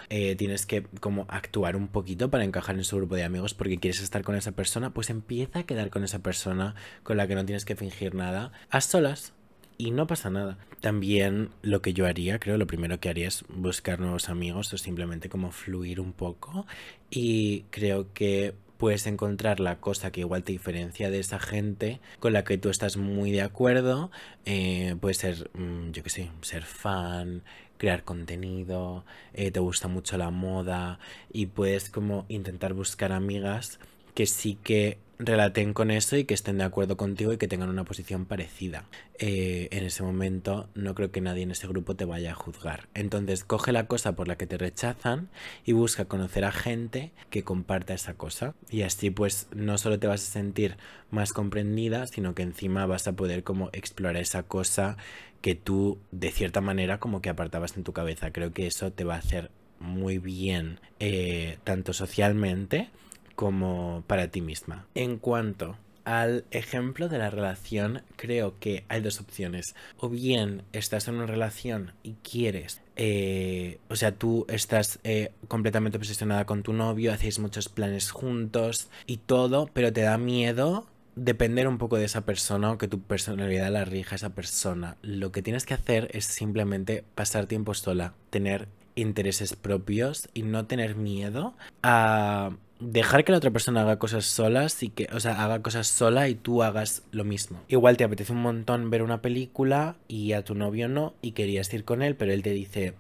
eh, 0.09 0.37
tienes 0.37 0.67
que 0.67 0.83
como 1.01 1.27
actuar 1.29 1.77
un 1.77 1.89
poquito 1.89 2.31
para 2.31 2.45
encajar 2.45 2.77
en 2.77 2.85
su 2.85 2.97
grupo 2.97 3.17
de 3.17 3.25
amigos 3.25 3.55
porque 3.55 3.79
quieres 3.79 4.01
estar 4.01 4.23
con 4.23 4.35
esa 4.37 4.53
persona, 4.53 4.91
pues 4.91 5.11
empieza 5.11 5.61
a 5.61 5.63
quedar 5.65 5.91
con 5.91 6.05
esa 6.05 6.21
persona 6.21 6.75
con 7.03 7.17
la 7.17 7.27
que 7.27 7.35
no 7.35 7.45
tienes 7.45 7.65
que 7.65 7.77
fingir 7.77 8.15
nada 8.15 8.53
a 8.71 8.81
solas 8.81 9.33
y 9.79 9.93
no 9.93 10.07
pasa 10.07 10.29
nada. 10.29 10.59
También 10.81 11.51
lo 11.63 11.81
que 11.83 11.95
yo 11.95 12.07
haría, 12.07 12.39
creo, 12.39 12.59
lo 12.59 12.67
primero 12.67 13.01
que 13.01 13.09
haría 13.09 13.29
es 13.29 13.45
buscar 13.49 14.01
nuevos 14.01 14.29
amigos 14.29 14.73
o 14.73 14.79
simplemente 14.79 15.29
como 15.29 15.53
fluir 15.53 16.01
un 16.01 16.13
poco 16.13 16.67
y 17.11 17.63
creo 17.71 18.13
que 18.13 18.55
puedes 18.79 19.07
encontrar 19.07 19.61
la 19.61 19.81
cosa 19.81 20.13
que 20.13 20.21
igual 20.21 20.45
te 20.45 20.53
diferencia 20.53 21.11
de 21.11 21.19
esa 21.19 21.39
gente 21.39 22.01
con 22.21 22.33
la 22.33 22.45
que 22.45 22.59
tú 22.59 22.71
estás 22.71 22.97
muy 22.97 23.33
de 23.33 23.43
acuerdo. 23.43 24.11
Eh, 24.47 24.97
puede 25.01 25.15
ser, 25.15 25.51
mm, 25.55 25.91
yo 25.91 26.03
qué 26.03 26.11
sé, 26.11 26.31
ser 26.43 26.65
fan, 26.65 27.43
crear 27.79 28.05
contenido, 28.05 29.05
eh, 29.33 29.51
te 29.51 29.61
gusta 29.61 29.89
mucho 29.89 30.19
la 30.19 30.31
moda 30.31 30.99
y 31.33 31.47
puedes 31.47 31.89
como 31.91 32.27
intentar 32.29 32.75
buscar 32.75 33.13
amigas 33.13 33.79
que 34.19 34.27
sí 34.27 34.59
que 34.61 34.99
relaten 35.21 35.73
con 35.73 35.93
eso 35.93 36.17
y 36.17 36.25
que 36.25 36.35
estén 36.35 36.59
de 36.59 36.65
acuerdo 36.65 36.97
contigo 36.97 37.33
y 37.33 37.39
que 37.39 37.47
tengan 37.47 37.69
una 37.69 37.85
posición 37.85 38.27
parecida. 38.27 38.89
Eh, 39.21 39.69
en 39.71 39.85
ese 39.85 40.03
momento 40.03 40.69
no 40.75 40.97
creo 40.97 41.13
que 41.13 41.21
nadie 41.21 41.45
en 41.45 41.53
ese 41.53 41.69
grupo 41.69 41.95
te 41.95 42.05
vaya 42.05 42.33
a 42.33 42.35
juzgar. 42.35 42.89
Entonces 42.95 43.45
coge 43.45 43.71
la 43.71 43.87
cosa 43.87 44.17
por 44.17 44.27
la 44.27 44.37
que 44.37 44.49
te 44.49 44.59
rechazan 44.59 45.29
y 45.65 45.71
busca 45.71 46.07
conocer 46.07 46.45
a 46.45 46.51
gente 46.51 47.13
que 47.31 47.45
comparta 47.45 47.95
esa 47.95 48.15
cosa. 48.15 48.57
Y 48.71 48.83
así 48.83 49.11
pues 49.11 49.47
no 49.55 49.79
solo 49.79 50.01
te 50.01 50.09
vas 50.09 50.25
a 50.29 50.33
sentir 50.33 50.79
más 51.13 51.33
comprendida, 51.33 52.09
sino 52.09 52.35
que 52.35 52.43
encima 52.43 52.87
vas 52.87 53.07
a 53.07 53.13
poder 53.13 53.45
como 53.45 53.71
explorar 53.73 54.17
esa 54.17 54.43
cosa 54.43 54.97
que 55.43 55.55
tú 55.55 56.01
de 56.11 56.33
cierta 56.33 56.61
manera 56.61 56.99
como 56.99 57.23
que 57.23 57.31
apartabas 57.31 57.77
en 57.77 57.85
tu 57.85 57.93
cabeza. 57.93 58.33
Creo 58.33 58.53
que 58.53 58.67
eso 58.67 58.91
te 58.91 59.05
va 59.05 59.15
a 59.15 59.19
hacer 59.19 59.53
muy 59.79 60.19
bien 60.19 60.81
eh, 60.99 61.59
tanto 61.63 61.93
socialmente 61.93 62.91
como 63.39 64.03
para 64.09 64.27
ti 64.27 64.41
misma. 64.41 64.89
En 64.97 65.17
cuanto 65.17 65.77
al 66.03 66.45
ejemplo 66.51 67.09
de 67.09 67.19
la 67.19 67.31
relación, 67.31 68.03
creo 68.17 68.59
que 68.59 68.83
hay 68.89 69.01
dos 69.01 69.21
opciones. 69.21 69.77
O 69.97 70.09
bien 70.09 70.65
estás 70.73 71.07
en 71.07 71.15
una 71.15 71.27
relación 71.27 71.93
y 72.03 72.15
quieres, 72.15 72.83
eh, 72.97 73.79
o 73.89 73.95
sea, 73.95 74.11
tú 74.11 74.45
estás 74.49 74.99
eh, 75.05 75.31
completamente 75.47 75.99
obsesionada 75.99 76.47
con 76.47 76.65
tu 76.65 76.73
novio, 76.73 77.13
hacéis 77.13 77.39
muchos 77.39 77.69
planes 77.69 78.11
juntos 78.11 78.91
y 79.07 79.19
todo, 79.19 79.71
pero 79.73 79.93
te 79.93 80.01
da 80.01 80.19
miedo 80.19 80.89
depender 81.15 81.69
un 81.69 81.79
poco 81.79 81.97
de 81.97 82.07
esa 82.07 82.23
persona 82.23 82.73
o 82.73 82.79
que 82.79 82.89
tu 82.89 83.03
personalidad 83.03 83.71
la 83.71 83.85
rija 83.85 84.17
esa 84.17 84.31
persona. 84.31 84.97
Lo 85.01 85.31
que 85.31 85.43
tienes 85.43 85.65
que 85.65 85.75
hacer 85.75 86.11
es 86.13 86.25
simplemente 86.25 87.05
pasar 87.15 87.47
tiempo 87.47 87.73
sola, 87.75 88.15
tener 88.31 88.67
intereses 88.97 89.55
propios 89.55 90.29
y 90.35 90.43
no 90.43 90.67
tener 90.67 90.97
miedo 90.97 91.55
a 91.85 92.51
dejar 92.81 93.25
que 93.25 93.33
la 93.33 93.39
otra 93.39 93.51
persona 93.51 93.83
haga 93.83 93.99
cosas 93.99 94.25
solas 94.25 94.83
y 94.83 94.91
que, 94.91 95.09
o 95.13 95.21
sea, 95.21 95.43
haga 95.45 95.63
cosas 95.63 95.87
sola 95.87 96.29
y 96.29 96.35
tú 96.35 96.63
hagas 96.63 97.03
lo 97.11 97.25
mismo. 97.25 97.61
Igual 97.69 97.97
te 97.97 98.05
apetece 98.05 98.33
un 98.33 98.43
montón 98.43 98.91
ver 98.91 99.03
una 99.03 99.21
película 99.21 99.97
y 100.07 100.33
a 100.33 100.45
tu 100.45 100.55
novio 100.55 100.89
no 100.89 101.15
y 101.23 101.33
querías 101.33 101.73
ir 101.75 101.85
con 101.85 102.03
él, 102.03 102.17
pero 102.17 102.33
él 102.33 102.43
te 102.43 102.51
dice, 102.51 102.95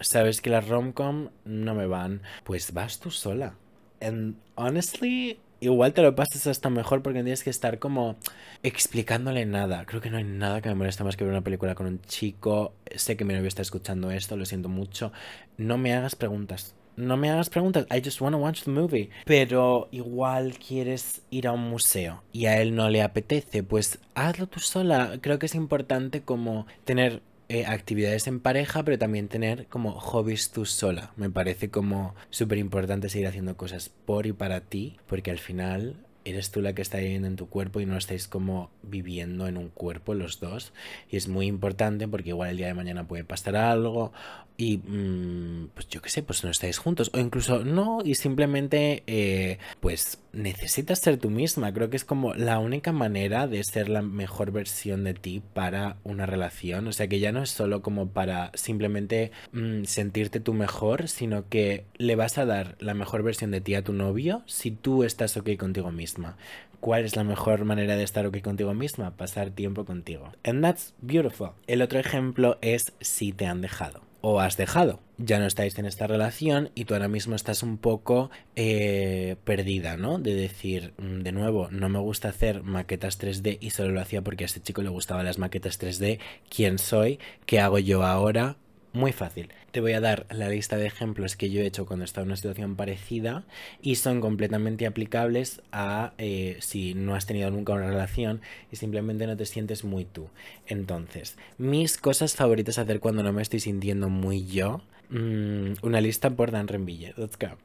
sabes 0.00 0.40
que 0.40 0.50
las 0.50 0.68
romcom 0.68 1.30
no 1.44 1.74
me 1.74 1.86
van, 1.86 2.22
pues 2.44 2.72
vas 2.72 3.00
tú 3.00 3.10
sola. 3.10 3.54
And 4.00 4.36
honestly, 4.56 5.38
igual 5.60 5.92
te 5.92 6.02
lo 6.02 6.14
pasas 6.14 6.46
hasta 6.46 6.70
mejor 6.70 7.02
porque 7.02 7.22
tienes 7.22 7.44
que 7.44 7.50
estar 7.50 7.78
como 7.78 8.16
explicándole 8.62 9.46
nada. 9.46 9.86
Creo 9.86 10.00
que 10.00 10.10
no 10.10 10.18
hay 10.18 10.24
nada 10.24 10.60
que 10.60 10.68
me 10.68 10.74
moleste 10.74 11.04
más 11.04 11.16
que 11.16 11.24
ver 11.24 11.32
una 11.32 11.44
película 11.44 11.74
con 11.74 11.86
un 11.86 12.02
chico. 12.02 12.74
Sé 12.96 13.16
que 13.16 13.24
mi 13.24 13.32
novio 13.32 13.48
está 13.48 13.62
escuchando 13.62 14.10
esto, 14.10 14.36
lo 14.36 14.44
siento 14.44 14.68
mucho. 14.68 15.12
No 15.56 15.78
me 15.78 15.94
hagas 15.94 16.16
preguntas 16.16 16.74
no 16.96 17.16
me 17.16 17.30
hagas 17.30 17.50
preguntas, 17.50 17.86
I 17.90 18.02
just 18.02 18.20
want 18.20 18.34
to 18.34 18.40
watch 18.40 18.62
the 18.64 18.70
movie. 18.70 19.10
Pero 19.24 19.88
igual 19.90 20.58
quieres 20.58 21.22
ir 21.30 21.46
a 21.46 21.52
un 21.52 21.68
museo 21.68 22.22
y 22.32 22.46
a 22.46 22.60
él 22.60 22.74
no 22.74 22.90
le 22.90 23.02
apetece, 23.02 23.62
pues 23.62 23.98
hazlo 24.14 24.46
tú 24.46 24.60
sola. 24.60 25.18
Creo 25.20 25.38
que 25.38 25.46
es 25.46 25.54
importante 25.54 26.22
como 26.22 26.66
tener 26.84 27.22
eh, 27.48 27.66
actividades 27.66 28.26
en 28.28 28.40
pareja, 28.40 28.82
pero 28.82 28.98
también 28.98 29.28
tener 29.28 29.66
como 29.66 29.92
hobbies 29.92 30.50
tú 30.52 30.64
sola. 30.64 31.12
Me 31.16 31.28
parece 31.28 31.70
como 31.70 32.14
súper 32.30 32.58
importante 32.58 33.08
seguir 33.08 33.26
haciendo 33.26 33.56
cosas 33.56 33.90
por 33.90 34.26
y 34.26 34.32
para 34.32 34.60
ti, 34.60 34.96
porque 35.06 35.30
al 35.30 35.38
final 35.38 35.96
eres 36.24 36.50
tú 36.50 36.60
la 36.62 36.74
que 36.74 36.82
está 36.82 36.98
viviendo 36.98 37.28
en 37.28 37.36
tu 37.36 37.48
cuerpo 37.48 37.80
y 37.80 37.86
no 37.86 37.96
estáis 37.96 38.28
como 38.28 38.70
viviendo 38.82 39.46
en 39.46 39.56
un 39.56 39.68
cuerpo 39.68 40.14
los 40.14 40.40
dos. 40.40 40.72
Y 41.10 41.16
es 41.16 41.28
muy 41.28 41.46
importante 41.46 42.08
porque 42.08 42.30
igual 42.30 42.50
el 42.50 42.56
día 42.56 42.68
de 42.68 42.74
mañana 42.74 43.06
puede 43.06 43.24
pasar 43.24 43.56
algo 43.56 44.12
y 44.56 44.78
mm, 44.78 45.70
pues 45.74 45.88
yo 45.88 46.00
qué 46.00 46.10
sé, 46.10 46.22
pues 46.22 46.44
no 46.44 46.50
estáis 46.50 46.78
juntos 46.78 47.10
o 47.14 47.18
incluso 47.18 47.64
no 47.64 47.98
y 48.04 48.14
simplemente 48.14 49.02
eh, 49.06 49.58
pues 49.80 50.21
necesitas 50.32 50.98
ser 50.98 51.18
tú 51.18 51.30
misma. 51.30 51.72
Creo 51.72 51.90
que 51.90 51.96
es 51.96 52.04
como 52.04 52.34
la 52.34 52.58
única 52.58 52.92
manera 52.92 53.46
de 53.46 53.62
ser 53.64 53.88
la 53.88 54.02
mejor 54.02 54.50
versión 54.50 55.04
de 55.04 55.14
ti 55.14 55.42
para 55.52 55.96
una 56.04 56.26
relación. 56.26 56.86
O 56.88 56.92
sea 56.92 57.08
que 57.08 57.20
ya 57.20 57.32
no 57.32 57.42
es 57.42 57.50
solo 57.50 57.82
como 57.82 58.08
para 58.08 58.50
simplemente 58.54 59.30
mm, 59.52 59.84
sentirte 59.84 60.40
tú 60.40 60.54
mejor, 60.54 61.08
sino 61.08 61.48
que 61.48 61.84
le 61.96 62.16
vas 62.16 62.38
a 62.38 62.46
dar 62.46 62.76
la 62.80 62.94
mejor 62.94 63.22
versión 63.22 63.50
de 63.50 63.60
ti 63.60 63.74
a 63.74 63.84
tu 63.84 63.92
novio 63.92 64.42
si 64.46 64.70
tú 64.70 65.04
estás 65.04 65.36
ok 65.36 65.56
contigo 65.58 65.92
misma. 65.92 66.36
¿Cuál 66.80 67.04
es 67.04 67.14
la 67.14 67.22
mejor 67.22 67.64
manera 67.64 67.96
de 67.96 68.02
estar 68.02 68.26
ok 68.26 68.40
contigo 68.40 68.74
misma? 68.74 69.16
Pasar 69.16 69.50
tiempo 69.50 69.84
contigo. 69.84 70.32
And 70.42 70.62
that's 70.62 70.94
beautiful. 71.00 71.50
El 71.68 71.80
otro 71.80 72.00
ejemplo 72.00 72.58
es 72.60 72.92
si 73.00 73.32
te 73.32 73.46
han 73.46 73.60
dejado 73.60 74.11
o 74.22 74.40
has 74.40 74.56
dejado. 74.56 75.00
Ya 75.18 75.38
no 75.38 75.46
estáis 75.46 75.78
en 75.78 75.84
esta 75.84 76.06
relación 76.06 76.70
y 76.74 76.86
tú 76.86 76.94
ahora 76.94 77.08
mismo 77.08 77.36
estás 77.36 77.62
un 77.62 77.76
poco 77.76 78.30
eh, 78.56 79.36
perdida, 79.44 79.96
¿no? 79.96 80.18
De 80.18 80.34
decir, 80.34 80.94
mm, 80.96 81.20
de 81.20 81.32
nuevo, 81.32 81.68
no 81.70 81.88
me 81.88 81.98
gusta 81.98 82.30
hacer 82.30 82.62
maquetas 82.62 83.20
3D 83.20 83.58
y 83.60 83.70
solo 83.70 83.92
lo 83.92 84.00
hacía 84.00 84.22
porque 84.22 84.44
a 84.44 84.46
este 84.46 84.60
chico 84.60 84.82
le 84.82 84.88
gustaban 84.88 85.26
las 85.26 85.38
maquetas 85.38 85.78
3D. 85.78 86.18
¿Quién 86.48 86.78
soy? 86.78 87.18
¿Qué 87.44 87.60
hago 87.60 87.78
yo 87.78 88.04
ahora? 88.04 88.56
Muy 88.94 89.12
fácil. 89.12 89.48
Te 89.70 89.80
voy 89.80 89.92
a 89.92 90.00
dar 90.00 90.26
la 90.30 90.50
lista 90.50 90.76
de 90.76 90.86
ejemplos 90.86 91.34
que 91.36 91.48
yo 91.48 91.62
he 91.62 91.66
hecho 91.66 91.86
cuando 91.86 92.04
estaba 92.04 92.24
en 92.24 92.28
una 92.28 92.36
situación 92.36 92.76
parecida 92.76 93.44
y 93.80 93.94
son 93.94 94.20
completamente 94.20 94.86
aplicables 94.86 95.62
a 95.72 96.12
eh, 96.18 96.58
si 96.60 96.92
no 96.92 97.14
has 97.14 97.24
tenido 97.24 97.50
nunca 97.50 97.72
una 97.72 97.86
relación 97.88 98.42
y 98.70 98.76
simplemente 98.76 99.26
no 99.26 99.34
te 99.34 99.46
sientes 99.46 99.84
muy 99.84 100.04
tú. 100.04 100.28
Entonces, 100.66 101.38
mis 101.56 101.96
cosas 101.96 102.36
favoritas 102.36 102.76
a 102.76 102.82
hacer 102.82 103.00
cuando 103.00 103.22
no 103.22 103.32
me 103.32 103.40
estoy 103.40 103.60
sintiendo 103.60 104.10
muy 104.10 104.44
yo. 104.44 104.82
Mm, 105.08 105.74
una 105.82 106.00
lista 106.02 106.28
por 106.30 106.50
Dan 106.50 106.68
Renville. 106.68 107.14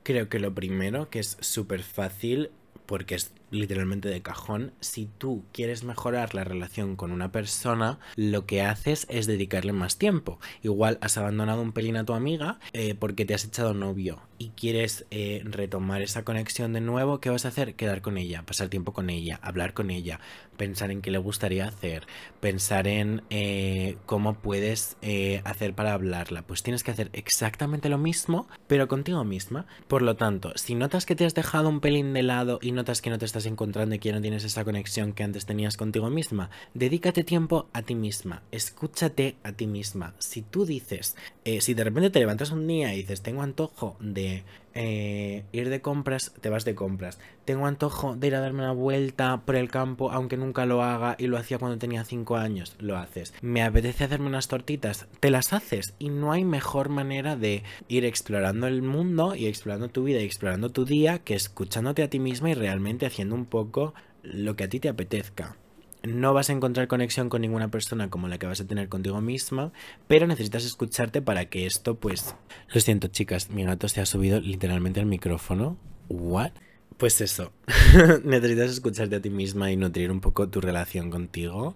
Creo 0.04 0.30
que 0.30 0.40
lo 0.40 0.54
primero, 0.54 1.10
que 1.10 1.20
es 1.20 1.38
súper 1.42 1.84
fácil, 1.84 2.52
porque 2.86 3.16
es 3.16 3.32
literalmente 3.52 4.10
de 4.10 4.22
cajón, 4.22 4.74
si 4.80 5.06
tú 5.18 5.46
quieres 5.52 5.84
mejorar 5.84 6.36
la 6.36 6.44
relación 6.44 6.96
con 6.96 7.12
una 7.12 7.32
persona, 7.32 8.00
lo 8.16 8.46
que 8.46 8.62
haces 8.62 9.06
es 9.10 9.28
dedicarle 9.28 9.74
más 9.74 9.98
tiempo. 9.98 10.40
Igual 10.64 10.98
has 11.02 11.18
abandonado 11.18 11.62
un 11.62 11.72
pelín 11.72 11.98
a 11.98 12.06
tu 12.06 12.14
amiga 12.14 12.60
eh, 12.74 12.96
porque 12.96 13.26
te 13.26 13.34
has 13.34 13.46
echado 13.46 13.74
novio 13.74 14.22
y 14.38 14.50
quieres 14.50 15.06
eh, 15.10 15.42
retomar 15.46 16.02
esa 16.02 16.24
conexión 16.24 16.74
de 16.74 16.82
nuevo, 16.82 17.20
¿qué 17.20 17.30
vas 17.30 17.46
a 17.46 17.50
hacer? 17.50 17.76
Quedar 17.76 18.02
con 18.02 18.18
ella, 18.18 18.44
pasar 18.44 18.70
tiempo 18.70 18.94
con 18.94 19.10
ella, 19.10 19.40
hablar 19.42 19.74
con 19.74 19.90
ella, 19.90 20.20
pensar 20.58 20.92
en 20.92 21.02
qué 21.02 21.10
le 21.10 21.18
gustaría 21.18 21.66
hacer, 21.66 22.06
pensar 22.40 22.88
en 22.88 23.24
eh, 23.30 23.98
cómo 24.06 24.36
puedes 24.36 24.98
hacer 25.44 25.74
para 25.74 25.94
hablarla. 25.94 26.44
Pues 26.44 26.64
tienes 26.64 26.84
que 26.84 26.92
hacer 26.92 27.10
exactamente 27.14 27.90
lo 27.90 27.98
mismo, 27.98 28.48
pero 28.68 28.88
contigo 28.88 29.24
misma. 29.24 29.66
Por 29.88 30.02
lo 30.02 30.16
tanto, 30.16 30.52
si 30.56 30.76
notas 30.76 31.06
que 31.06 31.16
te 31.16 31.26
has 31.26 31.34
dejado 31.34 31.70
un 31.70 31.80
pelín 31.80 32.14
de 32.14 32.24
lado 32.24 32.60
y 32.62 32.72
notas 32.72 33.02
que 33.02 33.10
no 33.10 33.18
te 33.18 33.26
estás 33.26 33.37
encontrando 33.45 33.95
y 33.95 34.00
que 34.00 34.12
no 34.12 34.21
tienes 34.21 34.43
esa 34.43 34.63
conexión 34.63 35.13
que 35.13 35.23
antes 35.23 35.45
tenías 35.45 35.78
contigo 35.78 36.10
misma, 36.10 36.50
dedícate 36.73 37.23
tiempo 37.23 37.67
a 37.73 37.82
ti 37.82 37.95
misma, 37.95 38.43
escúchate 38.52 39.36
a 39.43 39.52
ti 39.52 39.67
misma. 39.67 40.15
Si 40.19 40.41
tú 40.41 40.65
dices, 40.65 41.15
eh, 41.45 41.62
si 41.62 41.73
de 41.73 41.84
repente 41.84 42.10
te 42.10 42.19
levantas 42.19 42.52
un 42.52 42.67
día 42.67 42.93
y 42.93 42.97
dices, 42.97 43.21
tengo 43.21 43.41
antojo 43.41 43.97
de 44.00 44.43
eh, 44.80 45.44
ir 45.52 45.70
de 45.70 45.82
compras, 45.82 46.34
te 46.40 46.50
vas 46.50 46.63
de 46.63 46.76
compras. 46.76 47.18
Tengo 47.46 47.66
antojo 47.66 48.16
de 48.16 48.28
ir 48.28 48.36
a 48.36 48.40
darme 48.40 48.60
una 48.60 48.74
vuelta 48.74 49.42
por 49.44 49.56
el 49.56 49.72
campo, 49.72 50.12
aunque 50.12 50.38
nunca 50.38 50.68
lo 50.68 50.84
haga 50.84 51.16
y 51.18 51.26
lo 51.26 51.38
hacía 51.38 51.58
cuando 51.58 51.80
tenía 51.80 52.04
5 52.04 52.38
años, 52.38 52.76
lo 52.78 52.96
haces. 52.96 53.34
Me 53.42 53.63
apetece 53.63 54.04
hacerme 54.04 54.28
unas 54.28 54.48
tortitas, 54.48 55.08
te 55.20 55.32
las 55.32 55.52
haces. 55.52 55.96
Y 55.98 56.10
no 56.10 56.32
hay 56.32 56.46
mejor 56.46 56.90
manera 56.90 57.36
de 57.36 57.63
ir 57.88 58.06
explorando 58.06 58.68
el 58.68 58.84
mundo 58.84 59.34
y 59.34 59.48
explorando 59.48 59.90
tu 59.90 60.04
vida 60.04 60.22
y 60.22 60.26
explorando 60.26 60.70
tu 60.70 60.86
día 60.86 61.20
que 61.20 61.34
escuchándote 61.34 62.04
a 62.04 62.10
ti 62.10 62.20
misma 62.20 62.52
y 62.52 62.54
realmente 62.54 63.08
haciendo 63.08 63.34
un 63.34 63.46
poco 63.46 63.96
lo 64.22 64.56
que 64.56 64.66
a 64.66 64.70
ti 64.70 64.80
te 64.80 64.90
apetezca 64.90 65.58
no 66.04 66.34
vas 66.34 66.50
a 66.50 66.54
encontrar 66.54 66.88
conexión 66.88 67.30
con 67.30 67.42
ninguna 67.42 67.70
persona 67.70 68.10
como 68.10 68.28
la 68.28 68.38
que 68.38 68.48
vas 68.48 68.62
a 68.62 68.68
tener 68.68 68.90
contigo 68.90 69.22
misma, 69.22 69.72
pero 70.08 70.28
necesitas 70.28 70.66
escucharte 70.66 71.22
para 71.22 71.46
que 71.46 71.66
esto, 71.66 71.96
pues... 71.96 72.36
Lo 72.74 72.82
siento, 72.82 73.08
chicas, 73.08 73.50
mi 73.50 73.64
gato 73.64 73.88
se 73.88 74.02
ha 74.02 74.06
subido 74.06 74.40
literalmente 74.40 75.00
al 75.00 75.06
micrófono. 75.06 75.78
¿What? 76.10 76.52
Pues 76.98 77.22
eso, 77.22 77.52
necesitas 78.24 78.72
escucharte 78.72 79.18
a 79.18 79.22
ti 79.22 79.30
misma 79.30 79.72
y 79.72 79.78
nutrir 79.78 80.10
un 80.10 80.20
poco 80.20 80.50
tu 80.50 80.62
relación 80.62 81.12
contigo, 81.12 81.76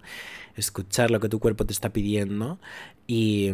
escuchar 0.56 1.12
lo 1.12 1.20
que 1.20 1.28
tu 1.28 1.38
cuerpo 1.38 1.64
te 1.64 1.72
está 1.72 1.92
pidiendo 1.92 2.58
y, 3.06 3.52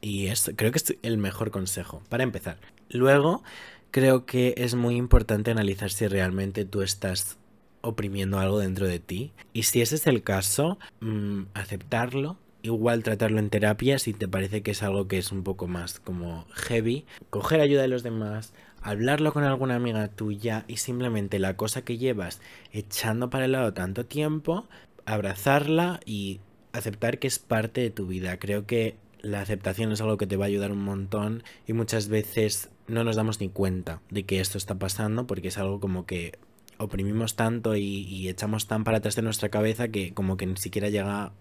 y 0.00 0.28
eso, 0.28 0.52
creo 0.54 0.70
que 0.70 0.78
es 0.78 0.96
el 1.02 1.18
mejor 1.18 1.50
consejo 1.50 2.00
para 2.08 2.22
empezar. 2.22 2.58
Luego, 2.90 3.42
creo 3.90 4.24
que 4.24 4.54
es 4.56 4.76
muy 4.76 4.94
importante 4.94 5.50
analizar 5.50 5.90
si 5.90 6.06
realmente 6.06 6.64
tú 6.64 6.82
estás 6.82 7.38
oprimiendo 7.82 8.38
algo 8.38 8.58
dentro 8.58 8.86
de 8.86 8.98
ti. 8.98 9.32
Y 9.52 9.64
si 9.64 9.80
ese 9.80 9.96
es 9.96 10.06
el 10.06 10.22
caso, 10.22 10.78
mm, 11.00 11.42
aceptarlo. 11.54 12.36
Igual 12.62 13.02
tratarlo 13.02 13.38
en 13.38 13.48
terapia 13.48 13.98
si 13.98 14.12
te 14.12 14.28
parece 14.28 14.62
que 14.62 14.72
es 14.72 14.82
algo 14.82 15.08
que 15.08 15.16
es 15.16 15.32
un 15.32 15.42
poco 15.42 15.66
más 15.66 15.98
como 15.98 16.46
heavy. 16.52 17.06
Coger 17.30 17.60
ayuda 17.60 17.82
de 17.82 17.88
los 17.88 18.02
demás, 18.02 18.52
hablarlo 18.82 19.32
con 19.32 19.44
alguna 19.44 19.76
amiga 19.76 20.08
tuya 20.08 20.64
y 20.68 20.76
simplemente 20.76 21.38
la 21.38 21.56
cosa 21.56 21.82
que 21.82 21.96
llevas 21.96 22.40
echando 22.72 23.30
para 23.30 23.46
el 23.46 23.52
lado 23.52 23.72
tanto 23.72 24.04
tiempo, 24.04 24.66
abrazarla 25.06 26.00
y 26.04 26.40
aceptar 26.72 27.18
que 27.18 27.28
es 27.28 27.38
parte 27.38 27.80
de 27.80 27.90
tu 27.90 28.06
vida. 28.06 28.38
Creo 28.38 28.66
que 28.66 28.96
la 29.22 29.40
aceptación 29.40 29.92
es 29.92 30.00
algo 30.00 30.16
que 30.16 30.26
te 30.26 30.36
va 30.36 30.44
a 30.44 30.48
ayudar 30.48 30.72
un 30.72 30.82
montón 30.82 31.42
y 31.66 31.72
muchas 31.72 32.08
veces 32.08 32.70
no 32.88 33.04
nos 33.04 33.16
damos 33.16 33.40
ni 33.40 33.48
cuenta 33.48 34.00
de 34.10 34.24
que 34.24 34.40
esto 34.40 34.58
está 34.58 34.74
pasando 34.74 35.26
porque 35.26 35.48
es 35.48 35.58
algo 35.58 35.80
como 35.80 36.06
que 36.06 36.38
oprimimos 36.80 37.36
tanto 37.36 37.76
y, 37.76 38.28
echamos 38.28 38.66
tan 38.66 38.84
para 38.84 38.98
atrás 38.98 39.14
de 39.14 39.22
nuestra 39.22 39.50
cabeza 39.50 39.88
que 39.88 40.14
como 40.14 40.36
que 40.36 40.46
ni 40.46 40.56
siquiera 40.56 40.88
llega 40.88 41.32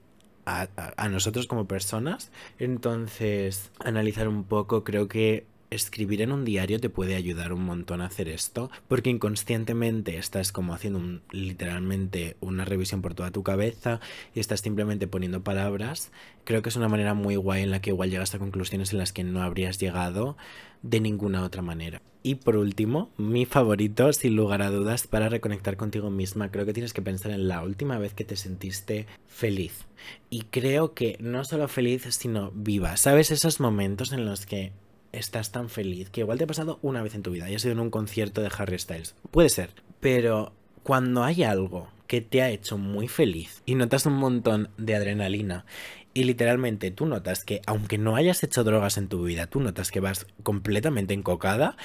a, 0.45 0.67
a, 0.97 1.10
nosotros 1.10 1.47
como 1.47 1.67
personas. 1.67 2.32
Entonces, 2.60 3.71
analizar 3.80 4.28
un 4.28 4.43
poco, 4.43 4.84
creo 4.84 5.08
que 5.08 5.45
escribir 5.69 6.21
en 6.21 6.32
un 6.32 6.45
diario 6.45 6.79
te 6.79 6.89
puede 6.89 7.15
ayudar 7.15 7.53
un 7.53 7.63
montón 7.63 8.01
a 8.01 8.05
hacer 8.05 8.29
esto, 8.29 8.71
porque 8.88 9.10
inconscientemente 9.10 10.17
estás 10.17 10.51
como 10.51 10.73
haciendo 10.73 11.21
literalmente 11.32 12.38
una 12.39 12.65
revisión 12.65 13.01
por 13.01 13.13
toda 13.13 13.32
tu 13.32 13.43
cabeza 13.43 13.99
y 14.34 14.39
estás 14.39 14.62
simplemente 14.62 15.08
poniendo 15.08 15.43
palabras. 15.43 16.12
Creo 16.43 16.62
que 16.62 16.69
es 16.69 16.75
una 16.75 16.88
manera 16.88 17.13
muy 17.13 17.36
guay 17.36 17.63
en 17.63 17.71
la 17.71 17.82
que 17.82 17.91
igual 17.91 18.10
llegas 18.10 18.34
a 18.34 18.39
conclusiones 18.39 18.91
en 18.91 18.99
las 18.99 19.13
que 19.13 19.23
no 19.23 19.41
habrías 19.41 19.79
llegado 19.79 20.38
de 20.82 20.99
ninguna 20.99 21.43
otra 21.43 21.62
manera. 21.62 22.01
Y 22.21 22.36
por 22.36 22.58
último, 22.58 23.12
mi 23.17 23.45
favorito, 23.45 24.12
sin 24.12 24.36
lugar 24.36 24.62
a 24.62 24.71
dudas, 24.71 25.08
para 25.08 25.29
reconectar 25.29 25.77
contigo 25.77 26.10
misma, 26.10 26.51
creo 26.51 26.65
que 26.65 26.73
tienes 26.73 26.93
que 26.93 27.01
pensar 27.01 27.32
en 27.32 27.47
la 27.47 27.63
última 27.63 27.97
vez 27.97 28.13
que 28.13 28.25
te 28.25 28.36
sentiste 28.36 29.08
feliz. 29.27 29.86
Y 30.29 30.41
creo 30.43 30.93
que 30.93 31.17
no 31.21 31.45
solo 31.45 31.67
feliz, 31.67 32.03
sino 32.10 32.51
viva. 32.51 32.97
¿Sabes 32.97 33.32
esos 33.32 33.60
momentos 33.60 34.12
en 34.12 34.25
los 34.25 34.45
que 34.45 34.73
estás 35.11 35.51
tan 35.51 35.69
feliz 35.69 36.09
que 36.09 36.21
igual 36.21 36.37
te 36.37 36.43
ha 36.43 36.47
pasado 36.47 36.79
una 36.81 37.01
vez 37.01 37.15
en 37.15 37.23
tu 37.23 37.31
vida 37.31 37.49
y 37.49 37.55
has 37.55 37.63
ido 37.65 37.73
en 37.73 37.79
un 37.79 37.89
concierto 37.89 38.41
de 38.41 38.51
Harry 38.57 38.79
Styles. 38.79 39.15
Puede 39.31 39.49
ser, 39.49 39.71
pero 39.99 40.53
cuando 40.83 41.23
hay 41.23 41.43
algo 41.43 41.89
que 42.07 42.21
te 42.21 42.41
ha 42.41 42.49
hecho 42.49 42.77
muy 42.77 43.07
feliz 43.07 43.61
y 43.65 43.75
notas 43.75 44.05
un 44.05 44.15
montón 44.15 44.69
de 44.77 44.95
adrenalina 44.95 45.65
y 46.13 46.23
literalmente 46.23 46.91
tú 46.91 47.05
notas 47.05 47.45
que 47.45 47.61
aunque 47.65 47.97
no 47.97 48.15
hayas 48.15 48.43
hecho 48.43 48.63
drogas 48.63 48.97
en 48.97 49.07
tu 49.07 49.23
vida, 49.23 49.47
tú 49.47 49.59
notas 49.59 49.91
que 49.91 49.99
vas 49.99 50.25
completamente 50.43 51.13
encocada 51.13 51.77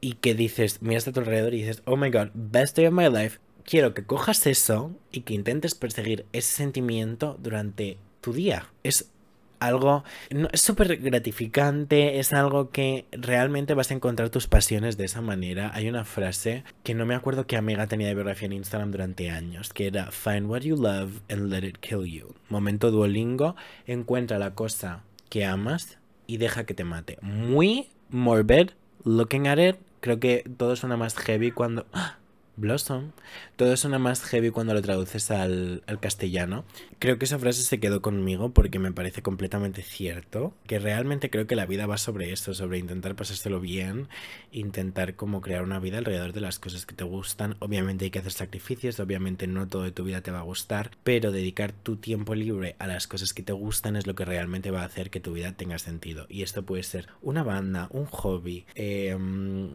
y 0.00 0.14
que 0.14 0.34
dices, 0.34 0.82
miras 0.82 1.08
a 1.08 1.12
tu 1.12 1.20
alrededor 1.20 1.54
y 1.54 1.62
dices, 1.62 1.82
oh 1.86 1.96
my 1.96 2.10
god, 2.10 2.28
best 2.34 2.76
day 2.76 2.86
of 2.86 2.92
my 2.92 3.08
life, 3.08 3.38
quiero 3.64 3.94
que 3.94 4.04
cojas 4.04 4.46
eso 4.46 4.92
y 5.10 5.22
que 5.22 5.34
intentes 5.34 5.74
perseguir 5.74 6.26
ese 6.32 6.54
sentimiento 6.54 7.38
durante 7.40 7.96
tu 8.20 8.34
día. 8.34 8.70
Es 8.82 9.10
algo, 9.66 10.04
es 10.52 10.60
súper 10.60 10.96
gratificante, 10.98 12.18
es 12.18 12.32
algo 12.32 12.70
que 12.70 13.06
realmente 13.12 13.74
vas 13.74 13.90
a 13.90 13.94
encontrar 13.94 14.30
tus 14.30 14.46
pasiones 14.46 14.96
de 14.96 15.04
esa 15.04 15.20
manera. 15.20 15.70
Hay 15.74 15.88
una 15.88 16.04
frase 16.04 16.64
que 16.82 16.94
no 16.94 17.06
me 17.06 17.14
acuerdo 17.14 17.46
qué 17.46 17.56
amiga 17.56 17.86
tenía 17.86 18.08
de 18.08 18.14
biografía 18.14 18.46
en 18.46 18.52
Instagram 18.52 18.90
durante 18.90 19.30
años, 19.30 19.72
que 19.72 19.86
era 19.86 20.10
Find 20.10 20.46
what 20.46 20.60
you 20.60 20.76
love 20.76 21.20
and 21.28 21.50
let 21.50 21.66
it 21.66 21.78
kill 21.78 22.04
you. 22.04 22.34
Momento 22.48 22.90
Duolingo, 22.90 23.56
encuentra 23.86 24.38
la 24.38 24.54
cosa 24.54 25.02
que 25.28 25.44
amas 25.44 25.98
y 26.26 26.36
deja 26.38 26.64
que 26.64 26.74
te 26.74 26.84
mate. 26.84 27.18
Muy 27.22 27.88
morbid, 28.08 28.70
looking 29.04 29.48
at 29.48 29.58
it, 29.58 29.76
creo 30.00 30.20
que 30.20 30.44
todo 30.56 30.76
suena 30.76 30.96
más 30.96 31.16
heavy 31.16 31.50
cuando... 31.50 31.86
¡Ah! 31.92 32.18
Blossom. 32.56 33.12
Todo 33.56 33.76
suena 33.76 33.98
más 33.98 34.22
heavy 34.22 34.50
cuando 34.50 34.74
lo 34.74 34.82
traduces 34.82 35.30
al, 35.30 35.82
castellano. 36.00 36.64
Creo 36.98 37.18
que 37.18 37.24
esa 37.24 37.38
frase 37.38 37.62
se 37.62 37.80
quedó 37.80 38.02
conmigo 38.02 38.50
porque 38.52 38.78
me 38.78 38.92
parece 38.92 39.22
completamente 39.22 39.82
cierto. 39.82 40.54
Que 40.66 40.78
realmente 40.78 41.30
creo 41.30 41.46
que 41.46 41.56
la 41.56 41.66
vida 41.66 41.86
va 41.86 41.98
sobre 41.98 42.32
eso, 42.32 42.54
sobre 42.54 42.78
intentar 42.78 43.16
pasárselo 43.16 43.60
bien, 43.60 44.08
intentar 44.52 45.14
como 45.14 45.40
crear 45.40 45.62
una 45.62 45.78
vida 45.78 45.98
alrededor 45.98 46.32
de 46.32 46.40
las 46.40 46.58
cosas 46.58 46.86
que 46.86 46.94
te 46.94 47.04
gustan. 47.04 47.56
Obviamente 47.58 48.06
hay 48.06 48.10
que 48.10 48.18
hacer 48.20 48.32
sacrificios, 48.32 49.00
obviamente 49.00 49.46
no 49.46 49.66
todo 49.66 49.82
de 49.82 49.92
tu 49.92 50.04
vida 50.04 50.20
te 50.20 50.30
va 50.30 50.40
a 50.40 50.42
gustar, 50.42 50.90
pero 51.02 51.32
dedicar 51.32 51.72
tu 51.72 51.96
tiempo 51.96 52.34
libre 52.34 52.76
a 52.78 52.86
las 52.86 53.06
cosas 53.06 53.34
que 53.34 53.42
te 53.42 53.52
gustan 53.52 53.96
es 53.96 54.06
lo 54.06 54.14
que 54.14 54.24
realmente 54.24 54.70
va 54.70 54.82
a 54.82 54.86
hacer 54.86 55.10
que 55.10 55.20
tu 55.20 55.32
vida 55.32 55.52
tenga 55.52 55.78
sentido. 55.78 56.26
Y 56.28 56.42
esto 56.42 56.64
puede 56.64 56.82
ser 56.82 57.08
una 57.22 57.42
banda, 57.42 57.88
un 57.90 58.06
hobby, 58.06 58.66
em, 58.74 59.74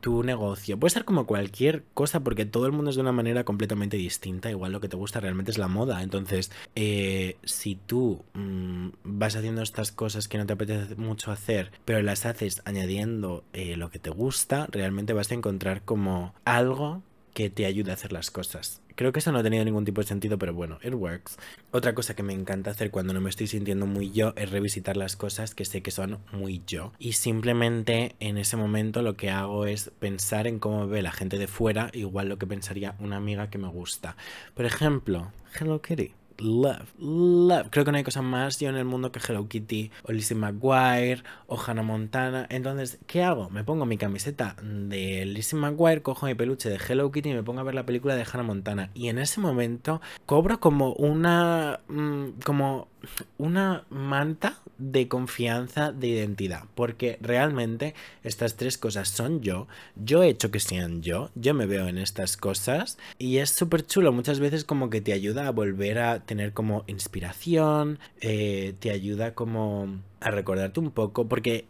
tu 0.00 0.22
negocio, 0.22 0.78
puede 0.78 0.90
ser 0.90 1.04
como 1.04 1.26
cualquier 1.26 1.84
cosa 1.94 2.19
porque 2.22 2.46
todo 2.46 2.66
el 2.66 2.72
mundo 2.72 2.90
es 2.90 2.96
de 2.96 3.02
una 3.02 3.12
manera 3.12 3.44
completamente 3.44 3.96
distinta. 3.96 4.50
Igual 4.50 4.72
lo 4.72 4.80
que 4.80 4.88
te 4.88 4.96
gusta 4.96 5.20
realmente 5.20 5.50
es 5.50 5.58
la 5.58 5.68
moda. 5.68 6.02
Entonces, 6.02 6.50
eh, 6.74 7.36
si 7.44 7.74
tú 7.74 8.24
mm, 8.34 8.88
vas 9.04 9.36
haciendo 9.36 9.62
estas 9.62 9.92
cosas 9.92 10.28
que 10.28 10.38
no 10.38 10.46
te 10.46 10.52
apetece 10.52 10.96
mucho 10.96 11.32
hacer, 11.32 11.72
pero 11.84 12.02
las 12.02 12.26
haces 12.26 12.62
añadiendo 12.64 13.44
eh, 13.52 13.76
lo 13.76 13.90
que 13.90 13.98
te 13.98 14.10
gusta, 14.10 14.66
realmente 14.70 15.12
vas 15.12 15.30
a 15.30 15.34
encontrar 15.34 15.82
como 15.82 16.34
algo 16.44 17.02
que 17.34 17.50
te 17.50 17.66
ayude 17.66 17.90
a 17.90 17.94
hacer 17.94 18.12
las 18.12 18.30
cosas. 18.30 18.82
Creo 19.00 19.12
que 19.12 19.20
eso 19.20 19.32
no 19.32 19.38
ha 19.38 19.42
tenido 19.42 19.64
ningún 19.64 19.86
tipo 19.86 20.02
de 20.02 20.06
sentido, 20.06 20.36
pero 20.36 20.52
bueno, 20.52 20.78
it 20.82 20.92
works. 20.92 21.38
Otra 21.70 21.94
cosa 21.94 22.14
que 22.14 22.22
me 22.22 22.34
encanta 22.34 22.70
hacer 22.70 22.90
cuando 22.90 23.14
no 23.14 23.22
me 23.22 23.30
estoy 23.30 23.46
sintiendo 23.46 23.86
muy 23.86 24.10
yo 24.10 24.34
es 24.36 24.50
revisitar 24.50 24.98
las 24.98 25.16
cosas 25.16 25.54
que 25.54 25.64
sé 25.64 25.80
que 25.80 25.90
son 25.90 26.18
muy 26.32 26.62
yo. 26.66 26.92
Y 26.98 27.14
simplemente 27.14 28.14
en 28.20 28.36
ese 28.36 28.58
momento 28.58 29.00
lo 29.00 29.16
que 29.16 29.30
hago 29.30 29.64
es 29.64 29.90
pensar 30.00 30.46
en 30.46 30.58
cómo 30.58 30.86
ve 30.86 31.00
la 31.00 31.12
gente 31.12 31.38
de 31.38 31.46
fuera, 31.46 31.88
igual 31.94 32.28
lo 32.28 32.36
que 32.36 32.46
pensaría 32.46 32.94
una 32.98 33.16
amiga 33.16 33.48
que 33.48 33.56
me 33.56 33.68
gusta. 33.68 34.18
Por 34.52 34.66
ejemplo, 34.66 35.32
Hello 35.58 35.80
Kitty 35.80 36.19
love, 36.40 36.88
love. 36.98 37.68
Creo 37.70 37.84
que 37.84 37.92
no 37.92 37.98
hay 37.98 38.04
cosa 38.04 38.22
más 38.22 38.58
yo 38.58 38.68
en 38.68 38.76
el 38.76 38.84
mundo 38.84 39.12
que 39.12 39.20
Hello 39.20 39.48
Kitty 39.48 39.90
o 40.02 40.12
Lizzie 40.12 40.36
McGuire 40.36 41.22
o 41.46 41.58
Hannah 41.58 41.82
Montana. 41.82 42.46
Entonces, 42.50 42.98
¿qué 43.06 43.22
hago? 43.22 43.50
Me 43.50 43.64
pongo 43.64 43.86
mi 43.86 43.96
camiseta 43.96 44.56
de 44.62 45.24
Lizzie 45.26 45.58
McGuire, 45.58 46.02
cojo 46.02 46.26
mi 46.26 46.34
peluche 46.34 46.68
de 46.68 46.76
Hello 46.76 47.10
Kitty 47.10 47.30
y 47.30 47.34
me 47.34 47.42
pongo 47.42 47.60
a 47.60 47.64
ver 47.64 47.74
la 47.74 47.86
película 47.86 48.14
de 48.16 48.26
Hannah 48.30 48.42
Montana. 48.42 48.90
Y 48.94 49.08
en 49.08 49.18
ese 49.18 49.40
momento 49.40 50.00
cobro 50.26 50.60
como 50.60 50.92
una... 50.94 51.80
Mm, 51.88 52.40
como 52.44 52.89
una 53.38 53.84
manta 53.90 54.60
de 54.78 55.08
confianza, 55.08 55.92
de 55.92 56.08
identidad, 56.08 56.64
porque 56.74 57.18
realmente 57.20 57.94
estas 58.24 58.56
tres 58.56 58.78
cosas 58.78 59.08
son 59.08 59.40
yo, 59.40 59.68
yo 59.96 60.22
he 60.22 60.28
hecho 60.28 60.50
que 60.50 60.60
sean 60.60 61.02
yo, 61.02 61.30
yo 61.34 61.54
me 61.54 61.66
veo 61.66 61.88
en 61.88 61.98
estas 61.98 62.36
cosas 62.36 62.98
y 63.18 63.38
es 63.38 63.50
súper 63.50 63.86
chulo, 63.86 64.12
muchas 64.12 64.40
veces 64.40 64.64
como 64.64 64.90
que 64.90 65.00
te 65.00 65.12
ayuda 65.12 65.46
a 65.46 65.52
volver 65.52 65.98
a 65.98 66.20
tener 66.20 66.52
como 66.52 66.84
inspiración, 66.86 67.98
eh, 68.20 68.74
te 68.80 68.90
ayuda 68.90 69.34
como 69.34 70.00
a 70.20 70.30
recordarte 70.30 70.80
un 70.80 70.90
poco, 70.90 71.28
porque 71.28 71.66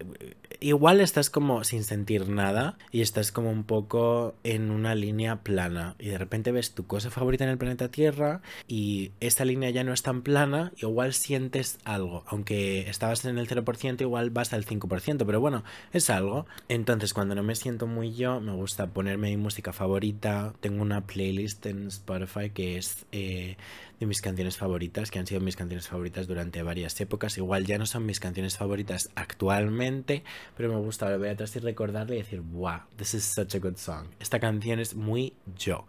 igual 0.61 1.01
estás 1.01 1.31
como 1.31 1.65
sin 1.65 1.85
sentir 1.85 2.29
nada 2.29 2.77
y 2.93 3.01
estás 3.01 3.33
como 3.33 3.51
un 3.51 3.65
poco 3.65 4.35
en 4.45 4.71
una 4.71 4.95
línea 4.95 5.43
plana 5.43 5.97
y 5.99 6.09
de 6.09 6.19
repente 6.19 6.53
ves 6.53 6.75
tu 6.75 6.87
cosa 6.87 7.11
favorita 7.11 7.45
en 7.45 7.51
el 7.51 7.59
planeta 7.59 7.91
Tierra 7.91 8.43
y 8.69 9.13
esa 9.21 9.45
línea 9.45 9.71
ya 9.71 9.85
no 9.85 9.93
es 9.93 10.03
tan 10.03 10.23
plana, 10.23 10.73
igual 10.77 11.15
sientes 11.15 11.79
algo, 11.85 12.25
aunque 12.27 12.89
estabas 12.89 13.25
en 13.25 13.39
el 13.39 13.49
0%, 13.49 14.01
igual 14.01 14.31
vas 14.31 14.53
al 14.53 14.67
5%, 14.67 15.25
pero 15.25 15.41
bueno, 15.41 15.65
es 15.93 16.11
algo. 16.11 16.47
Entonces 16.69 17.15
cuando 17.15 17.35
no 17.35 17.43
me 17.43 17.55
siento 17.55 17.87
muy 17.87 18.15
yo, 18.15 18.41
me 18.41 18.53
gusta 18.53 18.89
ponerme 18.89 19.31
mi 19.31 19.37
música 19.37 19.73
favorita, 19.73 20.55
tengo 20.61 20.83
una 20.83 21.07
playlist 21.07 21.65
en 21.67 21.89
Spotify 21.89 22.51
que 22.51 22.77
es... 22.77 23.07
Eh, 23.13 23.57
de 24.01 24.07
mis 24.07 24.23
canciones 24.23 24.57
favoritas, 24.57 25.11
que 25.11 25.19
han 25.19 25.27
sido 25.27 25.43
mis 25.43 25.57
canciones 25.57 25.87
favoritas 25.87 26.27
durante 26.27 26.63
varias 26.63 26.99
épocas. 27.03 27.37
Igual 27.37 27.67
ya 27.67 27.77
no 27.77 27.85
son 27.85 28.07
mis 28.07 28.19
canciones 28.19 28.39
favoritas 28.57 29.11
actualmente, 29.14 30.22
pero 30.57 30.68
me 30.68 30.81
gusta 30.81 31.11
volver 31.11 31.31
atrás 31.31 31.55
y 31.57 31.59
recordarle 31.59 32.16
y 32.16 32.18
decir, 32.18 32.40
wow, 32.40 32.81
this 32.96 33.14
is 33.14 33.24
such 33.24 33.55
a 33.55 33.59
good 33.59 33.76
song. 33.76 34.07
Esta 34.20 34.40
canción 34.40 34.81
es 34.81 34.94
muy 34.94 35.35
yo. 35.59 35.85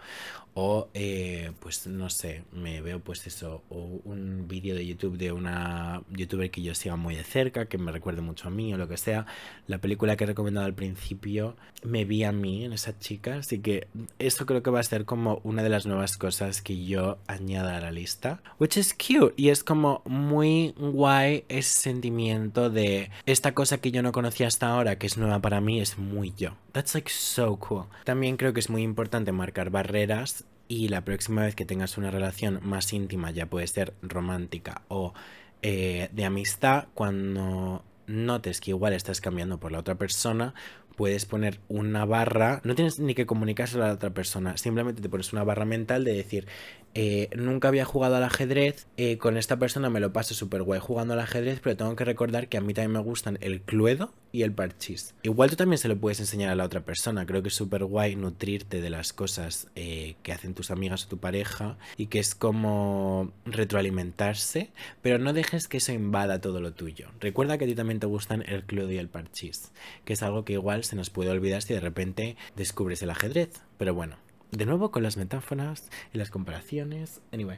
O, 0.53 0.89
eh, 0.93 1.51
pues 1.59 1.87
no 1.87 2.09
sé, 2.09 2.43
me 2.51 2.81
veo 2.81 2.99
pues 2.99 3.25
eso, 3.25 3.63
o 3.69 4.01
un 4.03 4.47
vídeo 4.47 4.75
de 4.75 4.85
YouTube 4.85 5.17
de 5.17 5.31
una 5.31 6.03
youtuber 6.09 6.51
que 6.51 6.61
yo 6.61 6.75
siga 6.75 6.97
muy 6.97 7.15
de 7.15 7.23
cerca, 7.23 7.67
que 7.67 7.77
me 7.77 7.91
recuerde 7.91 8.21
mucho 8.21 8.49
a 8.49 8.51
mí 8.51 8.73
o 8.73 8.77
lo 8.77 8.89
que 8.89 8.97
sea. 8.97 9.25
La 9.67 9.77
película 9.77 10.17
que 10.17 10.25
he 10.25 10.27
recomendado 10.27 10.65
al 10.65 10.73
principio, 10.73 11.55
me 11.83 12.03
vi 12.03 12.25
a 12.25 12.33
mí 12.33 12.65
en 12.65 12.73
esa 12.73 12.99
chica, 12.99 13.37
así 13.37 13.59
que 13.59 13.87
eso 14.19 14.45
creo 14.45 14.61
que 14.61 14.71
va 14.71 14.81
a 14.81 14.83
ser 14.83 15.05
como 15.05 15.39
una 15.43 15.63
de 15.63 15.69
las 15.69 15.85
nuevas 15.85 16.17
cosas 16.17 16.61
que 16.61 16.83
yo 16.83 17.17
añada 17.27 17.77
a 17.77 17.81
la 17.81 17.91
lista. 17.91 18.41
Which 18.59 18.75
is 18.75 18.93
cute, 18.93 19.33
y 19.37 19.49
es 19.49 19.63
como 19.63 20.01
muy 20.05 20.73
guay 20.77 21.45
ese 21.47 21.79
sentimiento 21.79 22.69
de 22.69 23.09
esta 23.25 23.53
cosa 23.53 23.79
que 23.79 23.91
yo 23.91 24.03
no 24.03 24.11
conocía 24.11 24.47
hasta 24.47 24.69
ahora, 24.69 24.97
que 24.97 25.07
es 25.07 25.17
nueva 25.17 25.39
para 25.39 25.61
mí, 25.61 25.79
es 25.79 25.97
muy 25.97 26.33
yo. 26.35 26.57
That's 26.73 26.93
like 26.93 27.09
so 27.09 27.57
cool. 27.57 27.85
También 28.05 28.37
creo 28.37 28.53
que 28.53 28.61
es 28.61 28.69
muy 28.69 28.83
importante 28.83 29.31
marcar 29.31 29.71
barreras 29.71 30.40
y 30.71 30.87
la 30.87 31.03
próxima 31.03 31.41
vez 31.41 31.53
que 31.53 31.65
tengas 31.65 31.97
una 31.97 32.11
relación 32.11 32.61
más 32.63 32.93
íntima, 32.93 33.29
ya 33.31 33.45
puede 33.47 33.67
ser 33.67 33.93
romántica 34.01 34.83
o 34.87 35.13
eh, 35.61 36.07
de 36.13 36.23
amistad, 36.23 36.87
cuando 36.93 37.83
notes 38.07 38.61
que 38.61 38.71
igual 38.71 38.93
estás 38.93 39.19
cambiando 39.19 39.59
por 39.59 39.73
la 39.73 39.79
otra 39.79 39.95
persona, 39.95 40.53
puedes 40.95 41.25
poner 41.25 41.59
una 41.67 42.05
barra, 42.05 42.61
no 42.63 42.73
tienes 42.73 42.99
ni 42.99 43.15
que 43.15 43.25
comunicárselo 43.25 43.83
a 43.83 43.87
la 43.87 43.93
otra 43.95 44.11
persona, 44.11 44.55
simplemente 44.55 45.01
te 45.01 45.09
pones 45.09 45.33
una 45.33 45.43
barra 45.43 45.65
mental 45.65 46.05
de 46.05 46.13
decir, 46.13 46.47
eh, 46.93 47.27
nunca 47.35 47.67
había 47.67 47.83
jugado 47.83 48.15
al 48.15 48.23
ajedrez, 48.23 48.87
eh, 48.95 49.17
con 49.17 49.35
esta 49.35 49.59
persona 49.59 49.89
me 49.89 49.99
lo 49.99 50.13
paso 50.13 50.33
súper 50.33 50.63
guay 50.63 50.79
jugando 50.79 51.15
al 51.15 51.19
ajedrez, 51.19 51.59
pero 51.61 51.75
tengo 51.75 51.97
que 51.97 52.05
recordar 52.05 52.47
que 52.47 52.55
a 52.55 52.61
mí 52.61 52.73
también 52.73 52.93
me 52.93 52.99
gustan 52.99 53.37
el 53.41 53.61
cluedo 53.61 54.13
y 54.31 54.43
el 54.43 54.53
parchís. 54.53 55.13
Igual 55.23 55.49
tú 55.49 55.55
también 55.55 55.77
se 55.77 55.87
lo 55.87 55.97
puedes 55.97 56.19
enseñar 56.19 56.49
a 56.49 56.55
la 56.55 56.65
otra 56.65 56.81
persona, 56.81 57.25
creo 57.25 57.41
que 57.41 57.49
es 57.49 57.55
súper 57.55 57.83
guay 57.83 58.15
nutrirte 58.15 58.81
de 58.81 58.89
las 58.89 59.13
cosas 59.13 59.67
eh, 59.75 60.15
que 60.23 60.31
hacen 60.31 60.53
tus 60.53 60.71
amigas 60.71 61.05
o 61.05 61.09
tu 61.09 61.17
pareja 61.17 61.77
y 61.97 62.07
que 62.07 62.19
es 62.19 62.35
como 62.35 63.31
retroalimentarse, 63.45 64.71
pero 65.01 65.17
no 65.17 65.33
dejes 65.33 65.67
que 65.67 65.77
eso 65.77 65.91
invada 65.91 66.41
todo 66.41 66.61
lo 66.61 66.73
tuyo. 66.73 67.09
Recuerda 67.19 67.57
que 67.57 67.65
a 67.65 67.67
ti 67.67 67.75
también 67.75 67.99
te 67.99 68.07
gustan 68.07 68.43
el 68.47 68.63
cluedo 68.63 68.91
y 68.91 68.97
el 68.97 69.09
parchís, 69.09 69.71
que 70.05 70.13
es 70.13 70.23
algo 70.23 70.45
que 70.45 70.53
igual 70.53 70.83
se 70.83 70.95
nos 70.95 71.09
puede 71.09 71.31
olvidar 71.31 71.61
si 71.61 71.73
de 71.73 71.79
repente 71.79 72.37
descubres 72.55 73.01
el 73.01 73.09
ajedrez, 73.09 73.61
pero 73.77 73.93
bueno. 73.93 74.17
De 74.51 74.65
nuevo 74.65 74.91
con 74.91 75.01
las 75.01 75.15
metáforas 75.15 75.89
y 76.13 76.17
las 76.17 76.29
comparaciones. 76.29 77.21
Anyway. 77.31 77.57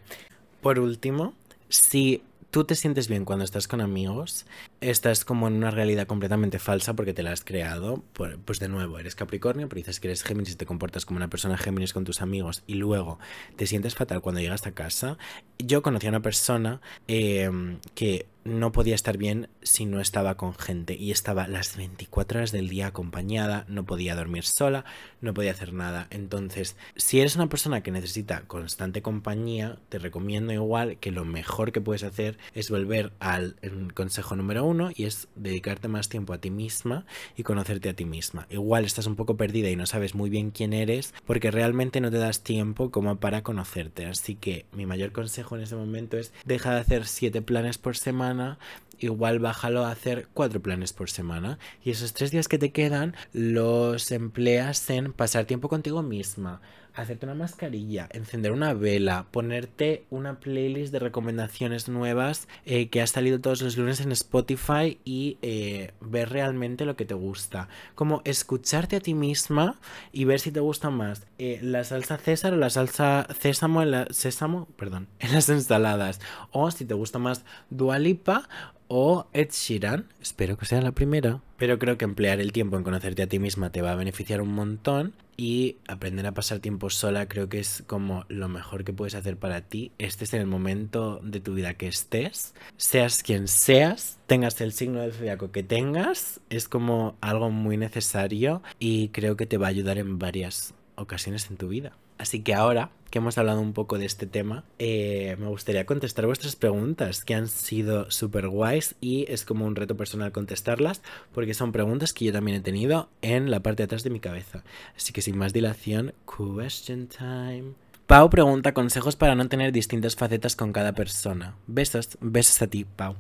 Por 0.62 0.78
último, 0.78 1.34
si 1.68 2.22
tú 2.52 2.66
te 2.66 2.76
sientes 2.76 3.08
bien 3.08 3.26
cuando 3.26 3.44
estás 3.44 3.68
con 3.68 3.82
amigos, 3.82 4.46
estás 4.90 5.26
como 5.26 5.48
en 5.48 5.54
una 5.56 5.72
realidad 5.72 6.08
completamente 6.08 6.60
falsa 6.60 6.94
porque 6.94 7.14
te 7.14 7.24
la 7.24 7.32
has 7.32 7.44
creado. 7.44 8.04
Pues 8.14 8.60
de 8.60 8.68
nuevo, 8.68 9.00
eres 9.00 9.16
Capricornio, 9.16 9.70
pero 9.70 9.80
dices 9.80 10.00
que 10.00 10.08
eres 10.08 10.24
Géminis 10.24 10.54
y 10.54 10.56
te 10.56 10.66
comportas 10.66 11.06
como 11.06 11.18
una 11.18 11.30
persona 11.30 11.58
Géminis 11.58 11.94
con 11.94 12.04
tus 12.04 12.22
amigos 12.22 12.64
y 12.68 12.76
luego 12.76 13.20
te 13.56 13.68
sientes 13.68 13.96
fatal 13.96 14.22
cuando 14.22 14.42
llegas 14.42 14.66
a 14.68 14.74
casa. 14.74 15.18
Yo 15.60 15.82
conocí 15.82 16.08
a 16.08 16.10
una 16.10 16.22
persona 16.22 16.82
em, 17.08 17.80
que 17.96 18.28
no 18.44 18.72
podía 18.74 18.96
estar 18.96 19.18
bien 19.18 19.48
si 19.62 19.86
no 19.86 20.02
estaba 20.02 20.36
con 20.36 20.54
gente 20.54 20.96
y 20.96 21.12
estaba 21.12 21.48
las 21.48 21.78
24 21.78 22.40
horas 22.40 22.52
del 22.52 22.68
día 22.68 22.88
acompañada, 22.88 23.66
no 23.70 23.86
podía 23.86 24.16
dormir 24.16 24.44
sola, 24.44 24.84
no 25.22 25.34
podía 25.34 25.52
hacer 25.52 25.72
nada. 25.72 26.08
Entonces, 26.10 26.76
si 26.96 27.22
eres 27.22 27.36
una 27.36 27.48
persona 27.48 27.82
que 27.82 27.92
necesita 27.92 28.42
constante 28.42 29.02
compañía, 29.02 29.78
te 29.88 29.98
recomiendo 29.98 30.52
igual 30.52 30.98
que 30.98 31.12
lo 31.12 31.24
mejor 31.24 31.72
que 31.72 31.82
puedes 31.82 32.04
hacer 32.04 32.38
es 32.54 32.70
volver 32.70 33.14
al 33.20 33.56
consejo 33.94 34.36
número 34.36 34.66
uno 34.66 34.73
y 34.96 35.06
es 35.06 35.28
dedicarte 35.36 35.88
más 35.88 36.10
tiempo 36.10 36.34
a 36.34 36.40
ti 36.40 36.50
misma 36.50 37.06
y 37.38 37.44
conocerte 37.44 37.90
a 37.90 37.94
ti 37.94 38.06
misma. 38.06 38.48
Igual 38.50 38.86
estás 38.86 39.08
un 39.08 39.16
poco 39.16 39.38
perdida 39.38 39.70
y 39.70 39.76
no 39.76 39.86
sabes 39.86 40.16
muy 40.16 40.30
bien 40.30 40.52
quién 40.52 40.74
eres 40.74 41.14
porque 41.26 41.52
realmente 41.52 42.02
no 42.02 42.12
te 42.12 42.18
das 42.18 42.44
tiempo 42.44 42.92
como 42.92 43.18
para 43.18 43.44
conocerte. 43.44 44.06
Así 44.06 44.36
que 44.36 44.66
mi 44.72 44.86
mayor 44.86 45.12
consejo 45.12 45.56
en 45.56 45.64
ese 45.64 45.76
momento 45.76 46.18
es 46.18 46.34
deja 46.46 46.74
de 46.74 46.82
hacer 46.82 47.06
siete 47.06 47.42
planes 47.42 47.78
por 47.78 47.96
semana 47.96 48.58
igual 49.04 49.40
bájalo 49.40 49.86
a 49.86 49.92
hacer 49.92 50.28
cuatro 50.34 50.62
planes 50.62 50.94
por 50.94 51.10
semana 51.10 51.60
y 51.84 51.92
esos 51.92 52.14
tres 52.14 52.32
días 52.32 52.48
que 52.48 52.58
te 52.58 52.72
quedan 52.72 53.16
los 53.34 54.12
empleas 54.12 54.90
en 54.90 55.12
pasar 55.14 55.46
tiempo 55.46 55.68
contigo 55.68 56.02
misma, 56.02 56.62
hacerte 56.94 57.26
una 57.26 57.36
mascarilla, 57.36 58.08
encender 58.12 58.52
una 58.52 58.74
vela, 58.74 59.26
ponerte 59.32 60.06
una 60.10 60.40
playlist 60.40 60.94
de 60.94 61.00
recomendaciones 61.00 61.90
nuevas 61.90 62.48
eh, 62.66 62.90
que 62.90 63.02
ha 63.02 63.08
salido 63.08 63.40
todos 63.40 63.62
los 63.62 63.78
lunes 63.78 64.00
en 64.00 64.12
Spotify 64.12 65.00
y 65.04 65.38
eh, 65.42 65.92
ver 66.00 66.30
realmente 66.30 66.86
lo 66.86 66.96
que 66.96 67.06
te 67.06 67.16
gusta. 67.16 67.68
Como 67.96 68.22
escucharte 68.26 68.98
a 68.98 69.00
ti 69.00 69.14
misma 69.16 69.80
y 70.12 70.26
ver 70.26 70.40
si 70.40 70.52
te 70.52 70.60
gusta 70.60 70.90
más 70.92 71.26
eh, 71.40 71.60
la 71.62 71.84
salsa 71.84 72.18
César 72.18 72.54
o 72.54 72.58
la 72.58 72.70
salsa 72.70 73.28
Césamo 73.40 73.82
en 73.82 73.92
la, 73.92 74.08
sésamo, 74.12 74.68
perdón, 74.78 75.08
en 75.20 75.34
las 75.34 75.50
ensaladas. 75.50 76.22
O 76.52 76.70
si 76.70 76.86
te 76.86 76.94
gusta 76.94 77.18
más 77.18 77.44
Dualipa 77.70 78.48
o 78.96 79.26
Ed 79.34 79.50
Sheeran. 79.50 80.06
Espero 80.22 80.56
que 80.56 80.68
sea 80.68 80.80
la 80.80 80.92
primera. 80.92 81.42
Pero 81.58 81.80
creo 81.80 81.98
que 81.98 82.06
emplear 82.06 82.40
el 82.40 82.52
tiempo 82.52 82.78
en 82.78 82.84
conocerte 82.84 83.24
a 83.24 83.28
ti 83.28 83.40
misma 83.40 83.72
te 83.72 83.82
va 83.82 83.92
a 83.92 83.96
beneficiar 83.96 84.40
un 84.40 84.54
montón 84.54 85.16
y 85.36 85.78
aprender 85.88 86.28
a 86.28 86.36
pasar 86.36 86.60
tiempo 86.60 86.92
sola 86.92 87.28
creo 87.28 87.50
que 87.50 87.60
es 87.60 87.84
como 87.88 88.24
lo 88.28 88.50
mejor 88.50 88.84
que 88.84 88.94
puedes 88.94 89.16
hacer 89.16 89.38
para 89.38 89.62
ti. 89.62 89.92
Este 89.98 90.26
es 90.26 90.34
el 90.36 90.46
momento 90.46 91.20
de 91.24 91.40
tu 91.40 91.56
vida 91.56 91.74
que 91.74 91.88
estés, 91.88 92.54
seas 92.78 93.24
quien 93.24 93.48
seas, 93.48 94.20
tengas 94.28 94.62
el 94.62 94.74
signo 94.74 95.02
del 95.02 95.14
zodiaco 95.14 95.52
que 95.52 95.64
tengas, 95.64 96.40
es 96.52 96.70
como 96.70 97.18
algo 97.20 97.50
muy 97.50 97.78
necesario 97.78 98.62
y 98.78 99.08
creo 99.08 99.36
que 99.38 99.48
te 99.48 99.58
va 99.58 99.66
a 99.66 99.70
ayudar 99.70 99.98
en 99.98 100.20
varias 100.20 100.76
ocasiones 100.98 101.50
en 101.50 101.58
tu 101.58 101.68
vida. 101.68 101.94
Así 102.18 102.42
que 102.42 102.54
ahora 102.54 102.92
que 103.14 103.20
hemos 103.20 103.38
hablado 103.38 103.62
un 103.62 103.74
poco 103.74 104.00
de 104.00 104.06
este 104.06 104.26
tema, 104.26 104.64
eh, 104.80 105.36
me 105.40 105.46
gustaría 105.46 105.86
contestar 105.86 106.26
vuestras 106.26 106.56
preguntas, 106.56 107.24
que 107.24 107.36
han 107.36 107.48
sido 107.48 108.10
súper 108.10 108.48
guays 108.48 108.96
y 109.02 109.32
es 109.32 109.46
como 109.46 109.66
un 109.66 109.76
reto 109.76 109.96
personal 109.96 110.32
contestarlas, 110.32 111.04
porque 111.32 111.54
son 111.54 111.72
preguntas 111.72 112.12
que 112.12 112.26
yo 112.26 112.34
también 112.34 112.58
he 112.58 112.62
tenido 112.62 113.10
en 113.22 113.52
la 113.52 113.60
parte 113.60 113.84
de 113.84 113.86
atrás 113.86 114.04
de 114.04 114.10
mi 114.10 114.20
cabeza. 114.20 114.64
Así 114.98 115.14
que 115.14 115.22
sin 115.22 115.38
más 115.38 115.54
dilación, 115.54 116.16
question 116.26 117.08
time. 117.08 117.76
Pau 118.08 118.30
pregunta 118.30 118.74
consejos 118.74 119.16
para 119.16 119.34
no 119.34 119.48
tener 119.48 119.72
distintas 119.72 120.16
facetas 120.16 120.56
con 120.56 120.74
cada 120.74 120.94
persona. 120.94 121.56
Besos, 121.68 122.18
besos 122.20 122.62
a 122.62 122.68
ti, 122.68 122.84
Pau. 122.84 123.16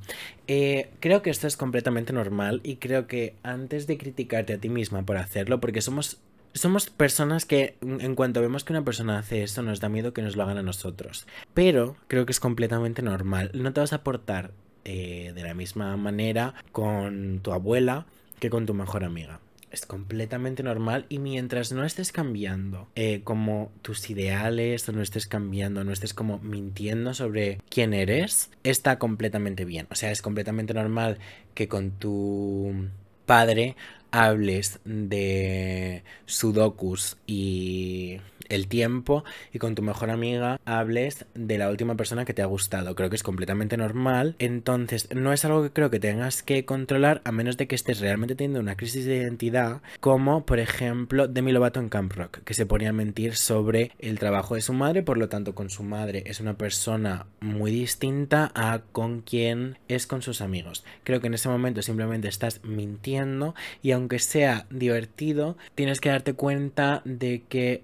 Eh, 0.47 0.89
creo 0.99 1.21
que 1.21 1.29
esto 1.29 1.47
es 1.47 1.55
completamente 1.55 2.13
normal 2.13 2.61
y 2.63 2.77
creo 2.77 3.07
que 3.07 3.35
antes 3.43 3.87
de 3.87 3.97
criticarte 3.97 4.53
a 4.53 4.57
ti 4.57 4.69
misma 4.69 5.05
por 5.05 5.17
hacerlo, 5.17 5.61
porque 5.61 5.81
somos 5.81 6.19
somos 6.53 6.89
personas 6.89 7.45
que 7.45 7.77
en 7.81 8.15
cuanto 8.15 8.41
vemos 8.41 8.63
que 8.63 8.73
una 8.73 8.85
persona 8.85 9.19
hace 9.19 9.43
eso 9.43 9.61
nos 9.61 9.79
da 9.79 9.89
miedo 9.89 10.13
que 10.13 10.21
nos 10.21 10.35
lo 10.35 10.43
hagan 10.43 10.57
a 10.57 10.63
nosotros. 10.63 11.27
Pero 11.53 11.95
creo 12.07 12.25
que 12.25 12.31
es 12.31 12.39
completamente 12.39 13.01
normal. 13.01 13.51
No 13.53 13.73
te 13.73 13.81
vas 13.81 13.93
a 13.93 14.03
portar 14.03 14.51
eh, 14.85 15.31
de 15.33 15.43
la 15.43 15.53
misma 15.53 15.95
manera 15.97 16.53
con 16.71 17.39
tu 17.41 17.53
abuela 17.53 18.05
que 18.39 18.49
con 18.49 18.65
tu 18.65 18.73
mejor 18.73 19.03
amiga. 19.03 19.39
Es 19.71 19.87
completamente 19.87 20.61
normal 20.61 21.07
y 21.09 21.17
mientras 21.17 21.71
no 21.71 21.83
estés 21.83 22.11
cambiando 22.11 22.87
eh, 22.93 23.21
como 23.23 23.71
tus 23.81 24.07
ideales 24.11 24.87
o 24.87 24.91
no 24.91 25.01
estés 25.01 25.25
cambiando, 25.25 25.83
no 25.83 25.91
estés 25.91 26.13
como 26.13 26.37
mintiendo 26.39 27.15
sobre 27.15 27.59
quién 27.69 27.95
eres, 27.95 28.51
está 28.63 28.99
completamente 28.99 29.65
bien. 29.65 29.87
O 29.89 29.95
sea, 29.95 30.11
es 30.11 30.21
completamente 30.21 30.75
normal 30.75 31.17
que 31.55 31.67
con 31.67 31.89
tu 31.89 32.87
padre 33.25 33.75
hables 34.13 34.79
de 34.85 36.03
sudokus 36.27 37.17
y 37.25 38.19
el 38.49 38.67
tiempo 38.67 39.23
y 39.51 39.59
con 39.59 39.75
tu 39.75 39.81
mejor 39.81 40.09
amiga 40.09 40.59
hables 40.65 41.25
de 41.33 41.57
la 41.57 41.69
última 41.69 41.95
persona 41.95 42.25
que 42.25 42.33
te 42.33 42.41
ha 42.41 42.47
gustado. 42.47 42.95
Creo 42.95 43.09
que 43.09 43.15
es 43.15 43.23
completamente 43.23 43.77
normal. 43.77 44.35
Entonces, 44.39 45.09
no 45.13 45.33
es 45.33 45.45
algo 45.45 45.63
que 45.63 45.71
creo 45.71 45.89
que 45.89 45.99
tengas 45.99 46.43
que 46.43 46.65
controlar 46.65 47.21
a 47.25 47.31
menos 47.31 47.57
de 47.57 47.67
que 47.67 47.75
estés 47.75 47.99
realmente 47.99 48.35
teniendo 48.35 48.59
una 48.59 48.75
crisis 48.75 49.05
de 49.05 49.17
identidad, 49.17 49.81
como 49.99 50.45
por 50.45 50.59
ejemplo 50.59 51.27
Demi 51.27 51.51
Lovato 51.51 51.79
en 51.79 51.89
Camp 51.89 52.13
Rock, 52.13 52.39
que 52.43 52.53
se 52.53 52.65
ponía 52.65 52.89
a 52.89 52.93
mentir 52.93 53.35
sobre 53.35 53.91
el 53.99 54.19
trabajo 54.19 54.55
de 54.55 54.61
su 54.61 54.73
madre, 54.73 55.03
por 55.03 55.17
lo 55.17 55.29
tanto 55.29 55.55
con 55.55 55.69
su 55.69 55.83
madre 55.83 56.23
es 56.25 56.39
una 56.39 56.57
persona 56.57 57.25
muy 57.39 57.71
distinta 57.71 58.51
a 58.55 58.81
con 58.91 59.21
quien 59.21 59.77
es 59.87 60.07
con 60.07 60.21
sus 60.21 60.41
amigos. 60.41 60.83
Creo 61.03 61.21
que 61.21 61.27
en 61.27 61.33
ese 61.33 61.49
momento 61.49 61.81
simplemente 61.81 62.27
estás 62.27 62.63
mintiendo 62.63 63.55
y 63.81 63.91
aunque 63.91 64.19
sea 64.19 64.65
divertido, 64.69 65.57
tienes 65.75 66.01
que 66.01 66.09
darte 66.09 66.33
cuenta 66.33 67.01
de 67.05 67.43
que 67.47 67.83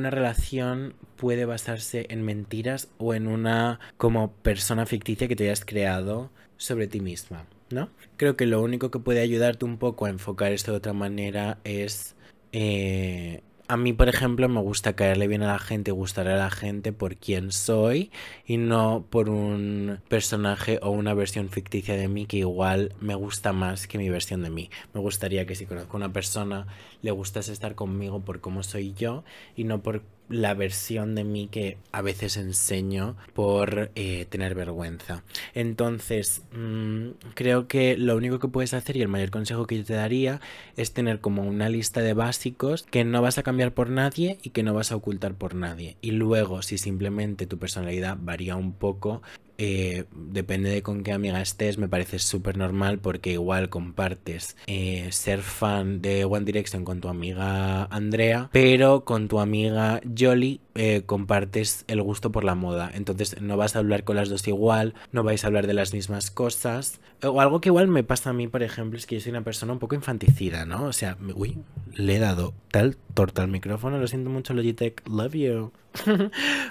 ninguna 0.00 0.16
relación 0.16 0.94
puede 1.16 1.44
basarse 1.44 2.06
en 2.08 2.22
mentiras 2.22 2.88
o 2.96 3.12
en 3.12 3.26
una 3.26 3.80
como 3.98 4.32
persona 4.32 4.86
ficticia 4.86 5.28
que 5.28 5.36
te 5.36 5.44
hayas 5.44 5.66
creado 5.66 6.30
sobre 6.56 6.86
ti 6.86 7.00
misma, 7.00 7.46
¿no? 7.68 7.90
Creo 8.16 8.34
que 8.34 8.46
lo 8.46 8.62
único 8.62 8.90
que 8.90 8.98
puede 8.98 9.20
ayudarte 9.20 9.66
un 9.66 9.76
poco 9.76 10.06
a 10.06 10.10
enfocar 10.10 10.52
esto 10.52 10.70
de 10.70 10.78
otra 10.78 10.94
manera 10.94 11.58
es 11.64 12.16
eh, 12.52 13.42
a 13.70 13.76
mí, 13.76 13.92
por 13.92 14.08
ejemplo, 14.08 14.48
me 14.48 14.60
gusta 14.60 14.96
caerle 14.96 15.28
bien 15.28 15.44
a 15.44 15.52
la 15.52 15.60
gente, 15.60 15.92
gustar 15.92 16.26
a 16.26 16.36
la 16.36 16.50
gente 16.50 16.92
por 16.92 17.14
quien 17.14 17.52
soy 17.52 18.10
y 18.44 18.56
no 18.56 19.06
por 19.08 19.28
un 19.28 20.00
personaje 20.08 20.80
o 20.82 20.90
una 20.90 21.14
versión 21.14 21.50
ficticia 21.50 21.96
de 21.96 22.08
mí 22.08 22.26
que 22.26 22.38
igual 22.38 22.92
me 23.00 23.14
gusta 23.14 23.52
más 23.52 23.86
que 23.86 23.96
mi 23.96 24.10
versión 24.10 24.42
de 24.42 24.50
mí. 24.50 24.70
Me 24.92 25.00
gustaría 25.00 25.46
que 25.46 25.54
si 25.54 25.66
conozco 25.66 25.96
a 25.96 25.98
una 25.98 26.12
persona 26.12 26.66
le 27.00 27.12
gustase 27.12 27.52
estar 27.52 27.76
conmigo 27.76 28.24
por 28.24 28.40
cómo 28.40 28.64
soy 28.64 28.92
yo 28.92 29.22
y 29.54 29.62
no 29.62 29.80
por 29.82 30.02
la 30.30 30.54
versión 30.54 31.14
de 31.14 31.24
mí 31.24 31.48
que 31.48 31.76
a 31.92 32.00
veces 32.00 32.36
enseño 32.36 33.16
por 33.34 33.90
eh, 33.96 34.26
tener 34.30 34.54
vergüenza. 34.54 35.22
Entonces, 35.54 36.42
mm, 36.52 37.10
creo 37.34 37.66
que 37.66 37.96
lo 37.96 38.16
único 38.16 38.38
que 38.38 38.48
puedes 38.48 38.72
hacer 38.72 38.96
y 38.96 39.02
el 39.02 39.08
mayor 39.08 39.30
consejo 39.30 39.66
que 39.66 39.76
yo 39.76 39.84
te 39.84 39.94
daría 39.94 40.40
es 40.76 40.92
tener 40.92 41.20
como 41.20 41.42
una 41.42 41.68
lista 41.68 42.00
de 42.00 42.14
básicos 42.14 42.84
que 42.84 43.04
no 43.04 43.20
vas 43.20 43.38
a 43.38 43.42
cambiar 43.42 43.74
por 43.74 43.90
nadie 43.90 44.38
y 44.42 44.50
que 44.50 44.62
no 44.62 44.72
vas 44.72 44.92
a 44.92 44.96
ocultar 44.96 45.34
por 45.34 45.54
nadie. 45.54 45.96
Y 46.00 46.12
luego, 46.12 46.62
si 46.62 46.78
simplemente 46.78 47.46
tu 47.46 47.58
personalidad 47.58 48.16
varía 48.20 48.56
un 48.56 48.72
poco, 48.72 49.22
eh, 49.62 50.06
depende 50.14 50.70
de 50.70 50.82
con 50.82 51.02
qué 51.02 51.12
amiga 51.12 51.42
estés, 51.42 51.76
me 51.76 51.86
parece 51.86 52.18
súper 52.18 52.56
normal 52.56 52.98
porque 52.98 53.32
igual 53.32 53.68
compartes 53.68 54.56
eh, 54.66 55.08
ser 55.10 55.42
fan 55.42 56.00
de 56.00 56.24
One 56.24 56.46
Direction 56.46 56.82
con 56.82 57.02
tu 57.02 57.08
amiga 57.08 57.84
Andrea, 57.84 58.48
pero 58.52 59.04
con 59.04 59.28
tu 59.28 59.38
amiga 59.38 60.00
Jolly 60.18 60.62
eh, 60.74 61.02
compartes 61.04 61.84
el 61.88 62.00
gusto 62.00 62.32
por 62.32 62.42
la 62.42 62.54
moda. 62.54 62.90
Entonces 62.94 63.38
no 63.42 63.58
vas 63.58 63.76
a 63.76 63.80
hablar 63.80 64.04
con 64.04 64.16
las 64.16 64.30
dos 64.30 64.48
igual, 64.48 64.94
no 65.12 65.24
vais 65.24 65.44
a 65.44 65.48
hablar 65.48 65.66
de 65.66 65.74
las 65.74 65.92
mismas 65.92 66.30
cosas. 66.30 67.00
O 67.22 67.42
algo 67.42 67.60
que 67.60 67.68
igual 67.68 67.88
me 67.88 68.02
pasa 68.02 68.30
a 68.30 68.32
mí, 68.32 68.48
por 68.48 68.62
ejemplo, 68.62 68.98
es 68.98 69.04
que 69.04 69.16
yo 69.16 69.20
soy 69.20 69.30
una 69.30 69.44
persona 69.44 69.74
un 69.74 69.78
poco 69.78 69.94
infanticida, 69.94 70.64
¿no? 70.64 70.84
O 70.84 70.94
sea, 70.94 71.18
uy, 71.34 71.58
le 71.92 72.16
he 72.16 72.18
dado 72.18 72.54
tal 72.70 72.96
torta 73.14 73.42
al 73.42 73.48
micrófono, 73.48 73.98
lo 73.98 74.06
siento 74.06 74.30
mucho 74.30 74.54
Logitech, 74.54 75.02
love 75.08 75.34
you. 75.34 75.72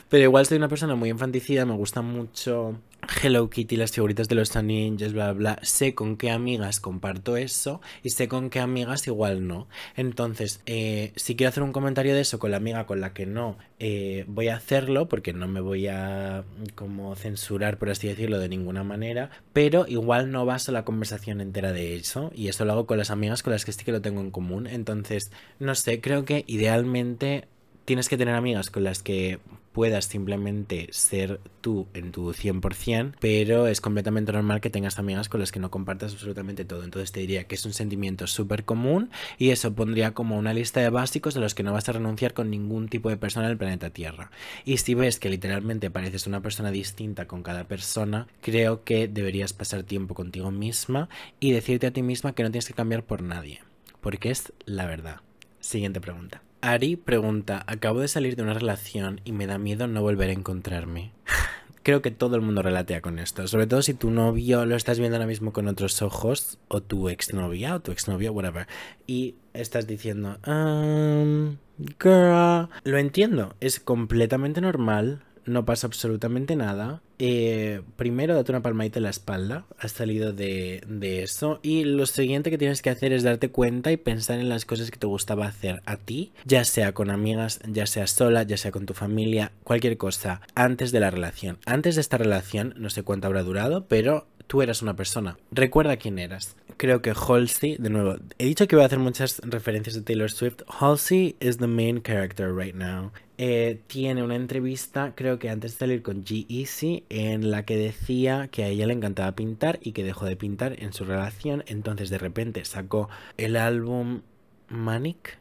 Pero 0.09 0.23
igual 0.23 0.45
soy 0.45 0.57
una 0.57 0.69
persona 0.69 0.95
muy 0.95 1.09
infanticida, 1.09 1.65
me 1.65 1.75
gusta 1.75 2.01
mucho 2.01 2.79
Hello 3.09 3.49
Kitty, 3.49 3.75
las 3.75 3.91
figuritas 3.91 4.27
de 4.27 4.35
los 4.35 4.55
ninjas, 4.55 5.13
bla, 5.13 5.33
bla, 5.33 5.55
bla. 5.55 5.59
Sé 5.63 5.95
con 5.95 6.15
qué 6.15 6.31
amigas 6.31 6.79
comparto 6.79 7.37
eso 7.37 7.81
y 8.03 8.11
sé 8.11 8.27
con 8.27 8.49
qué 8.49 8.59
amigas 8.59 9.07
igual 9.07 9.47
no. 9.47 9.67
Entonces, 9.95 10.61
eh, 10.65 11.11
si 11.15 11.35
quiero 11.35 11.49
hacer 11.49 11.63
un 11.63 11.73
comentario 11.73 12.13
de 12.13 12.21
eso 12.21 12.39
con 12.39 12.51
la 12.51 12.57
amiga 12.57 12.85
con 12.85 13.01
la 13.01 13.13
que 13.13 13.25
no, 13.25 13.57
eh, 13.79 14.25
voy 14.27 14.47
a 14.47 14.55
hacerlo 14.55 15.09
porque 15.09 15.33
no 15.33 15.47
me 15.47 15.59
voy 15.59 15.87
a 15.87 16.43
como 16.75 17.15
censurar, 17.15 17.77
por 17.77 17.89
así 17.89 18.07
decirlo, 18.07 18.39
de 18.39 18.47
ninguna 18.47 18.83
manera. 18.83 19.31
Pero 19.53 19.85
igual 19.87 20.31
no 20.31 20.45
baso 20.45 20.71
la 20.71 20.85
conversación 20.85 21.41
entera 21.41 21.73
de 21.73 21.95
eso 21.95 22.31
y 22.35 22.47
eso 22.47 22.63
lo 22.63 22.73
hago 22.73 22.85
con 22.85 22.97
las 22.97 23.09
amigas 23.09 23.43
con 23.43 23.51
las 23.51 23.65
que 23.65 23.71
sí 23.71 23.83
que 23.83 23.91
lo 23.91 24.01
tengo 24.01 24.21
en 24.21 24.31
común. 24.31 24.67
Entonces, 24.67 25.31
no 25.59 25.75
sé, 25.75 25.99
creo 25.99 26.25
que 26.25 26.43
idealmente 26.47 27.47
tienes 27.85 28.07
que 28.07 28.17
tener 28.17 28.35
amigas 28.35 28.69
con 28.69 28.83
las 28.83 29.01
que 29.01 29.39
puedas 29.79 30.03
simplemente 30.03 30.89
ser 30.91 31.39
tú 31.61 31.87
en 31.93 32.11
tu 32.11 32.33
100%, 32.33 33.13
pero 33.21 33.65
es 33.65 33.79
completamente 33.79 34.33
normal 34.33 34.59
que 34.59 34.69
tengas 34.69 34.99
amigas 34.99 35.29
con 35.29 35.39
las 35.39 35.53
que 35.53 35.61
no 35.61 35.71
compartas 35.71 36.11
absolutamente 36.11 36.65
todo. 36.65 36.83
Entonces 36.83 37.13
te 37.13 37.21
diría 37.21 37.45
que 37.45 37.55
es 37.55 37.65
un 37.65 37.71
sentimiento 37.71 38.27
súper 38.27 38.65
común 38.65 39.09
y 39.37 39.51
eso 39.51 39.73
pondría 39.73 40.13
como 40.13 40.37
una 40.37 40.53
lista 40.53 40.81
de 40.81 40.89
básicos 40.89 41.33
de 41.33 41.39
los 41.39 41.55
que 41.55 41.63
no 41.63 41.71
vas 41.71 41.87
a 41.87 41.93
renunciar 41.93 42.33
con 42.33 42.49
ningún 42.49 42.89
tipo 42.89 43.07
de 43.07 43.15
persona 43.15 43.45
en 43.45 43.53
el 43.53 43.57
planeta 43.57 43.89
Tierra. 43.89 44.31
Y 44.65 44.79
si 44.79 44.95
ves 44.95 45.17
que 45.17 45.29
literalmente 45.29 45.89
pareces 45.89 46.27
una 46.27 46.41
persona 46.41 46.71
distinta 46.71 47.25
con 47.25 47.41
cada 47.41 47.63
persona, 47.63 48.27
creo 48.41 48.83
que 48.83 49.07
deberías 49.07 49.53
pasar 49.53 49.83
tiempo 49.83 50.13
contigo 50.13 50.51
misma 50.51 51.07
y 51.39 51.53
decirte 51.53 51.87
a 51.87 51.91
ti 51.91 52.01
misma 52.01 52.35
que 52.35 52.43
no 52.43 52.51
tienes 52.51 52.67
que 52.67 52.73
cambiar 52.73 53.05
por 53.05 53.21
nadie, 53.21 53.61
porque 54.01 54.29
es 54.29 54.51
la 54.65 54.87
verdad. 54.87 55.21
Siguiente 55.61 56.01
pregunta. 56.01 56.41
Ari 56.61 56.97
pregunta, 56.97 57.63
acabo 57.67 58.01
de 58.01 58.09
salir 58.09 58.35
de 58.35 58.43
una 58.43 58.53
relación 58.53 59.21
y 59.23 59.31
me 59.31 59.47
da 59.47 59.57
miedo 59.57 59.87
no 59.87 60.01
volver 60.01 60.29
a 60.29 60.33
encontrarme. 60.33 61.13
Creo 61.83 62.01
que 62.01 62.11
todo 62.11 62.35
el 62.35 62.41
mundo 62.41 62.61
relatea 62.61 62.99
con 62.99 63.17
esto, 63.17 63.47
sobre 63.47 63.65
todo 63.65 63.81
si 63.81 63.93
tu 63.93 64.11
novio 64.11 64.65
lo 64.65 64.75
estás 64.75 64.99
viendo 64.99 65.15
ahora 65.15 65.25
mismo 65.25 65.53
con 65.53 65.69
otros 65.69 66.01
ojos, 66.01 66.59
o 66.67 66.81
tu 66.81 67.07
exnovia, 67.07 67.75
o 67.75 67.79
tu 67.79 67.93
exnovio, 67.93 68.33
whatever, 68.33 68.67
y 69.07 69.35
estás 69.53 69.87
diciendo, 69.87 70.37
um, 70.45 71.55
girl, 71.97 72.67
lo 72.83 72.97
entiendo, 72.97 73.55
es 73.61 73.79
completamente 73.79 74.59
normal, 74.59 75.23
no 75.49 75.65
pasa 75.65 75.87
absolutamente 75.87 76.55
nada. 76.55 77.01
Eh, 77.17 77.81
primero, 77.97 78.33
date 78.33 78.51
una 78.51 78.61
palmadita 78.61 78.99
en 78.99 79.03
la 79.03 79.09
espalda. 79.09 79.65
Has 79.77 79.91
salido 79.91 80.31
de, 80.31 80.81
de, 80.87 81.23
eso. 81.23 81.59
Y 81.61 81.83
lo 81.83 82.05
siguiente 82.05 82.49
que 82.49 82.57
tienes 82.57 82.81
que 82.81 82.89
hacer 82.89 83.11
es 83.11 83.23
darte 83.23 83.49
cuenta 83.49 83.91
y 83.91 83.97
pensar 83.97 84.39
en 84.39 84.47
las 84.47 84.65
cosas 84.65 84.91
que 84.91 84.97
te 84.97 85.07
gustaba 85.07 85.47
hacer 85.47 85.81
a 85.85 85.97
ti, 85.97 86.31
ya 86.45 86.63
sea 86.63 86.93
con 86.93 87.09
amigas, 87.09 87.59
ya 87.67 87.85
sea 87.85 88.07
sola, 88.07 88.43
ya 88.43 88.57
sea 88.57 88.71
con 88.71 88.85
tu 88.85 88.93
familia, 88.93 89.51
cualquier 89.63 89.97
cosa, 89.97 90.41
antes 90.55 90.91
de 90.91 90.99
la 90.99 91.11
relación. 91.11 91.57
Antes 91.65 91.95
de 91.95 92.01
esta 92.01 92.17
relación, 92.17 92.73
no 92.77 92.89
sé 92.89 93.03
cuánto 93.03 93.27
habrá 93.27 93.43
durado, 93.43 93.85
pero 93.87 94.27
tú 94.47 94.61
eras 94.61 94.81
una 94.81 94.95
persona. 94.95 95.37
Recuerda 95.51 95.97
quién 95.97 96.19
eras. 96.19 96.55
Creo 96.77 97.01
que 97.01 97.11
Halsey, 97.11 97.75
de 97.77 97.89
nuevo, 97.89 98.15
he 98.37 98.45
dicho 98.45 98.67
que 98.67 98.75
voy 98.75 98.83
a 98.83 98.85
hacer 98.85 98.99
muchas 98.99 99.41
referencias 99.43 99.95
de 99.95 100.01
Taylor 100.01 100.31
Swift. 100.31 100.61
Halsey 100.67 101.35
is 101.39 101.57
the 101.57 101.67
main 101.67 102.01
character 102.01 102.53
right 102.53 102.73
now. 102.73 103.11
Eh, 103.41 103.79
tiene 103.87 104.21
una 104.21 104.35
entrevista, 104.35 105.13
creo 105.15 105.39
que 105.39 105.49
antes 105.49 105.71
de 105.71 105.77
salir 105.77 106.03
con 106.03 106.25
G-Eazy, 106.25 107.05
en 107.07 107.51
la 107.51 107.63
que 107.63 107.77
decía 107.77 108.49
que 108.51 108.65
a 108.65 108.67
ella 108.67 108.85
le 108.85 108.91
encantaba 108.93 109.31
pintar 109.31 109.79
y 109.81 109.93
que 109.93 110.03
dejó 110.03 110.25
de 110.25 110.35
pintar 110.35 110.75
en 110.83 110.91
su 110.91 111.05
relación. 111.05 111.63
Entonces 111.67 112.09
de 112.09 112.17
repente 112.17 112.65
sacó 112.65 113.07
el 113.37 113.55
álbum 113.55 114.23
Manic. 114.67 115.39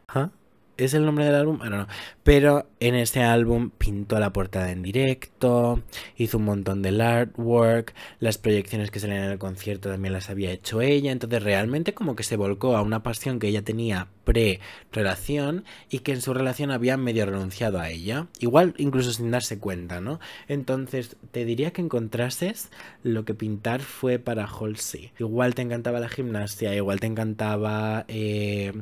¿Es 0.79 0.95
el 0.95 1.05
nombre 1.05 1.25
del 1.25 1.35
álbum? 1.35 1.59
Bueno, 1.59 1.77
no. 1.77 1.89
Pero 2.23 2.69
en 2.79 2.95
ese 2.95 3.25
álbum 3.25 3.71
pintó 3.71 4.21
la 4.21 4.33
portada 4.33 4.71
en 4.71 4.83
directo, 4.83 5.83
hizo 6.17 6.39
un 6.39 6.45
montón 6.45 6.83
del 6.83 7.01
artwork, 7.01 7.95
las 8.21 8.39
proyecciones 8.39 8.93
que 8.93 9.01
salían 9.01 9.25
en 9.25 9.33
el 9.33 9.39
concierto 9.39 9.91
también 9.91 10.13
las 10.13 10.31
había 10.31 10.53
hecho 10.53 10.81
ella. 10.81 11.11
Entonces 11.11 11.43
realmente 11.43 11.95
como 11.95 12.15
que 12.15 12.23
se 12.23 12.37
volcó 12.37 12.77
a 12.77 12.83
una 12.83 13.03
pasión 13.03 13.41
que 13.41 13.49
ella 13.49 13.63
tenía 13.63 14.07
pre-relación 14.23 15.65
y 15.91 15.99
que 16.01 16.13
en 16.13 16.21
su 16.21 16.33
relación 16.33 16.71
había 16.71 16.97
medio 16.97 17.27
renunciado 17.27 17.81
a 17.81 17.91
ella. 17.91 18.29
Igual 18.39 18.75
incluso 18.79 19.13
sin 19.13 19.33
darse 19.33 19.59
cuenta, 19.59 20.01
¿no? 20.01 20.21
Entonces 20.47 21.17
te 21.33 21.45
diría 21.45 21.73
que 21.73 21.83
encontrases 21.83 22.71
lo 23.03 23.25
que 23.25 23.35
pintar 23.35 23.81
fue 23.81 24.21
para 24.21 24.47
Halsey. 24.47 25.11
Igual 25.19 25.57
te 25.57 25.63
encantaba 25.63 25.99
la 25.99 26.09
gimnasia, 26.09 26.73
igual 26.73 27.01
te 27.01 27.09
encantaba... 27.09 28.05
Eh, 28.07 28.73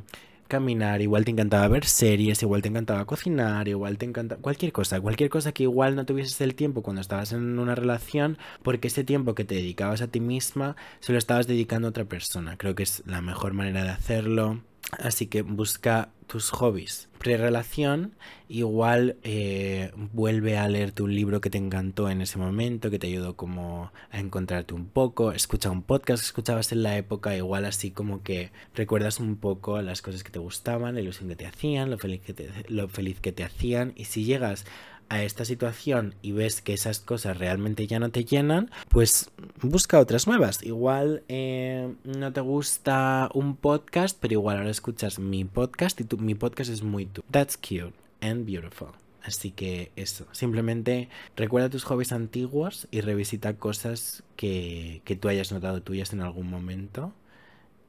caminar, 0.47 1.01
igual 1.03 1.25
te 1.25 1.31
encantaba 1.31 1.69
ver 1.69 1.85
series, 1.85 2.43
igual 2.43 2.63
te 2.63 2.69
encantaba 2.69 3.05
cocinar, 3.05 3.69
igual 3.69 3.99
te 3.99 4.07
encantaba 4.07 4.41
cualquier 4.41 4.73
cosa, 4.73 5.01
cualquier 5.01 5.31
cosa 5.31 5.53
que 5.53 5.65
igual 5.65 5.97
no 5.97 6.07
tuvieses 6.07 6.41
el 6.41 6.55
tiempo 6.55 6.83
cuando 6.83 7.01
estabas 7.01 7.33
en 7.33 7.59
una 7.59 7.75
relación, 7.75 8.39
porque 8.63 8.89
ese 8.89 9.05
tiempo 9.05 9.35
que 9.35 9.45
te 9.45 9.57
dedicabas 9.57 10.03
a 10.03 10.09
ti 10.09 10.21
misma 10.21 10.77
se 11.01 11.13
lo 11.13 11.19
estabas 11.19 11.47
dedicando 11.47 11.89
a 11.89 11.91
otra 11.91 12.05
persona. 12.05 12.57
Creo 12.57 12.75
que 12.75 12.83
es 12.85 13.03
la 13.07 13.21
mejor 13.21 13.53
manera 13.55 13.85
de 13.85 13.91
hacerlo. 13.91 14.63
Así 14.93 15.27
que 15.27 15.43
busca 15.43 16.11
tus 16.27 16.51
hobbies. 16.51 17.09
Prerelación, 17.19 18.15
igual 18.49 19.17
eh, 19.23 19.91
vuelve 20.13 20.59
a 20.59 20.69
leerte 20.69 21.03
un 21.03 21.15
libro 21.15 21.41
que 21.41 21.51
te 21.51 21.59
encantó 21.59 22.09
en 22.09 22.21
ese 22.21 22.39
momento, 22.39 22.91
que 22.91 22.99
te 22.99 23.09
ayudó 23.09 23.37
como 23.37 23.91
a 24.11 24.21
encontrarte 24.21 24.75
un 24.75 24.87
poco. 24.87 25.33
Escucha 25.33 25.71
un 25.71 25.83
podcast 25.83 26.23
que 26.23 26.27
escuchabas 26.27 26.73
en 26.73 26.83
la 26.83 26.97
época, 26.97 27.37
igual 27.37 27.65
así 27.65 27.91
como 27.91 28.23
que 28.23 28.53
recuerdas 28.75 29.19
un 29.19 29.37
poco 29.37 29.81
las 29.83 30.03
cosas 30.03 30.23
que 30.23 30.31
te 30.31 30.39
gustaban, 30.39 30.95
la 30.95 31.01
ilusión 31.01 31.29
que 31.29 31.37
te 31.37 31.47
hacían, 31.47 31.91
lo 31.91 31.99
feliz 31.99 32.21
que 32.21 32.33
te, 32.33 32.51
lo 32.69 32.89
feliz 32.89 33.21
que 33.21 33.33
te 33.33 33.45
hacían. 33.45 33.93
Y 33.97 34.05
si 34.05 34.25
llegas 34.25 34.67
a 35.09 35.23
esta 35.23 35.45
situación 35.45 36.15
y 36.23 36.33
ves 36.33 36.63
que 36.63 36.75
esas 36.75 37.01
cosas 37.01 37.39
realmente 37.39 37.87
ya 37.87 37.99
no 37.99 38.11
te 38.11 38.25
llenan, 38.25 38.71
pues 38.89 39.31
busca 39.63 40.01
otras 40.01 40.27
nuevas. 40.27 40.63
Igual 40.63 41.23
eh, 41.29 41.95
no 42.05 42.33
te 42.33 42.41
gusta 42.41 43.31
un 43.35 43.57
podcast, 43.57 44.17
pero 44.21 44.33
igual 44.33 44.59
ahora 44.59 44.71
escuchas 44.71 45.19
mi 45.19 45.45
podcast 45.45 46.01
y 46.01 46.05
tu, 46.05 46.19
mi 46.19 46.35
podcast 46.35 46.71
es 46.71 46.83
muy 46.83 47.07
tú. 47.07 47.23
That's 47.31 47.57
cute 47.57 47.95
and 48.21 48.47
beautiful. 48.47 48.89
Así 49.23 49.51
que 49.51 49.91
eso, 49.97 50.27
simplemente 50.31 51.09
recuerda 51.35 51.69
tus 51.69 51.83
hobbies 51.85 52.13
antiguos 52.13 52.87
y 52.93 53.01
revisita 53.01 53.57
cosas 53.57 54.23
que, 54.37 55.03
que 55.05 55.17
tú 55.17 55.29
hayas 55.29 55.51
notado 55.51 55.83
tuyas 55.83 56.13
en 56.13 56.21
algún 56.21 56.49
momento. 56.49 57.13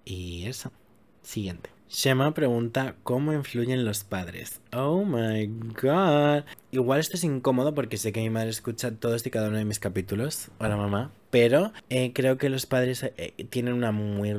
Y 0.03 0.45
eso. 0.45 0.71
Siguiente. 1.27 1.69
Shema 1.89 2.33
pregunta 2.33 2.95
cómo 3.03 3.33
influyen 3.33 3.83
los 3.83 4.05
padres. 4.05 4.61
Oh 4.71 5.03
my 5.03 5.47
god. 5.47 6.45
Igual 6.71 7.01
esto 7.01 7.17
es 7.17 7.25
incómodo 7.25 7.75
porque 7.75 7.97
sé 7.97 8.13
que 8.13 8.21
mi 8.21 8.29
madre 8.29 8.49
escucha 8.49 8.91
todos 8.91 9.25
y 9.25 9.29
cada 9.29 9.49
uno 9.49 9.57
de 9.57 9.65
mis 9.65 9.79
capítulos. 9.79 10.47
Hola 10.59 10.77
mamá. 10.77 11.11
Pero 11.29 11.73
eh, 11.89 12.13
creo 12.13 12.37
que 12.37 12.47
los 12.47 12.65
padres 12.65 13.03
eh, 13.03 13.33
tienen 13.49 13.73
una 13.73 13.91
muy 13.91 14.33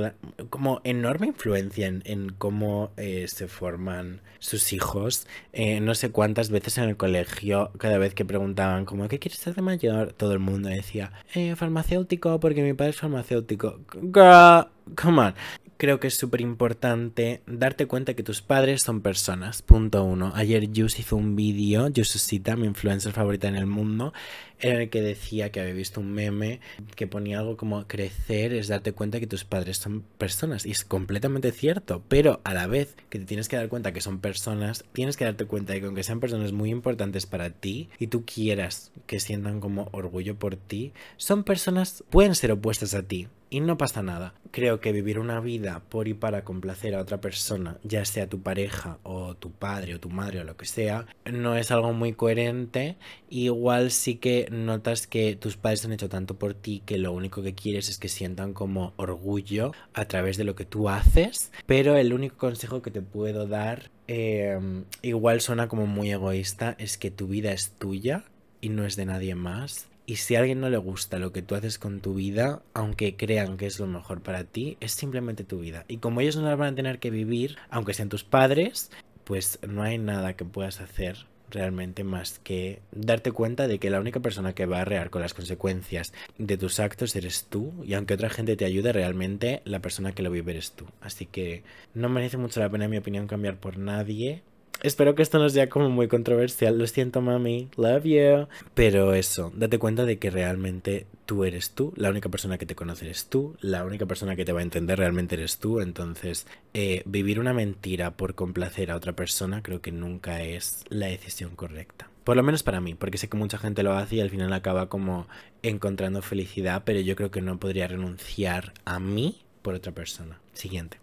como 0.48 0.80
enorme 0.82 1.26
influencia 1.26 1.86
en, 1.88 2.30
cómo 2.38 2.90
eh, 2.96 3.26
se 3.28 3.48
forman 3.48 4.22
sus 4.38 4.72
hijos. 4.72 5.26
no 5.52 5.94
sé 5.94 6.10
cuántas 6.10 6.48
veces 6.48 6.78
en 6.78 6.84
el 6.84 6.96
colegio, 6.96 7.70
cada 7.76 7.98
vez 7.98 8.14
que 8.14 8.24
preguntaban 8.24 8.86
como 8.86 9.08
¿qué 9.08 9.18
quieres 9.18 9.40
ser 9.40 9.54
de 9.54 9.60
mayor? 9.60 10.14
Todo 10.14 10.32
el 10.32 10.38
mundo 10.38 10.70
decía 10.70 11.12
farmacéutico 11.54 12.40
porque 12.40 12.62
mi 12.62 12.72
padre 12.72 12.90
es 12.90 12.96
farmacéutico. 12.96 13.78
Girl, 13.92 14.68
come 14.96 15.20
on 15.20 15.34
creo 15.78 16.00
que 16.00 16.08
es 16.08 16.16
súper 16.16 16.40
importante 16.40 17.40
darte 17.46 17.86
cuenta 17.86 18.14
que 18.14 18.24
tus 18.24 18.42
padres 18.42 18.82
son 18.82 19.00
personas. 19.00 19.62
Punto 19.62 20.04
uno. 20.04 20.32
Ayer 20.34 20.68
Jus 20.74 20.98
hizo 20.98 21.16
un 21.16 21.36
vídeo, 21.36 21.88
Jususita, 21.94 22.56
mi 22.56 22.66
influencer 22.66 23.12
favorita 23.12 23.46
en 23.46 23.54
el 23.54 23.66
mundo, 23.66 24.12
en 24.58 24.76
el 24.76 24.90
que 24.90 25.00
decía 25.00 25.50
que 25.50 25.60
había 25.60 25.72
visto 25.72 26.00
un 26.00 26.10
meme 26.10 26.60
que 26.96 27.06
ponía 27.06 27.38
algo 27.38 27.56
como 27.56 27.86
crecer 27.86 28.52
es 28.52 28.66
darte 28.66 28.92
cuenta 28.92 29.20
que 29.20 29.28
tus 29.28 29.44
padres 29.44 29.78
son 29.78 30.02
personas. 30.18 30.66
Y 30.66 30.72
es 30.72 30.84
completamente 30.84 31.52
cierto. 31.52 32.02
Pero 32.08 32.40
a 32.42 32.54
la 32.54 32.66
vez 32.66 32.96
que 33.08 33.20
te 33.20 33.24
tienes 33.24 33.48
que 33.48 33.56
dar 33.56 33.68
cuenta 33.68 33.92
que 33.92 34.00
son 34.00 34.18
personas, 34.18 34.84
tienes 34.92 35.16
que 35.16 35.26
darte 35.26 35.46
cuenta 35.46 35.72
de 35.72 35.80
que 35.80 35.86
aunque 35.86 36.02
sean 36.02 36.18
personas 36.18 36.50
muy 36.50 36.70
importantes 36.70 37.26
para 37.26 37.50
ti 37.50 37.88
y 38.00 38.08
tú 38.08 38.24
quieras 38.24 38.90
que 39.06 39.20
sientan 39.20 39.60
como 39.60 39.88
orgullo 39.92 40.36
por 40.36 40.56
ti, 40.56 40.92
son 41.16 41.44
personas, 41.44 42.02
pueden 42.10 42.34
ser 42.34 42.50
opuestas 42.50 42.94
a 42.94 43.04
ti 43.04 43.28
y 43.50 43.60
no 43.60 43.78
pasa 43.78 44.02
nada. 44.02 44.34
Creo 44.50 44.80
que 44.80 44.92
vivir 44.92 45.18
una 45.18 45.40
vida 45.40 45.82
por 45.88 46.08
y 46.08 46.14
para 46.14 46.44
complacer 46.44 46.94
a 46.94 47.00
otra 47.00 47.20
persona, 47.20 47.78
ya 47.82 48.04
sea 48.04 48.28
tu 48.28 48.40
pareja 48.40 48.98
o 49.02 49.34
tu 49.34 49.50
padre 49.50 49.94
o 49.94 50.00
tu 50.00 50.10
madre 50.10 50.40
o 50.40 50.44
lo 50.44 50.56
que 50.56 50.66
sea, 50.66 51.06
no 51.30 51.56
es 51.56 51.70
algo 51.70 51.92
muy 51.92 52.12
coherente. 52.12 52.96
Igual 53.28 53.90
sí 53.90 54.16
que 54.16 54.48
notas 54.50 55.06
que 55.06 55.36
tus 55.36 55.56
padres 55.56 55.84
han 55.84 55.92
hecho 55.92 56.08
tanto 56.08 56.38
por 56.38 56.54
ti 56.54 56.82
que 56.84 56.98
lo 56.98 57.12
único 57.12 57.42
que 57.42 57.54
quieres 57.54 57.88
es 57.88 57.98
que 57.98 58.08
sientan 58.08 58.54
como 58.54 58.92
orgullo 58.96 59.72
a 59.94 60.06
través 60.06 60.36
de 60.36 60.44
lo 60.44 60.54
que 60.54 60.64
tú 60.64 60.88
haces. 60.88 61.52
Pero 61.66 61.96
el 61.96 62.12
único 62.12 62.36
consejo 62.36 62.82
que 62.82 62.90
te 62.90 63.02
puedo 63.02 63.46
dar, 63.46 63.90
em, 64.06 64.84
igual 65.02 65.40
suena 65.40 65.68
como 65.68 65.86
muy 65.86 66.10
egoísta, 66.10 66.74
es 66.78 66.98
que 66.98 67.10
tu 67.10 67.26
vida 67.26 67.52
es 67.52 67.72
tuya 67.72 68.24
y 68.60 68.70
no 68.70 68.84
es 68.84 68.96
de 68.96 69.06
nadie 69.06 69.34
más 69.34 69.88
y 70.08 70.16
si 70.16 70.36
a 70.36 70.38
alguien 70.38 70.62
no 70.62 70.70
le 70.70 70.78
gusta 70.78 71.18
lo 71.18 71.32
que 71.32 71.42
tú 71.42 71.54
haces 71.54 71.78
con 71.78 72.00
tu 72.00 72.14
vida, 72.14 72.62
aunque 72.72 73.14
crean 73.14 73.58
que 73.58 73.66
es 73.66 73.78
lo 73.78 73.86
mejor 73.86 74.22
para 74.22 74.42
ti, 74.42 74.78
es 74.80 74.92
simplemente 74.92 75.44
tu 75.44 75.60
vida. 75.60 75.84
Y 75.86 75.98
como 75.98 76.22
ellos 76.22 76.36
no 76.36 76.44
la 76.44 76.56
van 76.56 76.72
a 76.72 76.74
tener 76.74 76.98
que 76.98 77.10
vivir, 77.10 77.58
aunque 77.68 77.92
sean 77.92 78.08
tus 78.08 78.24
padres, 78.24 78.90
pues 79.24 79.58
no 79.68 79.82
hay 79.82 79.98
nada 79.98 80.34
que 80.34 80.46
puedas 80.46 80.80
hacer 80.80 81.26
realmente 81.50 82.04
más 82.04 82.38
que 82.38 82.80
darte 82.90 83.32
cuenta 83.32 83.68
de 83.68 83.78
que 83.78 83.90
la 83.90 84.00
única 84.00 84.20
persona 84.20 84.54
que 84.54 84.64
va 84.64 84.80
a 84.80 84.86
rear 84.86 85.10
con 85.10 85.20
las 85.20 85.34
consecuencias 85.34 86.14
de 86.38 86.56
tus 86.56 86.80
actos 86.80 87.14
eres 87.14 87.44
tú 87.44 87.74
y 87.84 87.92
aunque 87.92 88.14
otra 88.14 88.30
gente 88.30 88.56
te 88.56 88.64
ayude 88.64 88.92
realmente 88.94 89.60
la 89.64 89.80
persona 89.80 90.12
que 90.12 90.22
lo 90.22 90.30
vive 90.30 90.52
eres 90.52 90.72
tú 90.72 90.86
así 91.00 91.26
que 91.26 91.64
no 91.94 92.08
merece 92.08 92.36
mucho 92.36 92.60
la 92.60 92.68
pena 92.68 92.84
en 92.84 92.90
mi 92.90 92.98
opinión 92.98 93.26
cambiar 93.26 93.58
por 93.58 93.78
nadie 93.78 94.42
Espero 94.82 95.14
que 95.14 95.22
esto 95.22 95.38
no 95.38 95.48
sea 95.48 95.68
como 95.68 95.90
muy 95.90 96.06
controversial. 96.06 96.78
Lo 96.78 96.86
siento, 96.86 97.20
mami. 97.20 97.68
Love 97.76 98.04
you. 98.04 98.48
Pero 98.74 99.14
eso, 99.14 99.52
date 99.56 99.78
cuenta 99.78 100.04
de 100.04 100.18
que 100.18 100.30
realmente 100.30 101.06
tú 101.26 101.44
eres 101.44 101.72
tú. 101.72 101.92
La 101.96 102.10
única 102.10 102.28
persona 102.28 102.58
que 102.58 102.66
te 102.66 102.76
conoce 102.76 103.06
eres 103.06 103.26
tú. 103.26 103.56
La 103.60 103.84
única 103.84 104.06
persona 104.06 104.36
que 104.36 104.44
te 104.44 104.52
va 104.52 104.60
a 104.60 104.62
entender 104.62 104.98
realmente 104.98 105.34
eres 105.34 105.58
tú. 105.58 105.80
Entonces, 105.80 106.46
eh, 106.74 107.02
vivir 107.06 107.40
una 107.40 107.52
mentira 107.52 108.12
por 108.12 108.34
complacer 108.34 108.92
a 108.92 108.96
otra 108.96 109.14
persona 109.14 109.62
creo 109.62 109.80
que 109.80 109.90
nunca 109.90 110.42
es 110.42 110.84
la 110.88 111.06
decisión 111.06 111.56
correcta. 111.56 112.08
Por 112.22 112.36
lo 112.36 112.42
menos 112.42 112.62
para 112.62 112.80
mí, 112.80 112.94
porque 112.94 113.18
sé 113.18 113.28
que 113.28 113.38
mucha 113.38 113.58
gente 113.58 113.82
lo 113.82 113.94
hace 113.94 114.16
y 114.16 114.20
al 114.20 114.30
final 114.30 114.52
acaba 114.52 114.88
como 114.88 115.26
encontrando 115.62 116.22
felicidad, 116.22 116.82
pero 116.84 117.00
yo 117.00 117.16
creo 117.16 117.30
que 117.30 117.40
no 117.40 117.58
podría 117.58 117.88
renunciar 117.88 118.74
a 118.84 119.00
mí 119.00 119.40
por 119.62 119.74
otra 119.74 119.92
persona. 119.92 120.38
Siguiente. 120.52 120.98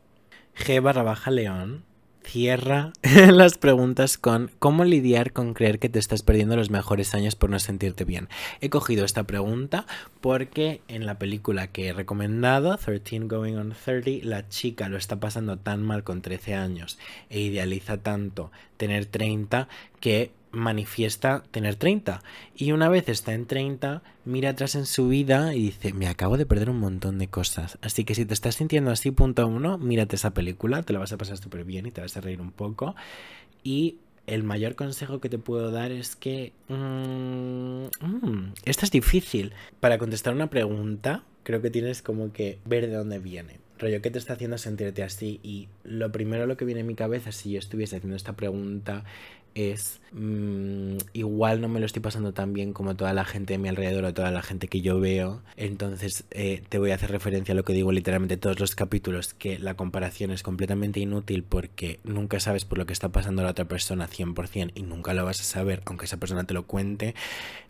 G 0.56 0.82
barra 0.82 1.04
baja 1.04 1.32
león 1.32 1.84
cierra 2.26 2.92
las 3.32 3.58
preguntas 3.58 4.18
con 4.18 4.52
¿cómo 4.60 4.84
lidiar 4.84 5.32
con 5.32 5.54
creer 5.54 5.80
que 5.80 5.90
te 5.90 6.00
estás 6.00 6.24
perdiendo 6.24 6.56
los 6.56 6.70
mejores 6.70 7.14
años 7.14 7.36
por 7.36 7.50
no 7.50 7.60
sentirte 7.60 8.04
bien? 8.04 8.28
He 8.62 8.70
cogido 8.70 9.06
esta 9.06 9.24
pregunta 9.24 9.86
porque 10.22 10.82
en 10.88 11.06
la 11.06 11.20
película 11.20 11.68
que 11.68 11.88
he 11.88 11.94
recomendado, 11.94 12.78
13 12.78 13.20
Going 13.28 13.56
on 13.56 13.74
30, 13.74 14.26
la 14.26 14.50
chica 14.50 14.90
lo 14.90 14.98
está 14.98 15.20
pasando 15.20 15.58
tan 15.58 15.84
mal 15.84 16.04
con 16.04 16.22
13 16.22 16.56
años 16.56 16.98
e 17.30 17.40
idealiza 17.40 17.98
tanto 17.98 18.52
tener 18.78 19.06
30 19.06 19.68
que 20.00 20.32
manifiesta 20.56 21.44
tener 21.52 21.76
30. 21.76 22.24
Y 22.56 22.72
una 22.72 22.90
vez 22.90 23.08
está 23.10 23.34
en 23.34 23.46
30, 23.46 24.02
mira 24.24 24.50
atrás 24.50 24.76
en 24.76 24.86
su 24.86 25.08
vida 25.08 25.54
y 25.54 25.62
dice, 25.64 25.94
me 25.94 26.08
acabo 26.08 26.38
de 26.38 26.46
perder 26.46 26.70
un 26.70 26.80
montón 26.80 27.20
de 27.20 27.28
cosas. 27.28 27.78
Así 27.82 28.04
que 28.04 28.16
si 28.16 28.26
te 28.26 28.34
estás 28.34 28.56
sintiendo 28.56 28.92
así, 28.92 29.12
punto 29.12 29.46
uno, 29.48 29.78
mírate 29.78 30.16
esa 30.16 30.34
película, 30.34 30.84
te 30.84 30.94
la 30.94 31.00
vas 31.00 31.12
a 31.12 31.18
pasar 31.18 31.38
súper 31.38 31.64
bien 31.64 31.86
y 31.86 31.92
te 31.92 32.02
vas 32.02 32.18
a 32.18 32.22
reír 32.22 32.42
un 32.42 32.52
poco. 32.52 32.96
Y 33.64 33.98
el 34.28 34.44
mayor 34.44 34.76
consejo 34.76 35.20
que 35.20 35.30
te 35.30 35.38
puedo 35.38 35.72
dar 35.72 35.92
es 35.92 36.16
que... 36.16 36.54
Mmm, 36.70 37.86
esto 38.64 38.86
es 38.86 38.92
difícil. 38.92 39.54
Para 39.80 39.98
contestar 39.98 40.34
una 40.34 40.50
pregunta, 40.50 41.24
creo 41.44 41.62
que 41.62 41.70
tienes 41.70 42.02
como 42.02 42.32
que 42.34 42.60
ver 42.66 42.88
de 42.88 42.96
dónde 42.96 43.20
viene 43.20 43.66
rollo, 43.78 44.02
¿qué 44.02 44.12
te 44.12 44.20
está 44.20 44.34
haciendo 44.34 44.58
sentirte 44.58 45.04
así? 45.04 45.40
Y 45.44 45.68
lo 45.84 46.12
primero 46.12 46.46
lo 46.48 46.58
que 46.58 46.66
viene 46.66 46.82
en 46.82 46.88
mi 46.88 46.96
cabeza 46.96 47.32
si 47.32 47.52
yo 47.52 47.60
estuviese 47.60 47.98
haciendo 47.98 48.16
esta 48.16 48.34
pregunta 48.34 49.04
es 49.56 50.02
mm, 50.12 50.98
igual 51.14 51.62
no 51.62 51.70
me 51.70 51.80
lo 51.80 51.86
estoy 51.86 52.02
pasando 52.02 52.34
tan 52.34 52.54
bien 52.54 52.74
como 52.74 52.96
toda 52.96 53.14
la 53.14 53.26
gente 53.26 53.54
de 53.54 53.58
mi 53.58 53.70
alrededor 53.70 54.04
o 54.06 54.14
toda 54.14 54.30
la 54.30 54.42
gente 54.42 54.68
que 54.68 54.82
yo 54.82 55.00
veo. 55.00 55.42
Entonces 55.56 56.26
eh, 56.32 56.62
te 56.70 56.78
voy 56.78 56.92
a 56.92 56.96
hacer 56.96 57.10
referencia 57.10 57.54
a 57.54 57.56
lo 57.56 57.64
que 57.64 57.74
digo 57.74 57.92
literalmente 57.92 58.38
todos 58.38 58.60
los 58.60 58.76
capítulos, 58.76 59.34
que 59.34 59.58
la 59.58 59.76
comparación 59.76 60.32
es 60.32 60.44
completamente 60.44 61.00
inútil 61.00 61.44
porque 61.44 62.00
nunca 62.04 62.40
sabes 62.40 62.66
por 62.66 62.78
lo 62.78 62.86
que 62.86 62.94
está 62.94 63.10
pasando 63.10 63.44
la 63.44 63.52
otra 63.52 63.66
persona 63.66 64.08
100% 64.08 64.74
y 64.76 64.84
nunca 64.84 65.14
lo 65.14 65.26
vas 65.26 65.40
a 65.40 65.44
saber 65.44 65.82
aunque 65.86 66.06
esa 66.06 66.18
persona 66.18 66.44
te 66.44 66.54
lo 66.54 66.68
cuente. 66.68 67.16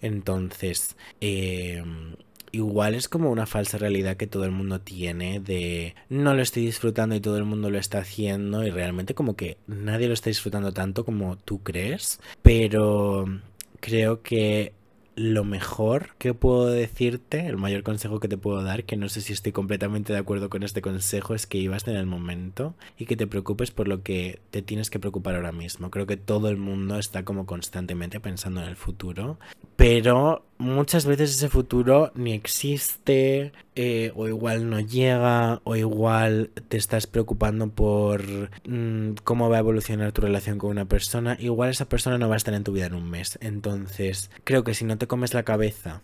Entonces... 0.02 0.96
Eh, 1.22 1.84
igual 2.56 2.96
es 2.96 3.10
como 3.10 3.32
una 3.32 3.46
falsa 3.46 3.78
realidad 3.78 4.18
que 4.18 4.28
todo 4.28 4.46
el 4.46 4.52
mundo 4.52 4.80
tiene 4.80 5.40
de 5.40 5.94
no 6.10 6.34
lo 6.34 6.42
estoy 6.42 6.66
disfrutando 6.66 7.16
y 7.16 7.20
todo 7.20 7.38
el 7.38 7.44
mundo 7.44 7.70
lo 7.70 7.78
está 7.78 8.00
haciendo 8.00 8.66
y 8.66 8.70
realmente 8.70 9.14
como 9.14 9.36
que 9.36 9.58
nadie 9.68 10.08
lo 10.08 10.14
está 10.14 10.30
disfrutando 10.30 10.72
tanto 10.72 11.04
como 11.04 11.38
tú 11.38 11.62
crees, 11.64 12.20
pero 12.42 13.26
creo 13.82 14.22
que 14.22 14.74
lo 15.16 15.46
mejor 15.46 16.16
que 16.18 16.34
puedo 16.34 16.68
decirte, 16.68 17.48
el 17.48 17.58
mayor 17.58 17.84
consejo 17.84 18.20
que 18.20 18.28
te 18.28 18.38
puedo 18.38 18.62
dar, 18.64 18.84
que 18.84 18.98
no 18.98 19.08
sé 19.08 19.22
si 19.22 19.32
estoy 19.32 19.54
completamente 19.54 20.12
de 20.12 20.20
acuerdo 20.20 20.50
con 20.50 20.64
este 20.64 20.82
consejo, 20.82 21.34
es 21.34 21.48
que 21.48 21.58
ibas 21.58 21.88
en 21.88 21.96
el 21.96 22.06
momento 22.06 22.76
y 22.98 23.06
que 23.06 23.16
te 23.16 23.28
preocupes 23.28 23.72
por 23.72 23.88
lo 23.88 24.04
que 24.04 24.42
te 24.52 24.62
tienes 24.62 24.90
que 24.90 25.00
preocupar 25.00 25.36
ahora 25.36 25.54
mismo. 25.54 25.90
Creo 25.90 26.06
que 26.06 26.18
todo 26.18 26.50
el 26.50 26.58
mundo 26.58 27.00
está 27.00 27.24
como 27.24 27.46
constantemente 27.46 28.20
pensando 28.20 28.62
en 28.62 28.68
el 28.68 28.76
futuro, 28.76 29.40
pero 29.78 30.46
muchas 30.58 31.06
veces 31.06 31.32
ese 31.32 31.50
futuro 31.50 32.12
ni 32.16 32.34
existe, 32.34 33.52
eh, 33.76 34.12
o 34.16 34.28
igual 34.28 34.70
no 34.70 34.80
llega, 34.80 35.62
o 35.64 35.76
igual 35.76 36.52
te 36.70 36.78
estás 36.78 37.08
preocupando 37.08 37.70
por 37.70 38.24
mm, 38.68 39.16
cómo 39.24 39.50
va 39.50 39.58
a 39.58 39.60
evolucionar 39.60 40.12
tu 40.12 40.22
relación 40.22 40.58
con 40.58 40.72
una 40.72 40.86
persona, 40.86 41.38
igual 41.40 41.70
esa 41.70 41.90
persona 41.90 42.18
no 42.18 42.30
va 42.30 42.36
a 42.36 42.38
estar 42.38 42.54
en 42.54 42.64
tu 42.64 42.72
vida 42.72 42.88
en 42.88 42.96
un 42.96 43.10
mes. 43.10 43.38
Entonces, 43.42 44.32
creo 44.44 44.64
que 44.64 44.74
si 44.74 44.86
no 44.86 44.98
te 44.98 45.08
comes 45.08 45.34
la 45.34 45.44
cabeza, 45.44 46.02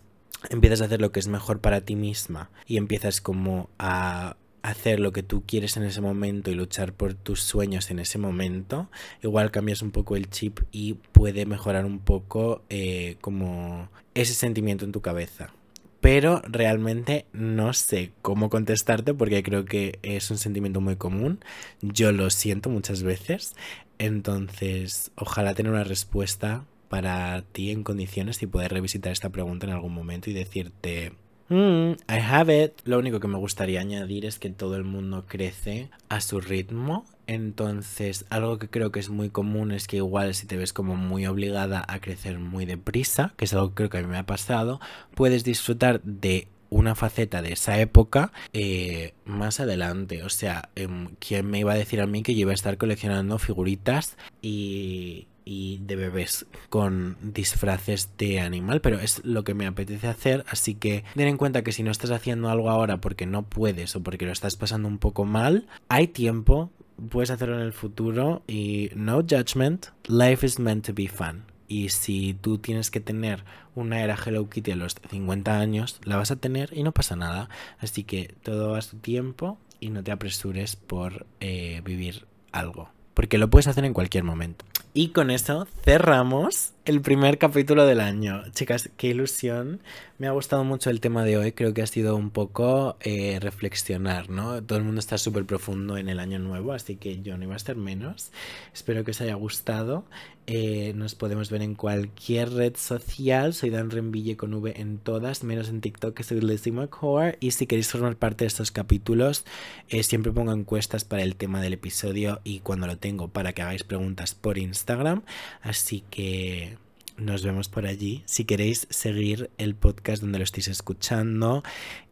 empiezas 0.50 0.80
a 0.80 0.84
hacer 0.86 1.00
lo 1.00 1.12
que 1.12 1.20
es 1.20 1.28
mejor 1.28 1.60
para 1.60 1.80
ti 1.80 1.96
misma 1.96 2.50
y 2.66 2.76
empiezas 2.76 3.20
como 3.20 3.70
a 3.78 4.36
hacer 4.62 5.00
lo 5.00 5.12
que 5.12 5.22
tú 5.22 5.42
quieres 5.46 5.76
en 5.76 5.82
ese 5.82 6.00
momento 6.00 6.50
y 6.50 6.54
luchar 6.54 6.92
por 6.92 7.14
tus 7.14 7.40
sueños 7.40 7.90
en 7.90 7.98
ese 7.98 8.18
momento, 8.18 8.88
igual 9.22 9.50
cambias 9.50 9.82
un 9.82 9.90
poco 9.90 10.16
el 10.16 10.30
chip 10.30 10.60
y 10.70 10.94
puede 10.94 11.46
mejorar 11.46 11.84
un 11.84 11.98
poco 11.98 12.62
eh, 12.70 13.16
como 13.20 13.90
ese 14.14 14.34
sentimiento 14.34 14.84
en 14.84 14.92
tu 14.92 15.00
cabeza. 15.00 15.52
Pero 16.00 16.42
realmente 16.44 17.26
no 17.32 17.72
sé 17.72 18.10
cómo 18.22 18.50
contestarte 18.50 19.14
porque 19.14 19.42
creo 19.44 19.64
que 19.64 20.00
es 20.02 20.32
un 20.32 20.38
sentimiento 20.38 20.80
muy 20.80 20.96
común. 20.96 21.38
Yo 21.80 22.10
lo 22.10 22.28
siento 22.30 22.70
muchas 22.70 23.04
veces. 23.04 23.54
Entonces, 23.98 25.12
ojalá 25.14 25.54
tener 25.54 25.70
una 25.70 25.84
respuesta 25.84 26.64
para 26.88 27.40
ti 27.52 27.70
en 27.70 27.84
condiciones 27.84 28.42
y 28.42 28.48
poder 28.48 28.72
revisitar 28.72 29.12
esta 29.12 29.30
pregunta 29.30 29.66
en 29.66 29.72
algún 29.72 29.94
momento 29.94 30.28
y 30.28 30.32
decirte, 30.32 31.12
Mm, 31.48 31.92
I 32.08 32.18
have 32.20 32.64
it. 32.64 32.72
Lo 32.84 32.98
único 32.98 33.20
que 33.20 33.28
me 33.28 33.38
gustaría 33.38 33.80
añadir 33.80 34.24
es 34.24 34.38
que 34.38 34.50
todo 34.50 34.76
el 34.76 34.84
mundo 34.84 35.24
crece 35.26 35.90
a 36.08 36.20
su 36.20 36.40
ritmo. 36.40 37.04
Entonces, 37.26 38.24
algo 38.30 38.58
que 38.58 38.68
creo 38.68 38.92
que 38.92 39.00
es 39.00 39.08
muy 39.08 39.30
común 39.30 39.72
es 39.72 39.86
que 39.86 39.98
igual 39.98 40.34
si 40.34 40.46
te 40.46 40.56
ves 40.56 40.72
como 40.72 40.96
muy 40.96 41.26
obligada 41.26 41.84
a 41.86 42.00
crecer 42.00 42.38
muy 42.38 42.66
deprisa, 42.66 43.34
que 43.36 43.44
es 43.44 43.54
algo 43.54 43.70
que 43.70 43.74
creo 43.74 43.90
que 43.90 43.98
a 43.98 44.02
mí 44.02 44.08
me 44.08 44.18
ha 44.18 44.26
pasado, 44.26 44.80
puedes 45.14 45.44
disfrutar 45.44 46.02
de 46.02 46.48
una 46.72 46.94
faceta 46.94 47.42
de 47.42 47.52
esa 47.52 47.78
época 47.78 48.32
eh, 48.54 49.12
más 49.24 49.60
adelante. 49.60 50.22
O 50.24 50.30
sea, 50.30 50.70
em, 50.74 51.08
¿quién 51.18 51.46
me 51.50 51.58
iba 51.60 51.72
a 51.72 51.76
decir 51.76 52.00
a 52.00 52.06
mí 52.06 52.22
que 52.22 52.34
yo 52.34 52.40
iba 52.40 52.52
a 52.52 52.54
estar 52.54 52.78
coleccionando 52.78 53.38
figuritas 53.38 54.16
y, 54.40 55.28
y 55.44 55.78
de 55.78 55.96
bebés 55.96 56.46
con 56.68 57.16
disfraces 57.20 58.10
de 58.18 58.40
animal, 58.40 58.80
pero 58.80 58.98
es 58.98 59.24
lo 59.24 59.44
que 59.44 59.54
me 59.54 59.66
apetece 59.66 60.08
hacer, 60.08 60.44
así 60.48 60.74
que 60.74 61.04
ten 61.14 61.28
en 61.28 61.36
cuenta 61.36 61.62
que 61.62 61.72
si 61.72 61.82
no 61.82 61.90
estás 61.90 62.10
haciendo 62.10 62.50
algo 62.50 62.70
ahora 62.70 63.00
porque 63.00 63.26
no 63.26 63.42
puedes 63.42 63.96
o 63.96 64.02
porque 64.02 64.26
lo 64.26 64.32
estás 64.32 64.56
pasando 64.56 64.88
un 64.88 64.98
poco 64.98 65.24
mal, 65.24 65.66
hay 65.88 66.08
tiempo, 66.08 66.70
puedes 67.10 67.30
hacerlo 67.30 67.56
en 67.56 67.62
el 67.62 67.72
futuro 67.72 68.42
y 68.46 68.90
no 68.94 69.20
judgment, 69.22 69.86
life 70.06 70.44
is 70.44 70.58
meant 70.58 70.86
to 70.86 70.92
be 70.94 71.08
fun. 71.08 71.44
Y 71.68 71.88
si 71.88 72.34
tú 72.34 72.58
tienes 72.58 72.90
que 72.90 73.00
tener 73.00 73.44
una 73.74 74.02
era 74.02 74.14
Hello 74.14 74.50
Kitty 74.50 74.72
a 74.72 74.76
los 74.76 74.96
50 75.08 75.58
años, 75.58 76.00
la 76.04 76.16
vas 76.16 76.30
a 76.30 76.36
tener 76.36 76.70
y 76.76 76.82
no 76.82 76.92
pasa 76.92 77.16
nada. 77.16 77.48
Así 77.78 78.04
que 78.04 78.34
todo 78.42 78.74
a 78.74 78.82
su 78.82 78.98
tiempo 78.98 79.58
y 79.80 79.88
no 79.88 80.04
te 80.04 80.12
apresures 80.12 80.76
por 80.76 81.26
eh, 81.40 81.80
vivir 81.82 82.26
algo. 82.52 82.90
Porque 83.14 83.38
lo 83.38 83.48
puedes 83.48 83.68
hacer 83.68 83.86
en 83.86 83.94
cualquier 83.94 84.24
momento. 84.24 84.66
Y 84.94 85.08
con 85.08 85.30
eso 85.30 85.66
cerramos 85.84 86.71
el 86.84 87.00
primer 87.00 87.38
capítulo 87.38 87.86
del 87.86 88.00
año. 88.00 88.42
Chicas, 88.52 88.90
qué 88.96 89.08
ilusión. 89.08 89.80
Me 90.18 90.26
ha 90.26 90.32
gustado 90.32 90.64
mucho 90.64 90.90
el 90.90 91.00
tema 91.00 91.24
de 91.24 91.36
hoy. 91.36 91.52
Creo 91.52 91.74
que 91.74 91.82
ha 91.82 91.86
sido 91.86 92.16
un 92.16 92.30
poco 92.30 92.96
eh, 93.00 93.38
reflexionar, 93.40 94.30
¿no? 94.30 94.62
Todo 94.62 94.78
el 94.78 94.84
mundo 94.84 94.98
está 94.98 95.18
súper 95.18 95.44
profundo 95.44 95.96
en 95.96 96.08
el 96.08 96.18
año 96.18 96.38
nuevo, 96.38 96.72
así 96.72 96.96
que 96.96 97.22
yo 97.22 97.36
no 97.36 97.44
iba 97.44 97.54
a 97.54 97.56
estar 97.56 97.76
menos. 97.76 98.30
Espero 98.74 99.04
que 99.04 99.12
os 99.12 99.20
haya 99.20 99.34
gustado. 99.34 100.04
Eh, 100.48 100.92
nos 100.96 101.14
podemos 101.14 101.50
ver 101.50 101.62
en 101.62 101.74
cualquier 101.76 102.50
red 102.52 102.74
social. 102.76 103.54
Soy 103.54 103.70
Dan 103.70 103.90
Renville 103.90 104.36
con 104.36 104.52
V 104.54 104.80
en 104.80 104.98
todas, 104.98 105.44
menos 105.44 105.68
en 105.68 105.80
TikTok, 105.80 106.14
que 106.14 106.24
soy 106.24 106.40
Lizzie 106.40 106.72
McCord. 106.72 107.36
Y 107.38 107.52
si 107.52 107.66
queréis 107.66 107.88
formar 107.88 108.16
parte 108.16 108.44
de 108.44 108.48
estos 108.48 108.70
capítulos, 108.72 109.44
eh, 109.88 110.02
siempre 110.02 110.32
pongo 110.32 110.52
encuestas 110.52 111.04
para 111.04 111.22
el 111.22 111.36
tema 111.36 111.60
del 111.60 111.74
episodio 111.74 112.40
y 112.42 112.60
cuando 112.60 112.86
lo 112.86 112.98
tengo 112.98 113.28
para 113.28 113.52
que 113.52 113.62
hagáis 113.62 113.84
preguntas 113.84 114.34
por 114.34 114.58
Instagram. 114.58 115.22
Así 115.62 116.02
que 116.10 116.71
nos 117.16 117.42
vemos 117.42 117.68
por 117.68 117.86
allí. 117.86 118.22
Si 118.26 118.44
queréis 118.44 118.86
seguir 118.90 119.50
el 119.58 119.74
podcast 119.74 120.22
donde 120.22 120.38
lo 120.38 120.44
estéis 120.44 120.68
escuchando 120.68 121.62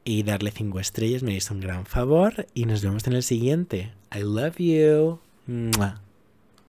y 0.04 0.22
darle 0.22 0.50
cinco 0.50 0.80
estrellas, 0.80 1.22
me 1.22 1.30
haréis 1.30 1.50
un 1.50 1.60
gran 1.60 1.86
favor. 1.86 2.46
Y 2.54 2.66
nos 2.66 2.82
vemos 2.82 3.06
en 3.06 3.14
el 3.14 3.22
siguiente. 3.22 3.92
I 4.14 4.20
love 4.20 4.56
you. 4.58 5.20